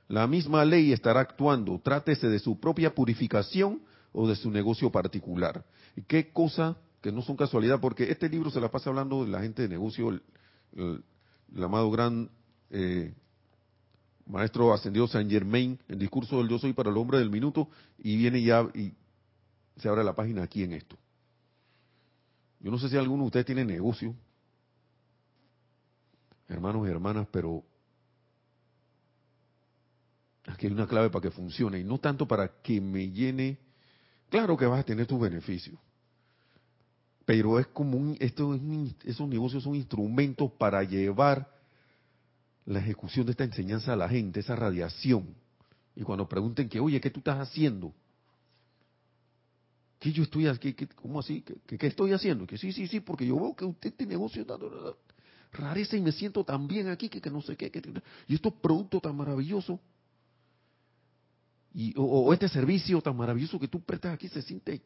La 0.08 0.28
misma 0.28 0.64
ley 0.64 0.94
estará 0.94 1.22
actuando, 1.22 1.80
trátese 1.84 2.30
de 2.30 2.40
su 2.40 2.60
propia 2.60 2.94
purificación 2.94 3.82
o 4.12 4.28
de 4.28 4.36
su 4.36 4.52
negocio 4.52 4.92
particular. 4.92 5.66
Y 5.96 6.04
qué 6.04 6.32
cosa 6.32 6.78
que 7.02 7.12
no 7.12 7.22
son 7.22 7.36
casualidad, 7.36 7.80
porque 7.82 8.10
este 8.10 8.30
libro 8.30 8.50
se 8.50 8.62
la 8.62 8.72
pasa 8.72 8.90
hablando 8.90 9.26
de 9.26 9.32
la 9.32 9.42
gente 9.42 9.64
de 9.64 9.70
negocio, 9.70 10.10
el, 10.76 11.04
amado 11.62 11.92
gran 11.92 12.30
eh, 12.70 13.14
maestro 14.26 14.74
ascendido 14.74 15.08
Saint 15.08 15.30
Germain, 15.30 15.80
el 15.88 16.00
discurso 16.00 16.38
del 16.38 16.50
yo 16.50 16.60
soy 16.60 16.74
para 16.74 16.90
el 16.90 16.98
hombre 16.98 17.20
del 17.20 17.30
minuto, 17.30 17.70
y 17.98 18.18
viene 18.18 18.42
ya 18.42 18.68
y 18.74 18.94
se 19.78 19.90
abre 19.90 20.04
la 20.04 20.16
página 20.16 20.44
aquí 20.44 20.64
en 20.64 20.74
esto. 20.74 20.98
Yo 22.60 22.72
no 22.72 22.80
sé 22.80 22.90
si 22.90 22.98
alguno 22.98 23.24
de 23.24 23.28
ustedes 23.28 23.46
tiene 23.46 23.66
negocio, 23.66 24.16
hermanos 26.48 26.88
y 26.88 26.92
hermanas, 26.92 27.28
pero 27.32 27.64
aquí 30.46 30.68
hay 30.68 30.74
una 30.74 30.88
clave 30.88 31.10
para 31.10 31.24
que 31.24 31.32
funcione, 31.32 31.80
y 31.80 31.84
no 31.84 32.00
tanto 32.00 32.28
para 32.28 32.62
que 32.62 32.80
me 32.80 33.12
llene, 33.12 33.60
claro 34.30 34.56
que 34.56 34.66
vas 34.66 34.80
a 34.80 34.86
tener 34.86 35.06
tus 35.06 35.20
beneficios, 35.20 35.78
pero 37.26 37.60
es 37.60 37.68
como 37.68 37.98
un, 37.98 38.18
esto 38.20 38.58
esos 39.04 39.28
negocios 39.28 39.64
son 39.64 39.76
instrumentos 39.76 40.52
para 40.54 40.84
llevar 40.84 41.53
la 42.66 42.80
ejecución 42.80 43.26
de 43.26 43.32
esta 43.32 43.44
enseñanza 43.44 43.94
a 43.94 43.96
la 43.96 44.10
gente, 44.10 44.40
esa 44.40 44.56
radiación. 44.56 45.36
Y 45.96 46.04
cuando 46.04 46.28
pregunten 46.28 46.70
que, 46.70 46.80
oye, 46.80 47.00
¿qué 47.02 47.10
tú 47.10 47.20
estás 47.20 47.40
haciendo? 47.40 47.94
¿Qué 50.00 50.12
yo 50.12 50.24
estoy 50.24 50.48
haciendo? 50.48 50.88
¿Cómo 50.96 51.20
así? 51.20 51.42
¿Qué, 51.42 51.78
¿Qué, 51.78 51.88
estoy 51.88 52.12
haciendo? 52.12 52.46
Que 52.46 52.58
sí, 52.58 52.72
sí, 52.72 52.88
sí, 52.88 53.00
porque 53.00 53.26
yo 53.26 53.36
veo 53.36 53.56
que 53.56 53.66
usted 53.66 53.90
este 53.90 54.06
negocio 54.06 54.42
está 54.42 54.58
rareza 55.54 55.96
y 55.96 56.02
me 56.02 56.12
siento 56.12 56.44
tan 56.44 56.68
bien 56.68 56.88
aquí 56.88 57.10
que, 57.10 57.22
que 57.22 57.30
no 57.30 57.42
sé 57.42 57.56
qué. 57.56 57.70
Que, 57.70 57.82
y 58.28 58.36
estos 58.36 58.54
productos 58.54 59.02
tan 59.02 59.16
maravillosos. 59.16 59.80
Y, 61.74 61.94
o, 61.98 62.32
este 62.34 62.48
servicio 62.50 63.02
tan 63.02 63.16
maravilloso 63.16 63.60
que 63.60 63.68
tú 63.68 63.82
prestas 63.82 64.14
aquí 64.14 64.28
se 64.28 64.42
siente... 64.42 64.82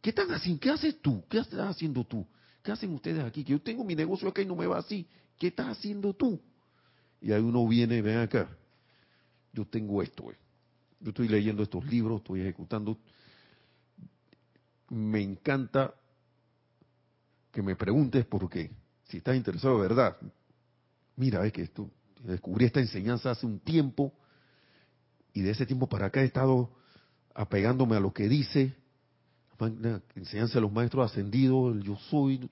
¿Qué 0.00 0.10
están 0.10 0.30
haciendo? 0.32 0.60
¿Qué 0.60 0.70
haces 0.70 1.00
tú? 1.00 1.22
¿Qué 1.28 1.38
estás 1.38 1.60
haciendo 1.60 2.04
tú? 2.04 2.26
¿Qué 2.62 2.72
hacen 2.72 2.92
ustedes 2.94 3.22
aquí? 3.22 3.44
Que 3.44 3.52
yo 3.52 3.60
tengo 3.60 3.84
mi 3.84 3.94
negocio 3.94 4.28
acá 4.28 4.40
y 4.40 4.46
no 4.46 4.56
me 4.56 4.66
va 4.66 4.78
así. 4.78 5.06
¿Qué 5.38 5.48
estás 5.48 5.68
haciendo 5.68 6.14
tú? 6.14 6.40
Y 7.20 7.32
ahí 7.32 7.42
uno 7.42 7.66
viene, 7.66 8.00
ven 8.02 8.18
acá, 8.18 8.48
yo 9.52 9.66
tengo 9.66 10.02
esto, 10.02 10.30
eh. 10.30 10.36
yo 11.00 11.10
estoy 11.10 11.28
leyendo 11.28 11.62
estos 11.62 11.84
libros, 11.86 12.20
estoy 12.20 12.40
ejecutando. 12.40 12.98
Me 14.88 15.20
encanta 15.20 15.94
que 17.52 17.62
me 17.62 17.76
preguntes 17.76 18.24
por 18.26 18.48
qué, 18.48 18.70
si 19.04 19.18
estás 19.18 19.36
interesado 19.36 19.76
de 19.76 19.82
verdad. 19.82 20.16
Mira, 21.16 21.44
es 21.46 21.52
que 21.52 21.62
esto, 21.62 21.90
descubrí 22.24 22.64
esta 22.64 22.80
enseñanza 22.80 23.30
hace 23.30 23.46
un 23.46 23.60
tiempo 23.60 24.12
y 25.32 25.42
de 25.42 25.50
ese 25.50 25.66
tiempo 25.66 25.88
para 25.88 26.06
acá 26.06 26.22
he 26.22 26.26
estado 26.26 26.70
apegándome 27.34 27.96
a 27.96 28.00
lo 28.00 28.12
que 28.12 28.28
dice, 28.28 28.74
la 29.58 30.00
enseñanza 30.14 30.54
de 30.54 30.62
los 30.62 30.72
maestros 30.72 31.10
ascendidos, 31.10 31.76
el 31.76 31.82
yo 31.82 31.96
soy. 31.96 32.48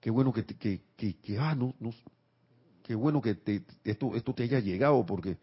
Qué 0.00 0.10
bueno 0.10 0.32
que, 0.32 0.44
que, 0.44 0.82
que, 0.96 1.14
que 1.16 1.38
ah, 1.38 1.54
no, 1.54 1.74
no, 1.80 1.92
qué 2.92 2.96
bueno 2.96 3.22
que 3.22 3.38
esto, 3.84 4.14
esto 4.14 4.34
te 4.34 4.42
haya 4.42 4.60
llegado 4.60 5.06
porque 5.06 5.38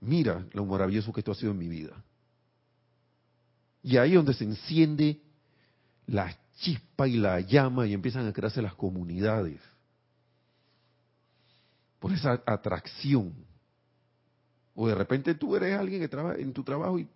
mira 0.00 0.46
lo 0.52 0.64
maravilloso 0.64 1.12
que 1.12 1.18
esto 1.18 1.32
ha 1.32 1.34
sido 1.34 1.50
en 1.50 1.58
mi 1.58 1.66
vida. 1.66 1.90
Y 3.82 3.96
ahí 3.96 4.10
es 4.10 4.16
donde 4.16 4.32
se 4.32 4.44
enciende 4.44 5.20
la 6.06 6.32
chispa 6.58 7.08
y 7.08 7.16
la 7.16 7.40
llama 7.40 7.84
y 7.84 7.94
empiezan 7.94 8.28
a 8.28 8.32
crearse 8.32 8.62
las 8.62 8.74
comunidades. 8.74 9.60
Por 11.98 12.12
esa 12.12 12.40
atracción. 12.46 13.34
O 14.76 14.86
de 14.86 14.94
repente 14.94 15.34
tú 15.34 15.56
eres 15.56 15.76
alguien 15.76 16.00
que 16.00 16.06
trabaja 16.06 16.38
en 16.38 16.52
tu 16.52 16.62
trabajo 16.62 17.00
y 17.00 17.08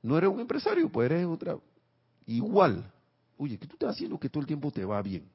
no 0.00 0.16
eres 0.16 0.30
un 0.30 0.40
empresario, 0.40 0.88
pues 0.88 1.10
eres 1.10 1.26
otra. 1.26 1.58
Igual. 2.24 2.90
Oye, 3.36 3.58
¿qué 3.58 3.66
tú 3.66 3.74
estás 3.74 3.90
haciendo 3.90 4.18
que 4.18 4.30
todo 4.30 4.40
el 4.40 4.46
tiempo 4.46 4.70
te 4.70 4.82
va 4.82 5.02
bien? 5.02 5.28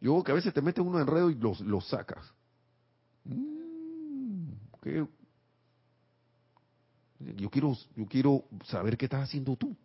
Yo 0.00 0.24
que 0.24 0.32
a 0.32 0.34
veces 0.34 0.54
te 0.54 0.62
metes 0.62 0.84
uno 0.84 0.98
enredo 0.98 1.30
y 1.30 1.34
los, 1.34 1.60
los 1.60 1.86
sacas. 1.86 2.24
Mm, 3.24 4.52
yo 7.36 7.50
quiero, 7.50 7.76
yo 7.96 8.06
quiero 8.06 8.44
saber 8.64 8.96
qué 8.96 9.04
estás 9.04 9.24
haciendo 9.24 9.56
tú. 9.56 9.76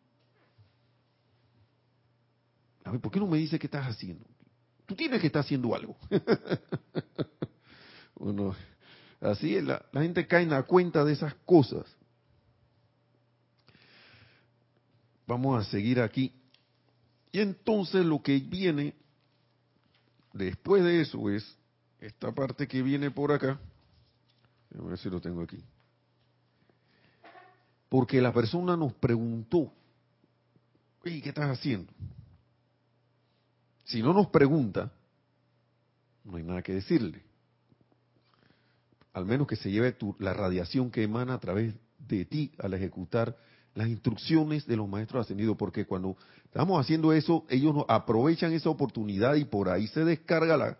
A 2.86 2.92
ver, 2.92 3.02
¿por 3.02 3.12
qué 3.12 3.20
no 3.20 3.28
me 3.28 3.38
dices 3.38 3.60
qué 3.60 3.68
estás 3.68 3.88
haciendo? 3.88 4.26
Tú 4.86 4.96
tienes 4.96 5.20
que 5.20 5.28
estar 5.28 5.42
haciendo 5.42 5.76
algo. 5.76 5.98
bueno, 8.16 8.56
así 9.20 9.60
la, 9.60 9.84
la 9.92 10.04
gente 10.04 10.28
cae 10.28 10.44
en 10.44 10.52
la 10.52 10.64
cuenta 10.64 11.04
de 11.04 11.14
esas 11.14 11.34
cosas. 11.46 11.84
Vamos 15.28 15.60
a 15.60 15.70
seguir 15.70 16.00
aquí. 16.00 16.32
Y 17.32 17.40
entonces 17.40 18.06
lo 18.06 18.22
que 18.22 18.38
viene 18.38 18.94
Después 20.36 20.84
de 20.84 21.00
eso 21.00 21.30
es 21.30 21.58
esta 22.02 22.30
parte 22.34 22.68
que 22.68 22.82
viene 22.82 23.10
por 23.10 23.32
acá. 23.32 23.58
A 24.78 24.82
ver 24.82 24.98
si 24.98 25.10
lo 25.10 25.22
tengo 25.22 25.42
aquí. 25.42 25.64
Porque 27.88 28.20
la 28.20 28.34
persona 28.34 28.76
nos 28.76 28.94
preguntó, 28.96 29.72
¿qué 31.02 31.22
estás 31.24 31.50
haciendo? 31.50 31.94
Si 33.86 34.04
no 34.04 34.14
nos 34.14 34.28
pregunta, 34.28 34.92
no 36.26 36.36
hay 36.36 36.44
nada 36.44 36.62
que 36.62 36.74
decirle. 36.74 37.24
Al 39.14 39.26
menos 39.26 39.48
que 39.48 39.56
se 39.56 39.72
lleve 39.72 39.96
la 40.20 40.34
radiación 40.34 40.92
que 40.92 41.04
emana 41.04 41.36
a 41.36 41.40
través 41.40 41.74
de 41.98 42.26
ti 42.26 42.52
al 42.60 42.74
ejecutar 42.74 43.38
las 43.76 43.90
instrucciones 43.90 44.66
de 44.66 44.78
los 44.78 44.88
maestros 44.88 45.26
ascendidos, 45.26 45.58
porque 45.58 45.86
cuando 45.86 46.18
estamos 46.46 46.80
haciendo 46.80 47.14
eso, 47.14 47.46
ellos 47.50 47.76
aprovechan 47.88 48.54
esa 48.54 48.70
oportunidad 48.70 49.36
y 49.36 49.44
por 49.44 49.70
ahí 49.70 49.88
se 49.88 50.06
descarga 50.06 50.56
la, 50.56 50.78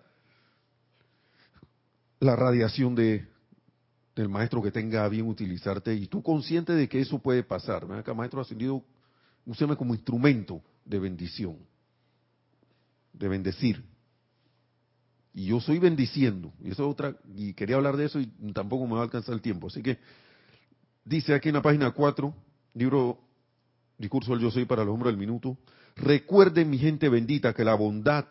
la 2.22 2.36
radiación 2.38 2.96
de, 2.96 3.28
del 4.16 4.30
maestro 4.30 4.62
que 4.62 4.72
tenga 4.72 5.08
bien 5.10 5.28
utilizarte 5.28 5.94
y 5.94 6.08
tú 6.08 6.24
consciente 6.24 6.74
de 6.74 6.88
que 6.88 7.02
eso 7.02 7.20
puede 7.20 7.44
pasar. 7.44 7.86
Ven 7.86 8.00
acá, 8.00 8.14
maestro 8.14 8.40
ascendido, 8.40 8.82
úseme 9.46 9.76
como 9.76 9.94
instrumento 9.94 10.62
de 10.86 11.00
bendición, 11.00 11.58
de 13.12 13.28
bendecir. 13.28 13.84
Y 15.34 15.48
yo 15.48 15.60
soy 15.60 15.80
bendiciendo, 15.80 16.54
y 16.64 16.72
eso 16.72 16.86
es 16.86 16.92
otra, 16.94 17.18
y 17.36 17.54
quería 17.54 17.76
hablar 17.76 17.98
de 17.98 18.06
eso 18.06 18.22
y 18.22 18.28
tampoco 18.54 18.88
me 18.88 18.94
va 18.94 19.02
a 19.02 19.04
alcanzar 19.04 19.36
el 19.36 19.42
tiempo. 19.42 19.68
Así 19.68 19.84
que 19.84 20.00
dice 21.04 21.34
aquí 21.34 21.50
en 21.50 21.56
la 21.56 21.62
página 21.62 21.92
4, 21.92 22.34
libro 22.76 23.18
Discurso 23.98 24.34
del 24.34 24.42
Yo 24.42 24.52
Soy 24.52 24.66
para 24.66 24.84
el 24.84 24.90
Hombre 24.90 25.10
del 25.10 25.18
Minuto. 25.18 25.58
Recuerden, 25.96 26.70
mi 26.70 26.78
gente 26.78 27.10
bendita, 27.10 27.54
que 27.54 27.64
la 27.64 27.74
bondad 27.74 28.26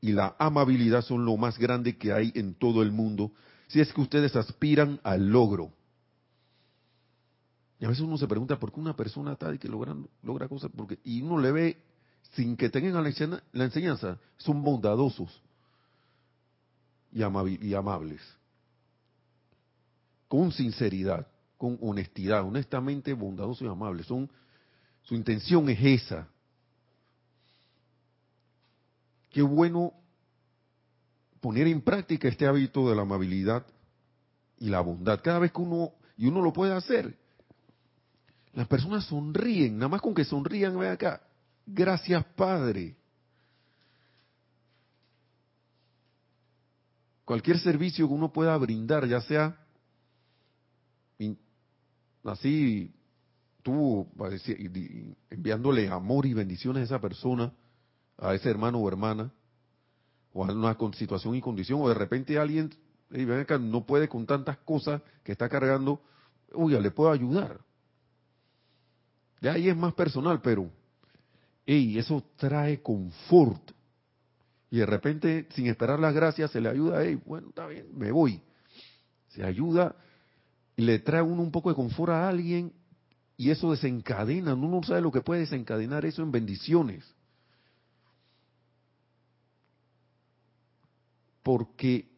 y 0.00 0.12
la 0.12 0.34
amabilidad 0.38 1.02
son 1.02 1.24
lo 1.24 1.36
más 1.36 1.58
grande 1.58 1.96
que 1.96 2.12
hay 2.12 2.32
en 2.34 2.54
todo 2.54 2.82
el 2.82 2.90
mundo, 2.90 3.32
si 3.68 3.80
es 3.80 3.92
que 3.92 4.00
ustedes 4.00 4.34
aspiran 4.34 4.98
al 5.02 5.28
logro. 5.28 5.70
Y 7.78 7.84
a 7.84 7.88
veces 7.88 8.02
uno 8.02 8.16
se 8.18 8.26
pregunta 8.26 8.58
por 8.58 8.72
qué 8.72 8.80
una 8.80 8.96
persona 8.96 9.36
tal 9.36 9.54
y 9.54 9.58
que 9.58 9.68
logran, 9.68 10.08
logra 10.22 10.48
cosas, 10.48 10.70
porque, 10.74 10.98
y 11.04 11.20
uno 11.20 11.38
le 11.38 11.52
ve, 11.52 11.82
sin 12.32 12.56
que 12.56 12.70
tengan 12.70 13.04
la 13.52 13.64
enseñanza, 13.64 14.18
son 14.38 14.62
bondadosos 14.62 15.42
y 17.12 17.22
amables, 17.74 18.20
con 20.28 20.52
sinceridad 20.52 21.26
con 21.60 21.76
honestidad, 21.82 22.42
honestamente 22.42 23.12
bondadosos 23.12 23.60
y 23.60 23.70
amables. 23.70 24.06
Son, 24.06 24.30
su 25.02 25.14
intención 25.14 25.68
es 25.68 25.78
esa. 26.02 26.26
Qué 29.28 29.42
bueno 29.42 29.92
poner 31.38 31.66
en 31.66 31.82
práctica 31.82 32.28
este 32.28 32.46
hábito 32.46 32.88
de 32.88 32.96
la 32.96 33.02
amabilidad 33.02 33.66
y 34.58 34.70
la 34.70 34.80
bondad. 34.80 35.20
Cada 35.22 35.38
vez 35.38 35.52
que 35.52 35.60
uno, 35.60 35.92
y 36.16 36.28
uno 36.28 36.40
lo 36.40 36.50
puede 36.50 36.72
hacer, 36.72 37.14
las 38.54 38.66
personas 38.66 39.04
sonríen, 39.04 39.76
nada 39.76 39.88
más 39.88 40.00
con 40.00 40.14
que 40.14 40.24
sonrían, 40.24 40.78
ve 40.78 40.88
acá, 40.88 41.20
gracias 41.66 42.24
Padre. 42.36 42.96
Cualquier 47.26 47.58
servicio 47.58 48.08
que 48.08 48.14
uno 48.14 48.32
pueda 48.32 48.56
brindar, 48.56 49.06
ya 49.06 49.20
sea 49.20 49.59
así 52.24 52.92
tú 53.62 54.08
enviándole 55.30 55.88
amor 55.88 56.26
y 56.26 56.34
bendiciones 56.34 56.82
a 56.82 56.84
esa 56.84 57.00
persona, 57.00 57.52
a 58.18 58.34
ese 58.34 58.50
hermano 58.50 58.78
o 58.78 58.88
hermana, 58.88 59.32
o 60.32 60.44
a 60.44 60.52
una 60.52 60.76
situación 60.92 61.34
y 61.34 61.40
condición, 61.40 61.80
o 61.82 61.88
de 61.88 61.94
repente 61.94 62.38
alguien 62.38 62.70
no 63.60 63.84
puede 63.84 64.08
con 64.08 64.26
tantas 64.26 64.58
cosas 64.58 65.02
que 65.24 65.32
está 65.32 65.48
cargando, 65.48 66.00
uy, 66.52 66.78
le 66.80 66.90
puedo 66.90 67.10
ayudar. 67.10 67.60
Ya 69.40 69.52
ahí 69.52 69.68
es 69.68 69.76
más 69.76 69.94
personal, 69.94 70.40
pero 70.40 70.70
hey, 71.66 71.98
eso 71.98 72.22
trae 72.36 72.82
confort. 72.82 73.72
Y 74.70 74.78
de 74.78 74.86
repente, 74.86 75.48
sin 75.50 75.66
esperar 75.66 75.98
las 75.98 76.14
gracias, 76.14 76.50
se 76.52 76.60
le 76.60 76.68
ayuda, 76.68 77.02
hey, 77.02 77.20
bueno, 77.26 77.48
está 77.48 77.66
bien, 77.66 77.86
me 77.96 78.12
voy. 78.12 78.40
Se 79.28 79.44
ayuda 79.44 79.96
le 80.80 80.98
trae 80.98 81.22
uno 81.22 81.42
un 81.42 81.50
poco 81.50 81.70
de 81.70 81.76
confort 81.76 82.12
a 82.12 82.28
alguien 82.28 82.72
y 83.36 83.50
eso 83.50 83.70
desencadena, 83.70 84.54
uno 84.54 84.68
no 84.68 84.82
sabe 84.82 85.00
lo 85.00 85.10
que 85.10 85.22
puede 85.22 85.40
desencadenar 85.40 86.04
eso 86.04 86.22
en 86.22 86.30
bendiciones. 86.30 87.04
porque 91.42 92.08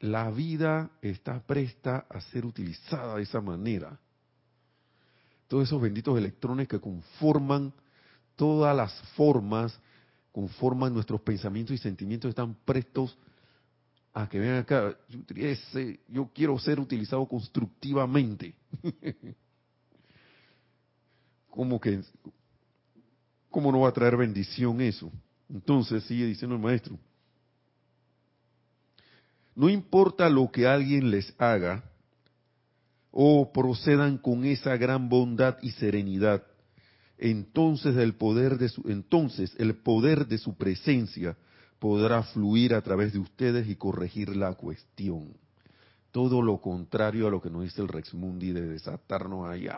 la 0.00 0.30
vida 0.30 0.90
está 1.00 1.40
presta 1.40 2.06
a 2.08 2.20
ser 2.20 2.44
utilizada 2.44 3.16
de 3.16 3.22
esa 3.22 3.40
manera. 3.40 3.98
Todos 5.48 5.68
esos 5.68 5.80
benditos 5.80 6.18
electrones 6.18 6.68
que 6.68 6.80
conforman 6.80 7.72
todas 8.34 8.76
las 8.76 8.92
formas, 9.14 9.78
conforman 10.32 10.92
nuestros 10.92 11.20
pensamientos 11.20 11.74
y 11.74 11.78
sentimientos, 11.78 12.28
están 12.28 12.54
prestos 12.64 13.16
a 14.16 14.26
que 14.26 14.38
vengan 14.38 14.60
acá. 14.60 14.96
Yo, 16.08 16.30
quiero 16.32 16.58
ser 16.58 16.80
utilizado 16.80 17.26
constructivamente. 17.26 18.54
¿Cómo 21.50 21.78
que, 21.78 22.00
cómo 23.50 23.70
no 23.70 23.80
va 23.80 23.90
a 23.90 23.92
traer 23.92 24.16
bendición 24.16 24.80
eso? 24.80 25.12
Entonces 25.50 26.02
sigue 26.04 26.24
diciendo 26.24 26.56
el 26.56 26.62
maestro. 26.62 26.98
No 29.54 29.68
importa 29.68 30.30
lo 30.30 30.50
que 30.50 30.66
alguien 30.66 31.10
les 31.10 31.34
haga, 31.38 31.84
o 33.10 33.52
procedan 33.52 34.16
con 34.16 34.46
esa 34.46 34.78
gran 34.78 35.10
bondad 35.10 35.58
y 35.60 35.72
serenidad, 35.72 36.42
entonces 37.18 37.96
el 37.96 38.14
poder 38.14 38.56
de 38.56 38.70
su, 38.70 38.82
entonces 38.88 39.54
el 39.58 39.74
poder 39.76 40.26
de 40.26 40.38
su 40.38 40.54
presencia 40.54 41.36
podrá 41.78 42.22
fluir 42.22 42.74
a 42.74 42.82
través 42.82 43.12
de 43.12 43.18
ustedes 43.18 43.68
y 43.68 43.76
corregir 43.76 44.36
la 44.36 44.54
cuestión. 44.54 45.36
Todo 46.10 46.40
lo 46.40 46.60
contrario 46.60 47.26
a 47.26 47.30
lo 47.30 47.42
que 47.42 47.50
nos 47.50 47.62
dice 47.62 47.82
el 47.82 47.88
Rex 47.88 48.14
Mundi 48.14 48.52
de 48.52 48.62
desatarnos 48.62 49.48
allá, 49.48 49.76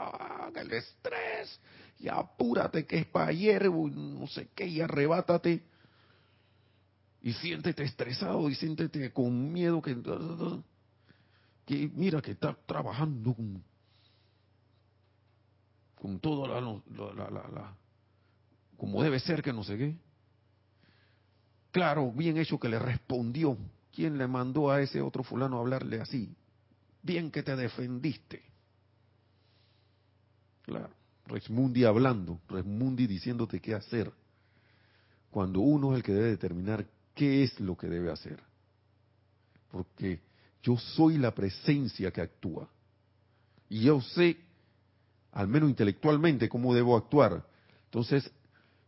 el 0.55 0.73
estrés, 0.73 1.61
y 1.99 2.09
apúrate 2.09 2.87
que 2.87 2.99
es 2.99 3.07
para 3.07 3.29
ayer, 3.29 3.69
no 3.71 4.27
sé 4.29 4.49
qué, 4.55 4.67
y 4.67 4.81
arrebátate 4.81 5.65
y 7.21 7.33
siéntete 7.33 7.83
estresado 7.83 8.49
y 8.49 8.55
siéntete 8.55 9.13
con 9.13 9.53
miedo 9.53 9.83
que, 9.83 9.97
que 11.67 11.91
mira 11.95 12.23
que 12.23 12.33
está 12.33 12.57
trabajando 12.67 13.35
con, 13.35 13.65
con 15.97 16.21
todo 16.21 16.47
la, 16.47 16.61
la, 16.61 17.31
la, 17.31 17.77
como 18.77 19.03
debe 19.03 19.19
ser 19.19 19.43
que 19.43 19.53
no 19.53 19.65
sé 19.65 19.77
qué. 19.77 19.97
Claro, 21.71 22.11
bien 22.13 22.39
hecho 22.39 22.59
que 22.59 22.69
le 22.69 22.79
respondió. 22.79 23.57
¿Quién 23.93 24.17
le 24.17 24.27
mandó 24.27 24.71
a 24.71 24.81
ese 24.81 25.01
otro 25.01 25.23
fulano 25.23 25.57
a 25.59 25.61
hablarle 25.61 26.01
así? 26.01 26.35
Bien 27.03 27.31
que 27.31 27.43
te 27.43 27.57
defendiste. 27.57 28.43
Claro, 30.63 30.91
Resmundi 31.27 31.85
hablando, 31.85 32.41
Resmundi 32.49 33.07
diciéndote 33.07 33.61
qué 33.61 33.75
hacer. 33.75 34.13
Cuando 35.31 35.61
uno 35.61 35.93
es 35.93 35.97
el 35.97 36.03
que 36.03 36.13
debe 36.13 36.29
determinar 36.29 36.87
qué 37.15 37.43
es 37.43 37.59
lo 37.61 37.77
que 37.77 37.89
debe 37.89 38.11
hacer. 38.11 38.41
Porque 39.71 40.21
yo 40.63 40.77
soy 40.77 41.19
la 41.19 41.35
presencia 41.35 42.11
que 42.11 42.21
actúa. 42.21 42.69
Y 43.69 43.83
yo 43.83 44.01
sé, 44.01 44.39
al 45.33 45.49
menos 45.49 45.69
intelectualmente, 45.69 46.49
cómo 46.49 46.75
debo 46.75 46.97
actuar. 46.97 47.45
Entonces, 47.85 48.31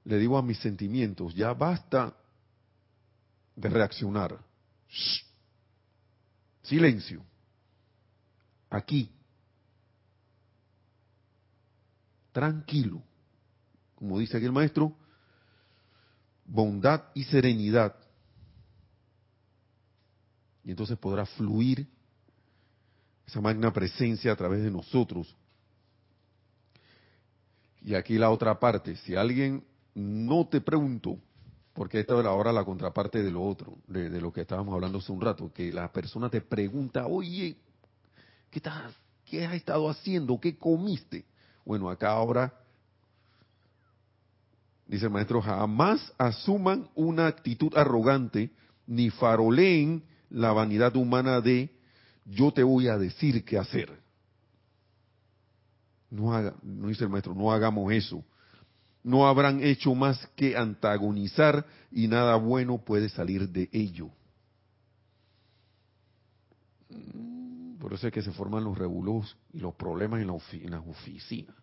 le 0.04 0.18
digo 0.18 0.38
a 0.38 0.42
mis 0.42 0.58
sentimientos, 0.58 1.34
ya 1.34 1.52
basta 1.52 2.14
de 3.60 3.68
reaccionar. 3.68 4.38
Silencio. 6.62 7.24
Aquí. 8.70 9.10
Tranquilo. 12.32 13.02
Como 13.94 14.18
dice 14.18 14.36
aquí 14.36 14.46
el 14.46 14.52
maestro, 14.52 14.96
bondad 16.46 17.04
y 17.14 17.24
serenidad 17.24 17.94
y 20.64 20.70
entonces 20.70 20.98
podrá 20.98 21.26
fluir 21.26 21.86
esa 23.26 23.40
magna 23.40 23.72
presencia 23.72 24.32
a 24.32 24.36
través 24.36 24.62
de 24.62 24.70
nosotros. 24.70 25.34
Y 27.82 27.94
aquí 27.94 28.18
la 28.18 28.30
otra 28.30 28.58
parte, 28.58 28.96
si 28.96 29.14
alguien 29.14 29.64
no 29.94 30.46
te 30.46 30.60
preguntó, 30.60 31.18
porque 31.74 32.00
esta 32.00 32.18
es 32.18 32.26
ahora 32.26 32.52
la 32.52 32.64
contraparte 32.64 33.22
de 33.22 33.30
lo 33.30 33.42
otro, 33.42 33.78
de, 33.86 34.20
lo 34.20 34.32
que 34.32 34.42
estábamos 34.42 34.74
hablando 34.74 34.98
hace 34.98 35.12
un 35.12 35.20
rato, 35.20 35.52
que 35.52 35.72
la 35.72 35.92
persona 35.92 36.28
te 36.28 36.40
pregunta, 36.40 37.06
oye, 37.06 37.56
¿qué, 38.50 38.58
estás, 38.58 38.92
¿qué 39.24 39.46
has 39.46 39.54
estado 39.54 39.88
haciendo? 39.88 40.38
¿Qué 40.40 40.58
comiste? 40.58 41.24
Bueno, 41.64 41.88
acá 41.88 42.10
ahora, 42.10 42.52
dice 44.86 45.06
el 45.06 45.12
maestro, 45.12 45.40
jamás 45.40 46.12
asuman 46.18 46.88
una 46.94 47.28
actitud 47.28 47.72
arrogante, 47.76 48.50
ni 48.86 49.10
faroleen 49.10 50.02
la 50.30 50.52
vanidad 50.52 50.96
humana 50.96 51.40
de 51.40 51.70
yo 52.24 52.52
te 52.52 52.62
voy 52.62 52.88
a 52.88 52.98
decir 52.98 53.44
qué 53.44 53.58
hacer. 53.58 53.90
No, 56.10 56.34
haga, 56.34 56.54
no 56.62 56.88
dice 56.88 57.04
el 57.04 57.10
maestro, 57.10 57.34
no 57.34 57.52
hagamos 57.52 57.92
eso. 57.92 58.24
No 59.02 59.26
habrán 59.26 59.62
hecho 59.62 59.94
más 59.94 60.26
que 60.36 60.56
antagonizar 60.56 61.66
y 61.90 62.06
nada 62.06 62.36
bueno 62.36 62.78
puede 62.78 63.08
salir 63.08 63.48
de 63.48 63.68
ello. 63.72 64.10
Mm, 66.90 67.76
por 67.78 67.94
eso 67.94 68.06
es 68.06 68.12
que 68.12 68.22
se 68.22 68.32
forman 68.32 68.64
los 68.64 68.76
rebulos 68.76 69.36
y 69.52 69.60
los 69.60 69.74
problemas 69.74 70.20
en, 70.20 70.30
en 70.62 70.70
las 70.70 70.86
oficinas 70.86 71.56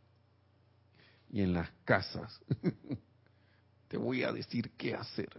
y 1.30 1.42
en 1.42 1.54
las 1.54 1.70
casas. 1.84 2.40
te 3.88 3.98
voy 3.98 4.24
a 4.24 4.32
decir 4.32 4.72
qué 4.78 4.96
hacer. 4.96 5.30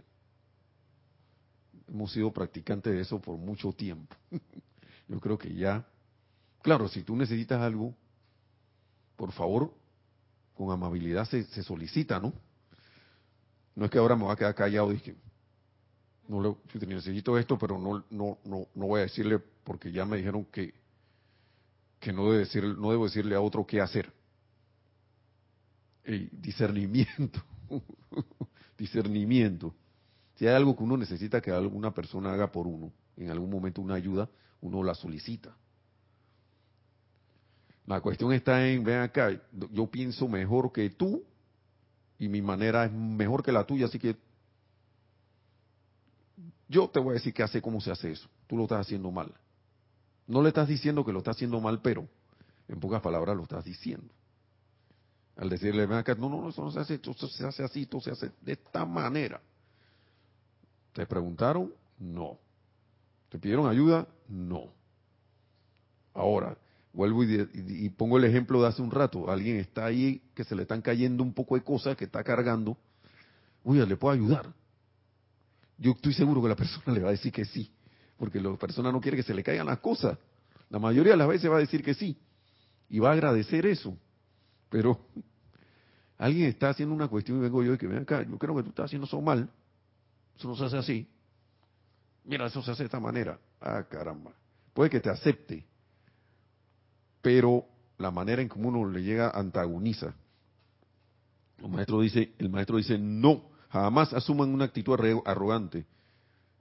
Hemos 1.87 2.11
sido 2.11 2.31
practicantes 2.31 2.93
de 2.93 3.01
eso 3.01 3.19
por 3.19 3.37
mucho 3.37 3.73
tiempo. 3.73 4.15
Yo 5.07 5.19
creo 5.19 5.37
que 5.37 5.53
ya, 5.53 5.87
claro, 6.61 6.87
si 6.87 7.03
tú 7.03 7.15
necesitas 7.15 7.59
algo, 7.61 7.95
por 9.15 9.31
favor, 9.31 9.73
con 10.59 10.71
amabilidad 10.71 11.23
se, 11.23 11.63
solicita, 11.63 12.19
¿no? 12.19 12.33
No 13.75 13.85
es 13.85 13.91
que 13.91 13.97
ahora 13.97 14.17
me 14.17 14.25
va 14.25 14.33
a 14.33 14.35
quedar 14.35 14.53
callado 14.53 14.91
y 14.91 14.99
que 14.99 15.15
no 16.27 16.41
le, 16.41 16.85
necesito 16.85 17.37
esto, 17.37 17.57
pero 17.57 17.79
no, 17.79 18.03
no, 18.09 18.39
no, 18.43 18.67
no 18.75 18.87
voy 18.87 18.99
a 18.99 19.03
decirle 19.03 19.39
porque 19.63 19.89
ya 19.89 20.03
me 20.03 20.17
dijeron 20.17 20.43
que, 20.51 20.73
que 22.01 22.11
no, 22.11 22.25
debe 22.25 22.39
decir, 22.39 22.65
no 22.65 22.91
debo 22.91 23.05
decirle 23.05 23.35
a 23.35 23.39
otro 23.39 23.65
qué 23.65 23.79
hacer. 23.79 24.11
discernimiento, 26.03 27.41
discernimiento. 28.77 29.73
Si 30.35 30.45
hay 30.45 30.55
algo 30.55 30.75
que 30.75 30.83
uno 30.83 30.97
necesita 30.97 31.39
que 31.39 31.51
alguna 31.51 31.93
persona 31.93 32.33
haga 32.33 32.51
por 32.51 32.67
uno, 32.67 32.91
en 33.15 33.29
algún 33.29 33.49
momento 33.49 33.81
una 33.81 33.95
ayuda, 33.95 34.29
uno 34.59 34.83
la 34.83 34.93
solicita. 34.93 35.55
La 37.89 38.01
cuestión 38.01 38.31
está 38.33 38.67
en, 38.67 38.83
ven 38.83 38.99
acá, 38.99 39.31
yo 39.71 39.87
pienso 39.87 40.27
mejor 40.27 40.71
que 40.71 40.91
tú 40.91 41.23
y 42.19 42.29
mi 42.29 42.39
manera 42.39 42.85
es 42.85 42.91
mejor 42.91 43.41
que 43.41 43.51
la 43.51 43.65
tuya, 43.65 43.87
así 43.87 43.97
que 43.97 44.15
yo 46.67 46.87
te 46.87 46.99
voy 46.99 47.09
a 47.09 47.13
decir 47.13 47.33
qué 47.33 47.41
hace, 47.41 47.63
cómo 47.63 47.81
se 47.81 47.89
hace 47.89 48.11
eso. 48.11 48.29
Tú 48.45 48.57
lo 48.57 48.63
estás 48.65 48.81
haciendo 48.81 49.09
mal. 49.09 49.33
No 50.27 50.43
le 50.43 50.49
estás 50.49 50.67
diciendo 50.67 51.03
que 51.03 51.11
lo 51.11 51.17
estás 51.17 51.35
haciendo 51.35 51.59
mal, 51.59 51.81
pero 51.81 52.07
en 52.67 52.79
pocas 52.79 53.01
palabras 53.01 53.35
lo 53.35 53.41
estás 53.41 53.65
diciendo. 53.65 54.13
Al 55.35 55.49
decirle, 55.49 55.87
ven 55.87 55.97
acá, 55.97 56.13
no, 56.13 56.29
no, 56.29 56.49
eso 56.49 56.63
no 56.63 56.69
se 56.69 56.81
hace, 56.81 56.99
eso 57.01 57.27
se 57.27 57.47
hace 57.47 57.63
así, 57.63 57.81
esto 57.81 57.99
se 58.01 58.11
hace 58.11 58.31
de 58.41 58.51
esta 58.51 58.85
manera. 58.85 59.41
¿Te 60.93 61.07
preguntaron? 61.07 61.73
No. 61.97 62.37
¿Te 63.29 63.39
pidieron 63.39 63.67
ayuda? 63.67 64.07
No. 64.27 64.65
Ahora, 66.13 66.55
vuelvo 66.93 67.23
y, 67.23 67.89
pongo 67.89 68.17
el 68.17 68.25
ejemplo 68.25 68.61
de 68.61 68.67
hace 68.67 68.81
un 68.81 68.91
rato. 68.91 69.29
Alguien 69.29 69.57
está 69.57 69.85
ahí 69.85 70.21
que 70.33 70.43
se 70.43 70.55
le 70.55 70.63
están 70.63 70.81
cayendo 70.81 71.23
un 71.23 71.33
poco 71.33 71.55
de 71.55 71.63
cosas 71.63 71.95
que 71.95 72.05
está 72.05 72.23
cargando. 72.23 72.77
Uy, 73.63 73.85
¿le 73.85 73.97
puedo 73.97 74.13
ayudar? 74.13 74.53
Yo 75.77 75.91
estoy 75.91 76.13
seguro 76.13 76.41
que 76.41 76.49
la 76.49 76.55
persona 76.55 76.93
le 76.93 77.01
va 77.01 77.09
a 77.09 77.11
decir 77.11 77.31
que 77.31 77.45
sí, 77.45 77.71
porque 78.17 78.39
la 78.41 78.55
persona 78.57 78.91
no 78.91 78.99
quiere 78.99 79.17
que 79.17 79.23
se 79.23 79.33
le 79.33 79.43
caigan 79.43 79.67
las 79.67 79.79
cosas. 79.79 80.17
La 80.69 80.79
mayoría 80.79 81.13
de 81.13 81.17
las 81.17 81.27
veces 81.27 81.49
va 81.49 81.57
a 81.57 81.59
decir 81.59 81.83
que 81.83 81.93
sí 81.93 82.17
y 82.89 82.99
va 82.99 83.09
a 83.09 83.13
agradecer 83.13 83.65
eso. 83.65 83.97
Pero 84.69 84.99
alguien 86.17 86.49
está 86.49 86.69
haciendo 86.69 86.93
una 86.93 87.07
cuestión 87.07 87.37
y 87.37 87.41
vengo 87.41 87.63
yo 87.63 87.73
y 87.73 87.77
que 87.77 87.87
ven 87.87 87.99
acá, 87.99 88.23
yo 88.23 88.37
creo 88.37 88.55
que 88.55 88.63
tú 88.63 88.69
estás 88.69 88.85
haciendo 88.85 89.07
eso 89.07 89.21
mal. 89.21 89.49
Eso 90.37 90.47
no 90.47 90.55
se 90.55 90.65
hace 90.65 90.77
así. 90.77 91.07
Mira, 92.23 92.45
eso 92.45 92.61
se 92.61 92.71
hace 92.71 92.83
de 92.83 92.87
esta 92.87 92.99
manera. 92.99 93.39
Ah, 93.61 93.83
caramba. 93.89 94.33
Puede 94.73 94.89
que 94.89 94.99
te 94.99 95.09
acepte, 95.09 95.65
pero 97.21 97.65
la 97.97 98.11
manera 98.11 98.41
en 98.41 98.49
que 98.49 98.59
uno 98.59 98.89
le 98.89 99.03
llega 99.03 99.29
antagoniza. 99.29 100.15
El 101.57 101.69
maestro 101.69 102.01
dice, 102.01 102.33
el 102.37 102.49
maestro 102.49 102.77
dice, 102.77 102.97
no, 102.97 103.43
jamás 103.69 104.13
asuman 104.13 104.53
una 104.53 104.65
actitud 104.65 104.97
arrogante, 105.25 105.85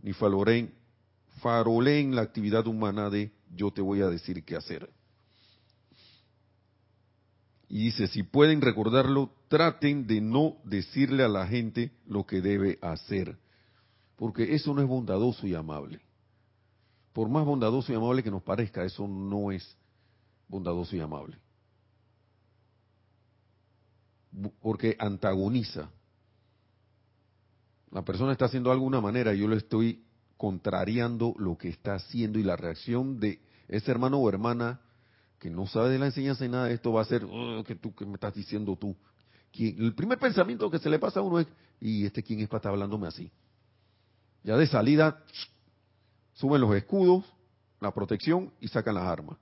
ni 0.02 0.12
faroleen, 0.12 0.74
faroleen 1.40 2.14
la 2.14 2.22
actividad 2.22 2.66
humana 2.66 3.08
de 3.10 3.30
yo 3.54 3.70
te 3.70 3.80
voy 3.80 4.02
a 4.02 4.08
decir 4.08 4.44
qué 4.44 4.56
hacer. 4.56 4.90
Y 7.68 7.84
dice, 7.84 8.08
si 8.08 8.22
pueden 8.22 8.60
recordarlo, 8.60 9.30
traten 9.48 10.06
de 10.06 10.20
no 10.20 10.56
decirle 10.64 11.22
a 11.22 11.28
la 11.28 11.46
gente 11.46 11.92
lo 12.06 12.26
que 12.26 12.40
debe 12.40 12.78
hacer 12.82 13.38
porque 14.18 14.54
eso 14.54 14.74
no 14.74 14.82
es 14.82 14.88
bondadoso 14.88 15.46
y 15.46 15.54
amable. 15.54 16.00
Por 17.12 17.28
más 17.28 17.46
bondadoso 17.46 17.92
y 17.92 17.94
amable 17.94 18.22
que 18.22 18.32
nos 18.32 18.42
parezca, 18.42 18.84
eso 18.84 19.06
no 19.06 19.52
es 19.52 19.76
bondadoso 20.48 20.96
y 20.96 21.00
amable. 21.00 21.38
Porque 24.60 24.96
antagoniza. 24.98 25.90
La 27.90 28.02
persona 28.02 28.32
está 28.32 28.46
haciendo 28.46 28.70
de 28.70 28.74
alguna 28.74 29.00
manera 29.00 29.34
y 29.34 29.38
yo 29.38 29.48
le 29.48 29.56
estoy 29.56 30.04
contrariando 30.36 31.34
lo 31.38 31.56
que 31.56 31.68
está 31.68 31.94
haciendo 31.94 32.38
y 32.38 32.42
la 32.42 32.56
reacción 32.56 33.18
de 33.18 33.40
ese 33.66 33.90
hermano 33.90 34.18
o 34.18 34.28
hermana 34.28 34.80
que 35.38 35.50
no 35.50 35.66
sabe 35.66 35.90
de 35.90 35.98
la 35.98 36.06
enseñanza 36.06 36.44
y 36.44 36.48
nada 36.48 36.66
de 36.66 36.74
esto 36.74 36.92
va 36.92 37.02
a 37.02 37.06
ser, 37.06 37.24
oh, 37.24 37.62
que 37.64 37.76
tú, 37.76 37.94
que 37.94 38.04
me 38.04 38.14
estás 38.14 38.34
diciendo 38.34 38.76
tú? 38.76 38.96
el 39.54 39.94
primer 39.94 40.18
pensamiento 40.18 40.70
que 40.70 40.78
se 40.78 40.90
le 40.90 40.98
pasa 40.98 41.20
a 41.20 41.22
uno 41.22 41.40
es, 41.40 41.46
¿y 41.80 42.04
este 42.04 42.22
quién 42.22 42.40
es 42.40 42.48
para 42.48 42.58
estar 42.58 42.72
hablándome 42.72 43.08
así? 43.08 43.30
Ya 44.44 44.56
de 44.56 44.66
salida, 44.66 45.24
suben 46.34 46.60
los 46.60 46.74
escudos, 46.76 47.24
la 47.80 47.92
protección 47.92 48.52
y 48.60 48.68
sacan 48.68 48.94
las 48.94 49.04
armas. 49.04 49.36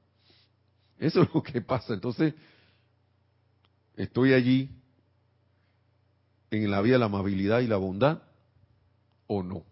Eso 0.98 1.22
es 1.22 1.28
lo 1.34 1.42
que 1.42 1.60
pasa. 1.60 1.94
Entonces, 1.94 2.34
estoy 3.96 4.32
allí 4.32 4.70
en 6.50 6.70
la 6.70 6.80
vía 6.80 6.94
de 6.94 6.98
la 7.00 7.06
amabilidad 7.06 7.60
y 7.60 7.66
la 7.66 7.76
bondad 7.76 8.22
o 9.26 9.42
no. 9.42 9.64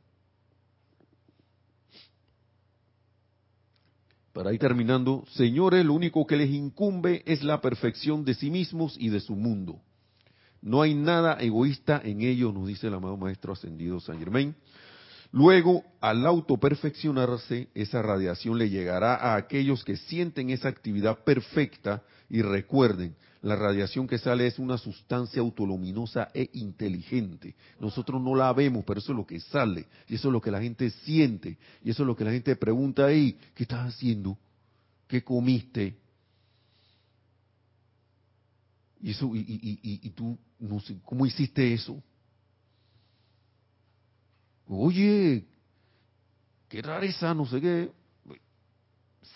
Para 4.32 4.52
ir 4.52 4.58
terminando, 4.58 5.24
señores, 5.30 5.84
lo 5.86 5.92
único 5.94 6.26
que 6.26 6.36
les 6.36 6.50
incumbe 6.50 7.22
es 7.24 7.44
la 7.44 7.60
perfección 7.60 8.24
de 8.24 8.34
sí 8.34 8.50
mismos 8.50 8.96
y 8.98 9.08
de 9.08 9.20
su 9.20 9.36
mundo. 9.36 9.80
No 10.60 10.82
hay 10.82 10.94
nada 10.94 11.34
egoísta 11.40 12.00
en 12.04 12.22
ello, 12.22 12.50
nos 12.50 12.66
dice 12.66 12.88
el 12.88 12.94
amado 12.94 13.16
Maestro 13.16 13.52
Ascendido 13.52 14.00
San 14.00 14.18
Germain. 14.18 14.56
Luego, 15.34 15.82
al 16.00 16.24
autoperfeccionarse, 16.26 17.68
esa 17.74 18.00
radiación 18.02 18.56
le 18.56 18.70
llegará 18.70 19.16
a 19.16 19.34
aquellos 19.34 19.82
que 19.82 19.96
sienten 19.96 20.50
esa 20.50 20.68
actividad 20.68 21.24
perfecta 21.24 22.04
y 22.30 22.40
recuerden, 22.40 23.16
la 23.42 23.56
radiación 23.56 24.06
que 24.06 24.18
sale 24.18 24.46
es 24.46 24.60
una 24.60 24.78
sustancia 24.78 25.42
autoluminosa 25.42 26.28
e 26.34 26.50
inteligente. 26.52 27.56
Nosotros 27.80 28.22
no 28.22 28.36
la 28.36 28.52
vemos, 28.52 28.84
pero 28.86 29.00
eso 29.00 29.10
es 29.10 29.18
lo 29.18 29.26
que 29.26 29.40
sale, 29.40 29.88
y 30.06 30.14
eso 30.14 30.28
es 30.28 30.32
lo 30.32 30.40
que 30.40 30.52
la 30.52 30.62
gente 30.62 30.88
siente, 30.88 31.58
y 31.82 31.90
eso 31.90 32.04
es 32.04 32.06
lo 32.06 32.14
que 32.14 32.24
la 32.24 32.30
gente 32.30 32.54
pregunta 32.54 33.06
ahí, 33.06 33.36
¿qué 33.56 33.64
estás 33.64 33.92
haciendo? 33.92 34.38
¿Qué 35.08 35.24
comiste? 35.24 35.96
Y, 39.00 39.10
eso, 39.10 39.32
y, 39.34 40.10
tú, 40.10 40.38
no 40.60 40.78
sé, 40.78 40.96
¿cómo 41.04 41.26
hiciste 41.26 41.74
eso? 41.74 42.00
Oye, 44.66 45.44
qué 46.68 46.82
rareza, 46.82 47.34
no 47.34 47.46
sé 47.46 47.60
qué. 47.60 47.90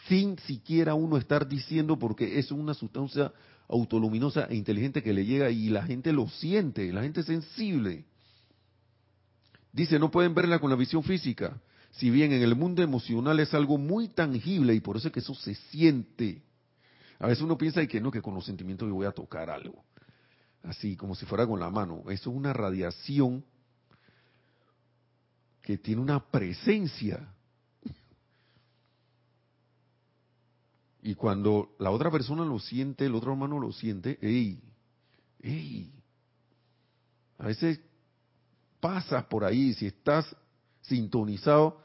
Sin 0.06 0.38
siquiera 0.40 0.94
uno 0.94 1.16
estar 1.16 1.46
diciendo, 1.46 1.98
porque 1.98 2.38
es 2.38 2.50
una 2.50 2.74
sustancia 2.74 3.32
autoluminosa 3.68 4.46
e 4.46 4.56
inteligente 4.56 5.02
que 5.02 5.12
le 5.12 5.26
llega 5.26 5.50
y 5.50 5.68
la 5.68 5.82
gente 5.82 6.12
lo 6.12 6.28
siente, 6.28 6.92
la 6.92 7.02
gente 7.02 7.20
es 7.20 7.26
sensible. 7.26 8.04
Dice, 9.72 9.98
no 9.98 10.10
pueden 10.10 10.34
verla 10.34 10.58
con 10.58 10.70
la 10.70 10.76
visión 10.76 11.02
física, 11.02 11.60
si 11.92 12.10
bien 12.10 12.32
en 12.32 12.42
el 12.42 12.56
mundo 12.56 12.82
emocional 12.82 13.38
es 13.40 13.52
algo 13.52 13.76
muy 13.76 14.08
tangible 14.08 14.74
y 14.74 14.80
por 14.80 14.96
eso 14.96 15.08
es 15.08 15.14
que 15.14 15.20
eso 15.20 15.34
se 15.34 15.54
siente. 15.54 16.42
A 17.18 17.26
veces 17.26 17.42
uno 17.42 17.58
piensa 17.58 17.86
que 17.86 18.00
no, 18.00 18.10
que 18.10 18.22
con 18.22 18.34
los 18.34 18.46
sentimientos 18.46 18.88
yo 18.88 18.94
voy 18.94 19.06
a 19.06 19.12
tocar 19.12 19.50
algo, 19.50 19.84
así 20.62 20.96
como 20.96 21.14
si 21.14 21.26
fuera 21.26 21.46
con 21.46 21.60
la 21.60 21.70
mano. 21.70 22.04
Eso 22.08 22.30
es 22.30 22.36
una 22.36 22.52
radiación 22.52 23.44
que 25.68 25.76
tiene 25.76 26.00
una 26.00 26.18
presencia 26.30 27.28
Y 31.02 31.14
cuando 31.14 31.76
la 31.78 31.90
otra 31.90 32.10
persona 32.10 32.42
lo 32.44 32.58
siente, 32.58 33.04
el 33.04 33.14
otro 33.14 33.32
hermano 33.32 33.60
lo 33.60 33.70
siente, 33.72 34.18
¡ey! 34.22 34.62
¡ey! 35.40 35.92
A 37.38 37.46
veces 37.46 37.80
pasas 38.80 39.24
por 39.26 39.44
ahí, 39.44 39.74
si 39.74 39.86
estás 39.86 40.34
sintonizado, 40.82 41.82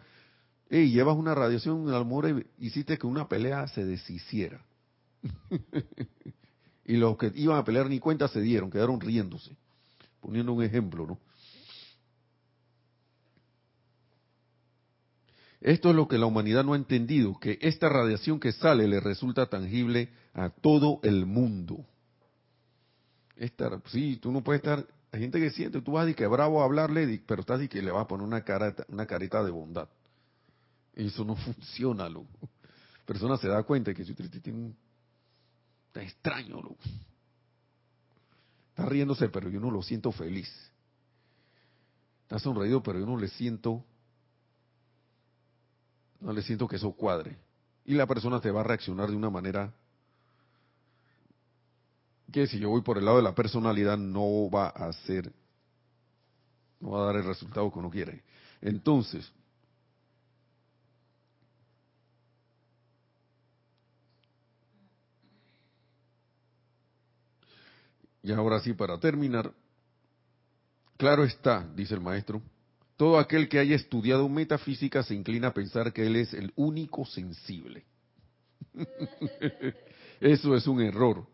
¡ey! 0.70 0.92
Llevas 0.92 1.18
una 1.18 1.36
radiación, 1.36 1.88
al 1.90 1.96
amor 1.96 2.46
hiciste 2.58 2.98
que 2.98 3.06
una 3.06 3.28
pelea 3.28 3.68
se 3.68 3.86
deshiciera. 3.86 4.66
y 6.86 6.96
los 6.96 7.18
que 7.18 7.34
iban 7.36 7.58
a 7.58 7.66
pelear 7.66 7.90
ni 7.90 8.00
cuenta 8.00 8.30
se 8.30 8.42
dieron, 8.42 8.72
quedaron 8.72 9.00
riéndose. 9.00 9.56
Poniendo 10.22 10.54
un 10.54 10.64
ejemplo, 10.64 11.06
¿no? 11.06 11.20
Esto 15.64 15.92
es 15.92 15.96
lo 15.96 16.10
que 16.10 16.18
la 16.18 16.26
humanidad 16.26 16.66
no 16.66 16.74
ha 16.74 16.76
entendido, 16.76 17.40
que 17.40 17.58
esta 17.62 17.88
radiación 17.88 18.38
que 18.38 18.52
sale 18.52 18.86
le 18.86 19.00
resulta 19.00 19.46
tangible 19.46 20.10
a 20.34 20.50
todo 20.50 21.00
el 21.04 21.26
mundo. 21.26 21.86
Esta, 23.38 23.82
sí, 23.86 24.18
tú 24.18 24.34
no 24.34 24.44
puedes 24.44 24.62
estar, 24.62 24.86
hay 25.14 25.22
gente 25.22 25.40
que 25.40 25.52
siente, 25.52 25.82
tú 25.82 25.94
vas 25.94 26.10
y 26.10 26.16
que 26.16 26.28
bravo 26.28 26.62
a 26.62 26.66
hablarle, 26.66 27.24
pero 27.26 27.40
estás 27.40 27.62
y 27.62 27.70
que 27.70 27.82
le 27.82 27.92
vas 27.92 28.04
a 28.04 28.08
poner 28.10 28.28
una 28.28 28.44
cara, 28.44 28.76
una 28.90 29.06
careta 29.06 29.42
de 29.42 29.52
bondad. 29.52 29.88
Eso 30.94 31.24
no 31.24 31.36
funciona, 31.38 32.10
loco. 32.10 32.50
La 33.00 33.06
persona 33.06 33.38
se 33.38 33.48
da 33.48 33.64
cuenta 33.64 33.94
que 33.94 34.02
usted 34.02 34.42
tiene 34.42 34.60
un, 34.60 34.76
está 35.88 36.04
extraño, 36.04 36.62
loco. 36.62 36.84
Está 38.72 38.86
riéndose, 38.86 39.30
pero 39.30 39.50
yo 39.50 39.62
no 39.62 39.72
lo 39.72 39.82
siento 39.82 40.12
feliz. 40.12 40.52
Está 42.24 42.38
sonreído, 42.38 42.84
pero 42.84 43.00
yo 43.00 43.06
no 43.06 43.16
le 43.16 43.30
siento 43.30 43.86
no 46.24 46.32
le 46.32 46.42
siento 46.42 46.68
que 46.68 46.78
eso 46.78 46.92
cuadre. 46.94 47.38
Y 47.86 47.94
la 47.96 48.08
persona 48.08 48.40
te 48.40 48.50
va 48.50 48.62
a 48.62 48.64
reaccionar 48.64 49.10
de 49.10 49.16
una 49.16 49.30
manera 49.30 49.74
que 52.32 52.48
si 52.48 52.58
yo 52.58 52.70
voy 52.70 52.82
por 52.82 52.98
el 52.98 53.06
lado 53.06 53.18
de 53.18 53.24
la 53.24 53.36
personalidad 53.36 53.98
no 53.98 54.50
va 54.50 54.70
a 54.70 54.92
ser, 54.94 55.32
no 56.80 56.92
va 56.92 57.04
a 57.04 57.06
dar 57.08 57.18
el 57.18 57.26
resultado 57.26 57.72
que 57.72 57.78
uno 57.78 57.90
quiere. 57.90 58.24
Entonces, 58.62 59.32
y 68.24 68.32
ahora 68.32 68.62
sí, 68.62 68.74
para 68.74 68.98
terminar, 68.98 69.54
claro 70.96 71.26
está, 71.26 71.68
dice 71.76 71.94
el 71.94 72.02
maestro, 72.02 72.42
todo 72.98 73.18
aquel 73.18 73.50
que 73.50 73.60
haya 73.60 73.76
estudiado 73.76 74.30
metafísica 74.30 75.04
se 75.04 75.16
inclina 75.16 75.48
a 75.50 75.54
pensar 75.54 75.94
que 75.94 76.06
él 76.06 76.16
es 76.16 76.34
el 76.34 76.54
único 76.56 77.06
sensible. 77.06 77.86
Eso 80.20 80.56
es 80.56 80.68
un 80.68 80.82
error. 80.82 81.28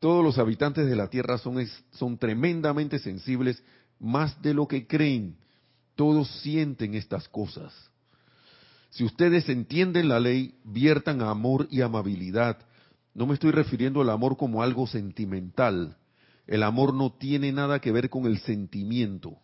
Todos 0.00 0.24
los 0.24 0.38
habitantes 0.38 0.86
de 0.86 0.96
la 0.96 1.08
Tierra 1.08 1.38
son, 1.38 1.64
son 1.92 2.18
tremendamente 2.18 2.98
sensibles, 2.98 3.62
más 3.98 4.40
de 4.42 4.54
lo 4.54 4.66
que 4.66 4.86
creen. 4.86 5.36
Todos 5.94 6.28
sienten 6.40 6.94
estas 6.94 7.28
cosas. 7.28 7.72
Si 8.90 9.04
ustedes 9.04 9.48
entienden 9.48 10.08
la 10.08 10.20
ley, 10.20 10.54
viertan 10.64 11.22
amor 11.22 11.68
y 11.70 11.80
amabilidad. 11.80 12.58
No 13.12 13.26
me 13.26 13.34
estoy 13.34 13.50
refiriendo 13.50 14.00
al 14.00 14.10
amor 14.10 14.36
como 14.36 14.62
algo 14.62 14.86
sentimental. 14.86 15.96
El 16.46 16.62
amor 16.62 16.92
no 16.94 17.12
tiene 17.12 17.52
nada 17.52 17.80
que 17.80 17.92
ver 17.92 18.10
con 18.10 18.26
el 18.26 18.38
sentimiento. 18.38 19.38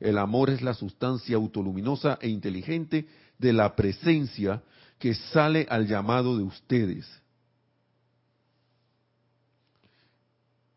El 0.00 0.18
amor 0.18 0.50
es 0.50 0.62
la 0.62 0.74
sustancia 0.74 1.36
autoluminosa 1.36 2.18
e 2.20 2.28
inteligente 2.28 3.06
de 3.38 3.52
la 3.52 3.74
presencia 3.74 4.62
que 4.98 5.14
sale 5.14 5.66
al 5.68 5.86
llamado 5.86 6.36
de 6.36 6.44
ustedes. 6.44 7.06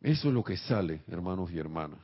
Eso 0.01 0.27
es 0.29 0.33
lo 0.33 0.43
que 0.43 0.57
sale, 0.57 1.01
hermanos 1.07 1.51
y 1.51 1.57
hermanas. 1.57 1.99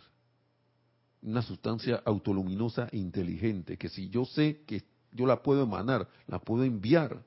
Una 1.21 1.41
sustancia 1.41 2.01
autoluminosa 2.03 2.89
e 2.91 2.97
inteligente, 2.97 3.77
que 3.77 3.87
si 3.87 4.09
yo 4.09 4.25
sé 4.25 4.61
que 4.65 4.83
yo 5.11 5.25
la 5.25 5.41
puedo 5.41 5.63
emanar, 5.63 6.07
la 6.27 6.39
puedo 6.39 6.63
enviar. 6.63 7.23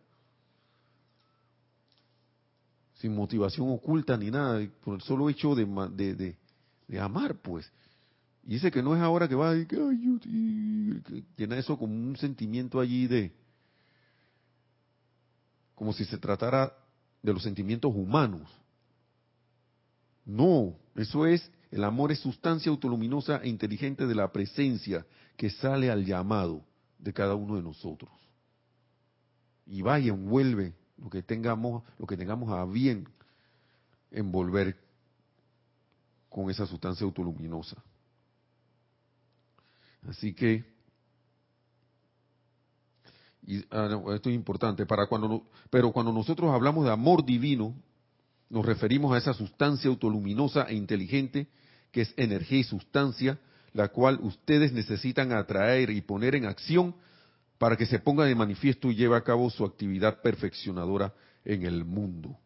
Sin 2.94 3.14
motivación 3.14 3.70
oculta 3.70 4.16
ni 4.16 4.30
nada, 4.30 4.66
por 4.84 4.96
el 4.96 5.00
solo 5.02 5.30
hecho 5.30 5.54
de, 5.54 5.64
de, 6.14 6.36
de 6.88 7.00
amar, 7.00 7.36
pues. 7.36 7.70
Y 8.46 8.50
dice 8.50 8.70
que 8.70 8.80
no 8.80 8.94
es 8.94 9.02
ahora 9.02 9.28
que 9.28 9.34
va 9.34 9.50
a 9.50 9.66
que, 9.66 9.76
llena 11.36 11.58
eso 11.58 11.76
como 11.76 11.92
un 11.92 12.16
sentimiento 12.16 12.78
allí 12.78 13.08
de, 13.08 13.32
como 15.74 15.92
si 15.92 16.04
se 16.04 16.16
tratara 16.16 16.72
de 17.22 17.32
los 17.32 17.42
sentimientos 17.42 17.92
humanos. 17.92 18.48
No, 20.24 20.76
eso 20.94 21.26
es, 21.26 21.50
el 21.72 21.82
amor 21.82 22.12
es 22.12 22.20
sustancia 22.20 22.70
autoluminosa 22.70 23.38
e 23.42 23.48
inteligente 23.48 24.06
de 24.06 24.14
la 24.14 24.30
presencia 24.30 25.04
que 25.36 25.50
sale 25.50 25.90
al 25.90 26.04
llamado 26.04 26.64
de 27.00 27.12
cada 27.12 27.34
uno 27.34 27.56
de 27.56 27.62
nosotros. 27.62 28.10
Y 29.66 29.82
vaya, 29.82 30.12
envuelve 30.12 30.72
lo 30.98 31.10
que 31.10 31.24
tengamos, 31.24 31.82
lo 31.98 32.06
que 32.06 32.16
tengamos 32.16 32.52
a 32.52 32.64
bien 32.64 33.08
envolver 34.12 34.76
con 36.28 36.48
esa 36.48 36.64
sustancia 36.64 37.04
autoluminosa. 37.04 37.82
Así 40.08 40.34
que, 40.34 40.64
ah, 43.70 44.00
esto 44.14 44.28
es 44.28 44.34
importante, 44.34 44.86
para 44.86 45.06
cuando, 45.06 45.46
pero 45.70 45.92
cuando 45.92 46.12
nosotros 46.12 46.50
hablamos 46.52 46.84
de 46.84 46.92
amor 46.92 47.24
divino, 47.24 47.74
nos 48.48 48.64
referimos 48.64 49.12
a 49.12 49.18
esa 49.18 49.34
sustancia 49.34 49.90
autoluminosa 49.90 50.64
e 50.64 50.74
inteligente 50.74 51.48
que 51.90 52.02
es 52.02 52.14
energía 52.16 52.58
y 52.58 52.64
sustancia, 52.64 53.38
la 53.72 53.88
cual 53.88 54.18
ustedes 54.22 54.72
necesitan 54.72 55.32
atraer 55.32 55.90
y 55.90 56.00
poner 56.00 56.34
en 56.34 56.46
acción 56.46 56.94
para 57.58 57.76
que 57.76 57.86
se 57.86 57.98
ponga 57.98 58.24
de 58.24 58.34
manifiesto 58.34 58.90
y 58.90 58.94
lleve 58.94 59.16
a 59.16 59.24
cabo 59.24 59.50
su 59.50 59.64
actividad 59.64 60.20
perfeccionadora 60.20 61.14
en 61.44 61.64
el 61.64 61.84
mundo. 61.84 62.38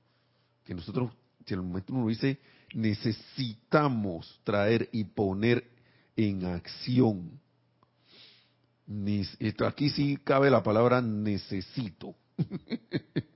Que 0.65 0.75
nosotros, 0.75 1.13
si 1.45 1.55
el 1.55 1.63
momento 1.63 1.93
uno 1.93 2.09
dice, 2.09 2.39
necesitamos 2.75 4.41
traer 4.45 4.89
y 4.93 5.05
poner 5.05 5.69
en 6.17 6.45
acción. 6.47 7.41
Aquí 9.67 9.91
sí 9.91 10.19
cabe 10.25 10.51
la 10.51 10.63
palabra 10.63 11.01
necesito. 11.01 12.15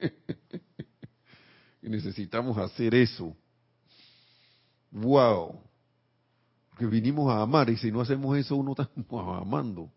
necesitamos 1.83 2.59
hacer 2.59 2.95
eso. 2.95 3.37
¡Wow! 4.91 5.61
Que 6.79 6.87
vinimos 6.87 7.33
a 7.33 7.43
amar 7.43 7.71
y 7.71 7.77
si 7.77 7.93
no 7.93 8.01
hacemos 8.01 8.37
eso 8.37 8.57
uno 8.57 8.73
está 8.73 8.91
amando. 9.41 9.91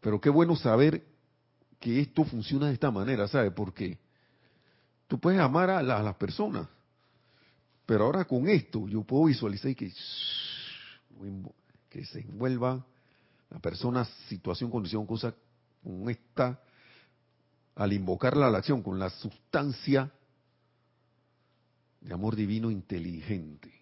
Pero 0.00 0.20
qué 0.20 0.30
bueno 0.30 0.54
saber 0.54 1.04
que 1.80 2.00
esto 2.00 2.24
funciona 2.24 2.68
de 2.68 2.74
esta 2.74 2.90
manera, 2.90 3.26
¿sabe? 3.26 3.50
Porque 3.50 3.98
tú 5.06 5.18
puedes 5.18 5.40
amar 5.40 5.70
a, 5.70 5.82
las 5.82 6.14
personas, 6.16 6.68
pero 7.86 8.04
ahora 8.04 8.24
con 8.24 8.48
esto 8.48 8.86
yo 8.86 9.02
puedo 9.02 9.24
visualizar 9.24 9.74
que, 9.74 9.92
que 11.98 12.04
se 12.04 12.20
envuelva 12.20 12.86
la 13.50 13.58
persona, 13.58 14.04
situación, 14.28 14.70
condición, 14.70 15.04
cosa, 15.04 15.34
con 15.82 16.08
esta, 16.08 16.62
al 17.74 17.92
invocarla 17.92 18.46
a 18.46 18.50
la 18.50 18.58
acción, 18.58 18.84
con 18.84 19.00
la 19.00 19.10
sustancia 19.10 20.08
de 22.00 22.14
amor 22.14 22.36
divino 22.36 22.70
inteligente. 22.70 23.72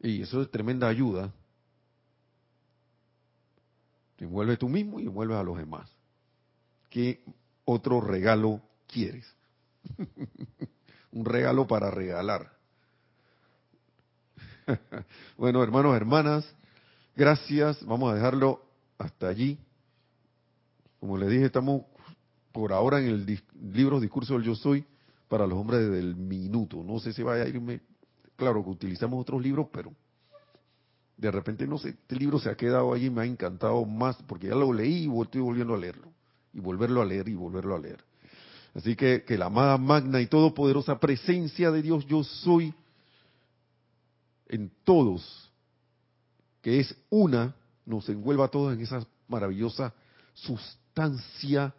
Y 0.00 0.22
eso 0.22 0.42
es 0.42 0.50
tremenda 0.50 0.88
ayuda. 0.88 1.32
Te 4.16 4.24
envuelve 4.24 4.56
tú 4.56 4.68
mismo 4.68 4.98
y 4.98 5.06
envuelves 5.06 5.36
a 5.36 5.44
los 5.44 5.58
demás. 5.58 5.88
¿Qué 6.90 7.22
otro 7.64 8.00
regalo 8.00 8.60
quieres? 8.88 9.32
Un 11.12 11.24
regalo 11.24 11.68
para 11.68 11.88
regalar. 11.92 12.52
bueno, 15.36 15.62
hermanos, 15.62 15.96
hermanas, 15.96 16.54
gracias. 17.16 17.84
Vamos 17.84 18.12
a 18.12 18.14
dejarlo 18.14 18.62
hasta 18.98 19.28
allí. 19.28 19.58
Como 21.00 21.18
les 21.18 21.30
dije, 21.30 21.46
estamos 21.46 21.82
por 22.52 22.72
ahora 22.72 23.00
en 23.00 23.06
el 23.06 23.40
libro 23.72 23.98
Discurso 24.00 24.34
del 24.34 24.44
Yo 24.44 24.54
Soy 24.54 24.84
para 25.28 25.46
los 25.46 25.58
hombres 25.58 25.90
del 25.90 26.14
minuto. 26.14 26.82
No 26.84 26.98
sé 26.98 27.12
si 27.12 27.22
vaya 27.22 27.44
a 27.44 27.48
irme 27.48 27.80
claro 28.36 28.62
que 28.62 28.70
utilizamos 28.70 29.20
otros 29.20 29.42
libros, 29.42 29.68
pero 29.72 29.92
de 31.16 31.30
repente 31.30 31.66
no 31.66 31.78
sé, 31.78 31.90
este 31.90 32.16
libro 32.16 32.38
se 32.38 32.50
ha 32.50 32.56
quedado 32.56 32.92
ahí 32.92 33.06
y 33.06 33.10
me 33.10 33.22
ha 33.22 33.24
encantado 33.24 33.84
más 33.84 34.16
porque 34.26 34.48
ya 34.48 34.54
lo 34.54 34.72
leí 34.72 35.04
y 35.04 35.20
estoy 35.22 35.40
volviendo 35.40 35.74
a 35.74 35.78
leerlo 35.78 36.08
y 36.52 36.60
volverlo 36.60 37.00
a 37.00 37.04
leer 37.04 37.28
y 37.28 37.34
volverlo 37.34 37.76
a 37.76 37.78
leer. 37.78 38.04
Así 38.74 38.96
que 38.96 39.22
que 39.24 39.36
la 39.36 39.46
amada 39.46 39.76
magna 39.78 40.20
y 40.20 40.26
todopoderosa 40.26 40.98
presencia 40.98 41.70
de 41.70 41.82
Dios 41.82 42.06
yo 42.06 42.24
soy 42.24 42.74
en 44.52 44.70
todos, 44.84 45.50
que 46.60 46.78
es 46.78 46.94
una, 47.08 47.56
nos 47.86 48.08
envuelva 48.10 48.44
a 48.44 48.48
todos 48.48 48.74
en 48.74 48.82
esa 48.82 49.04
maravillosa 49.26 49.94
sustancia 50.34 51.74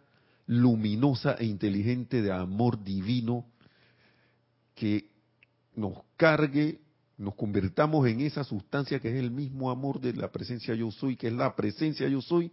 luminosa 0.46 1.34
e 1.38 1.46
inteligente 1.46 2.20
de 2.20 2.32
amor 2.32 2.82
divino 2.82 3.46
que 4.74 5.08
nos 5.76 5.98
cargue, 6.16 6.80
nos 7.16 7.36
convertamos 7.36 8.08
en 8.08 8.20
esa 8.20 8.42
sustancia 8.42 8.98
que 8.98 9.08
es 9.08 9.22
el 9.22 9.30
mismo 9.30 9.70
amor 9.70 10.00
de 10.00 10.12
la 10.12 10.32
presencia 10.32 10.74
yo 10.74 10.90
soy, 10.90 11.16
que 11.16 11.28
es 11.28 11.32
la 11.32 11.54
presencia 11.54 12.08
yo 12.08 12.20
soy, 12.20 12.50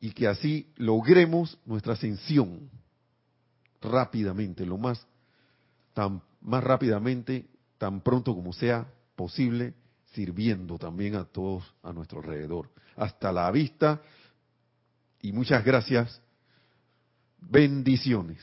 y 0.00 0.12
que 0.12 0.28
así 0.28 0.72
logremos 0.76 1.58
nuestra 1.66 1.94
ascensión 1.94 2.70
rápidamente, 3.80 4.64
lo 4.64 4.78
más, 4.78 5.04
tan, 5.94 6.22
más 6.40 6.62
rápidamente, 6.62 7.48
tan 7.84 8.00
pronto 8.00 8.34
como 8.34 8.54
sea 8.54 8.86
posible, 9.14 9.74
sirviendo 10.14 10.78
también 10.78 11.16
a 11.16 11.26
todos 11.26 11.74
a 11.82 11.92
nuestro 11.92 12.20
alrededor. 12.20 12.70
Hasta 12.96 13.30
la 13.30 13.50
vista 13.50 14.00
y 15.20 15.32
muchas 15.32 15.62
gracias. 15.62 16.18
Bendiciones. 17.42 18.38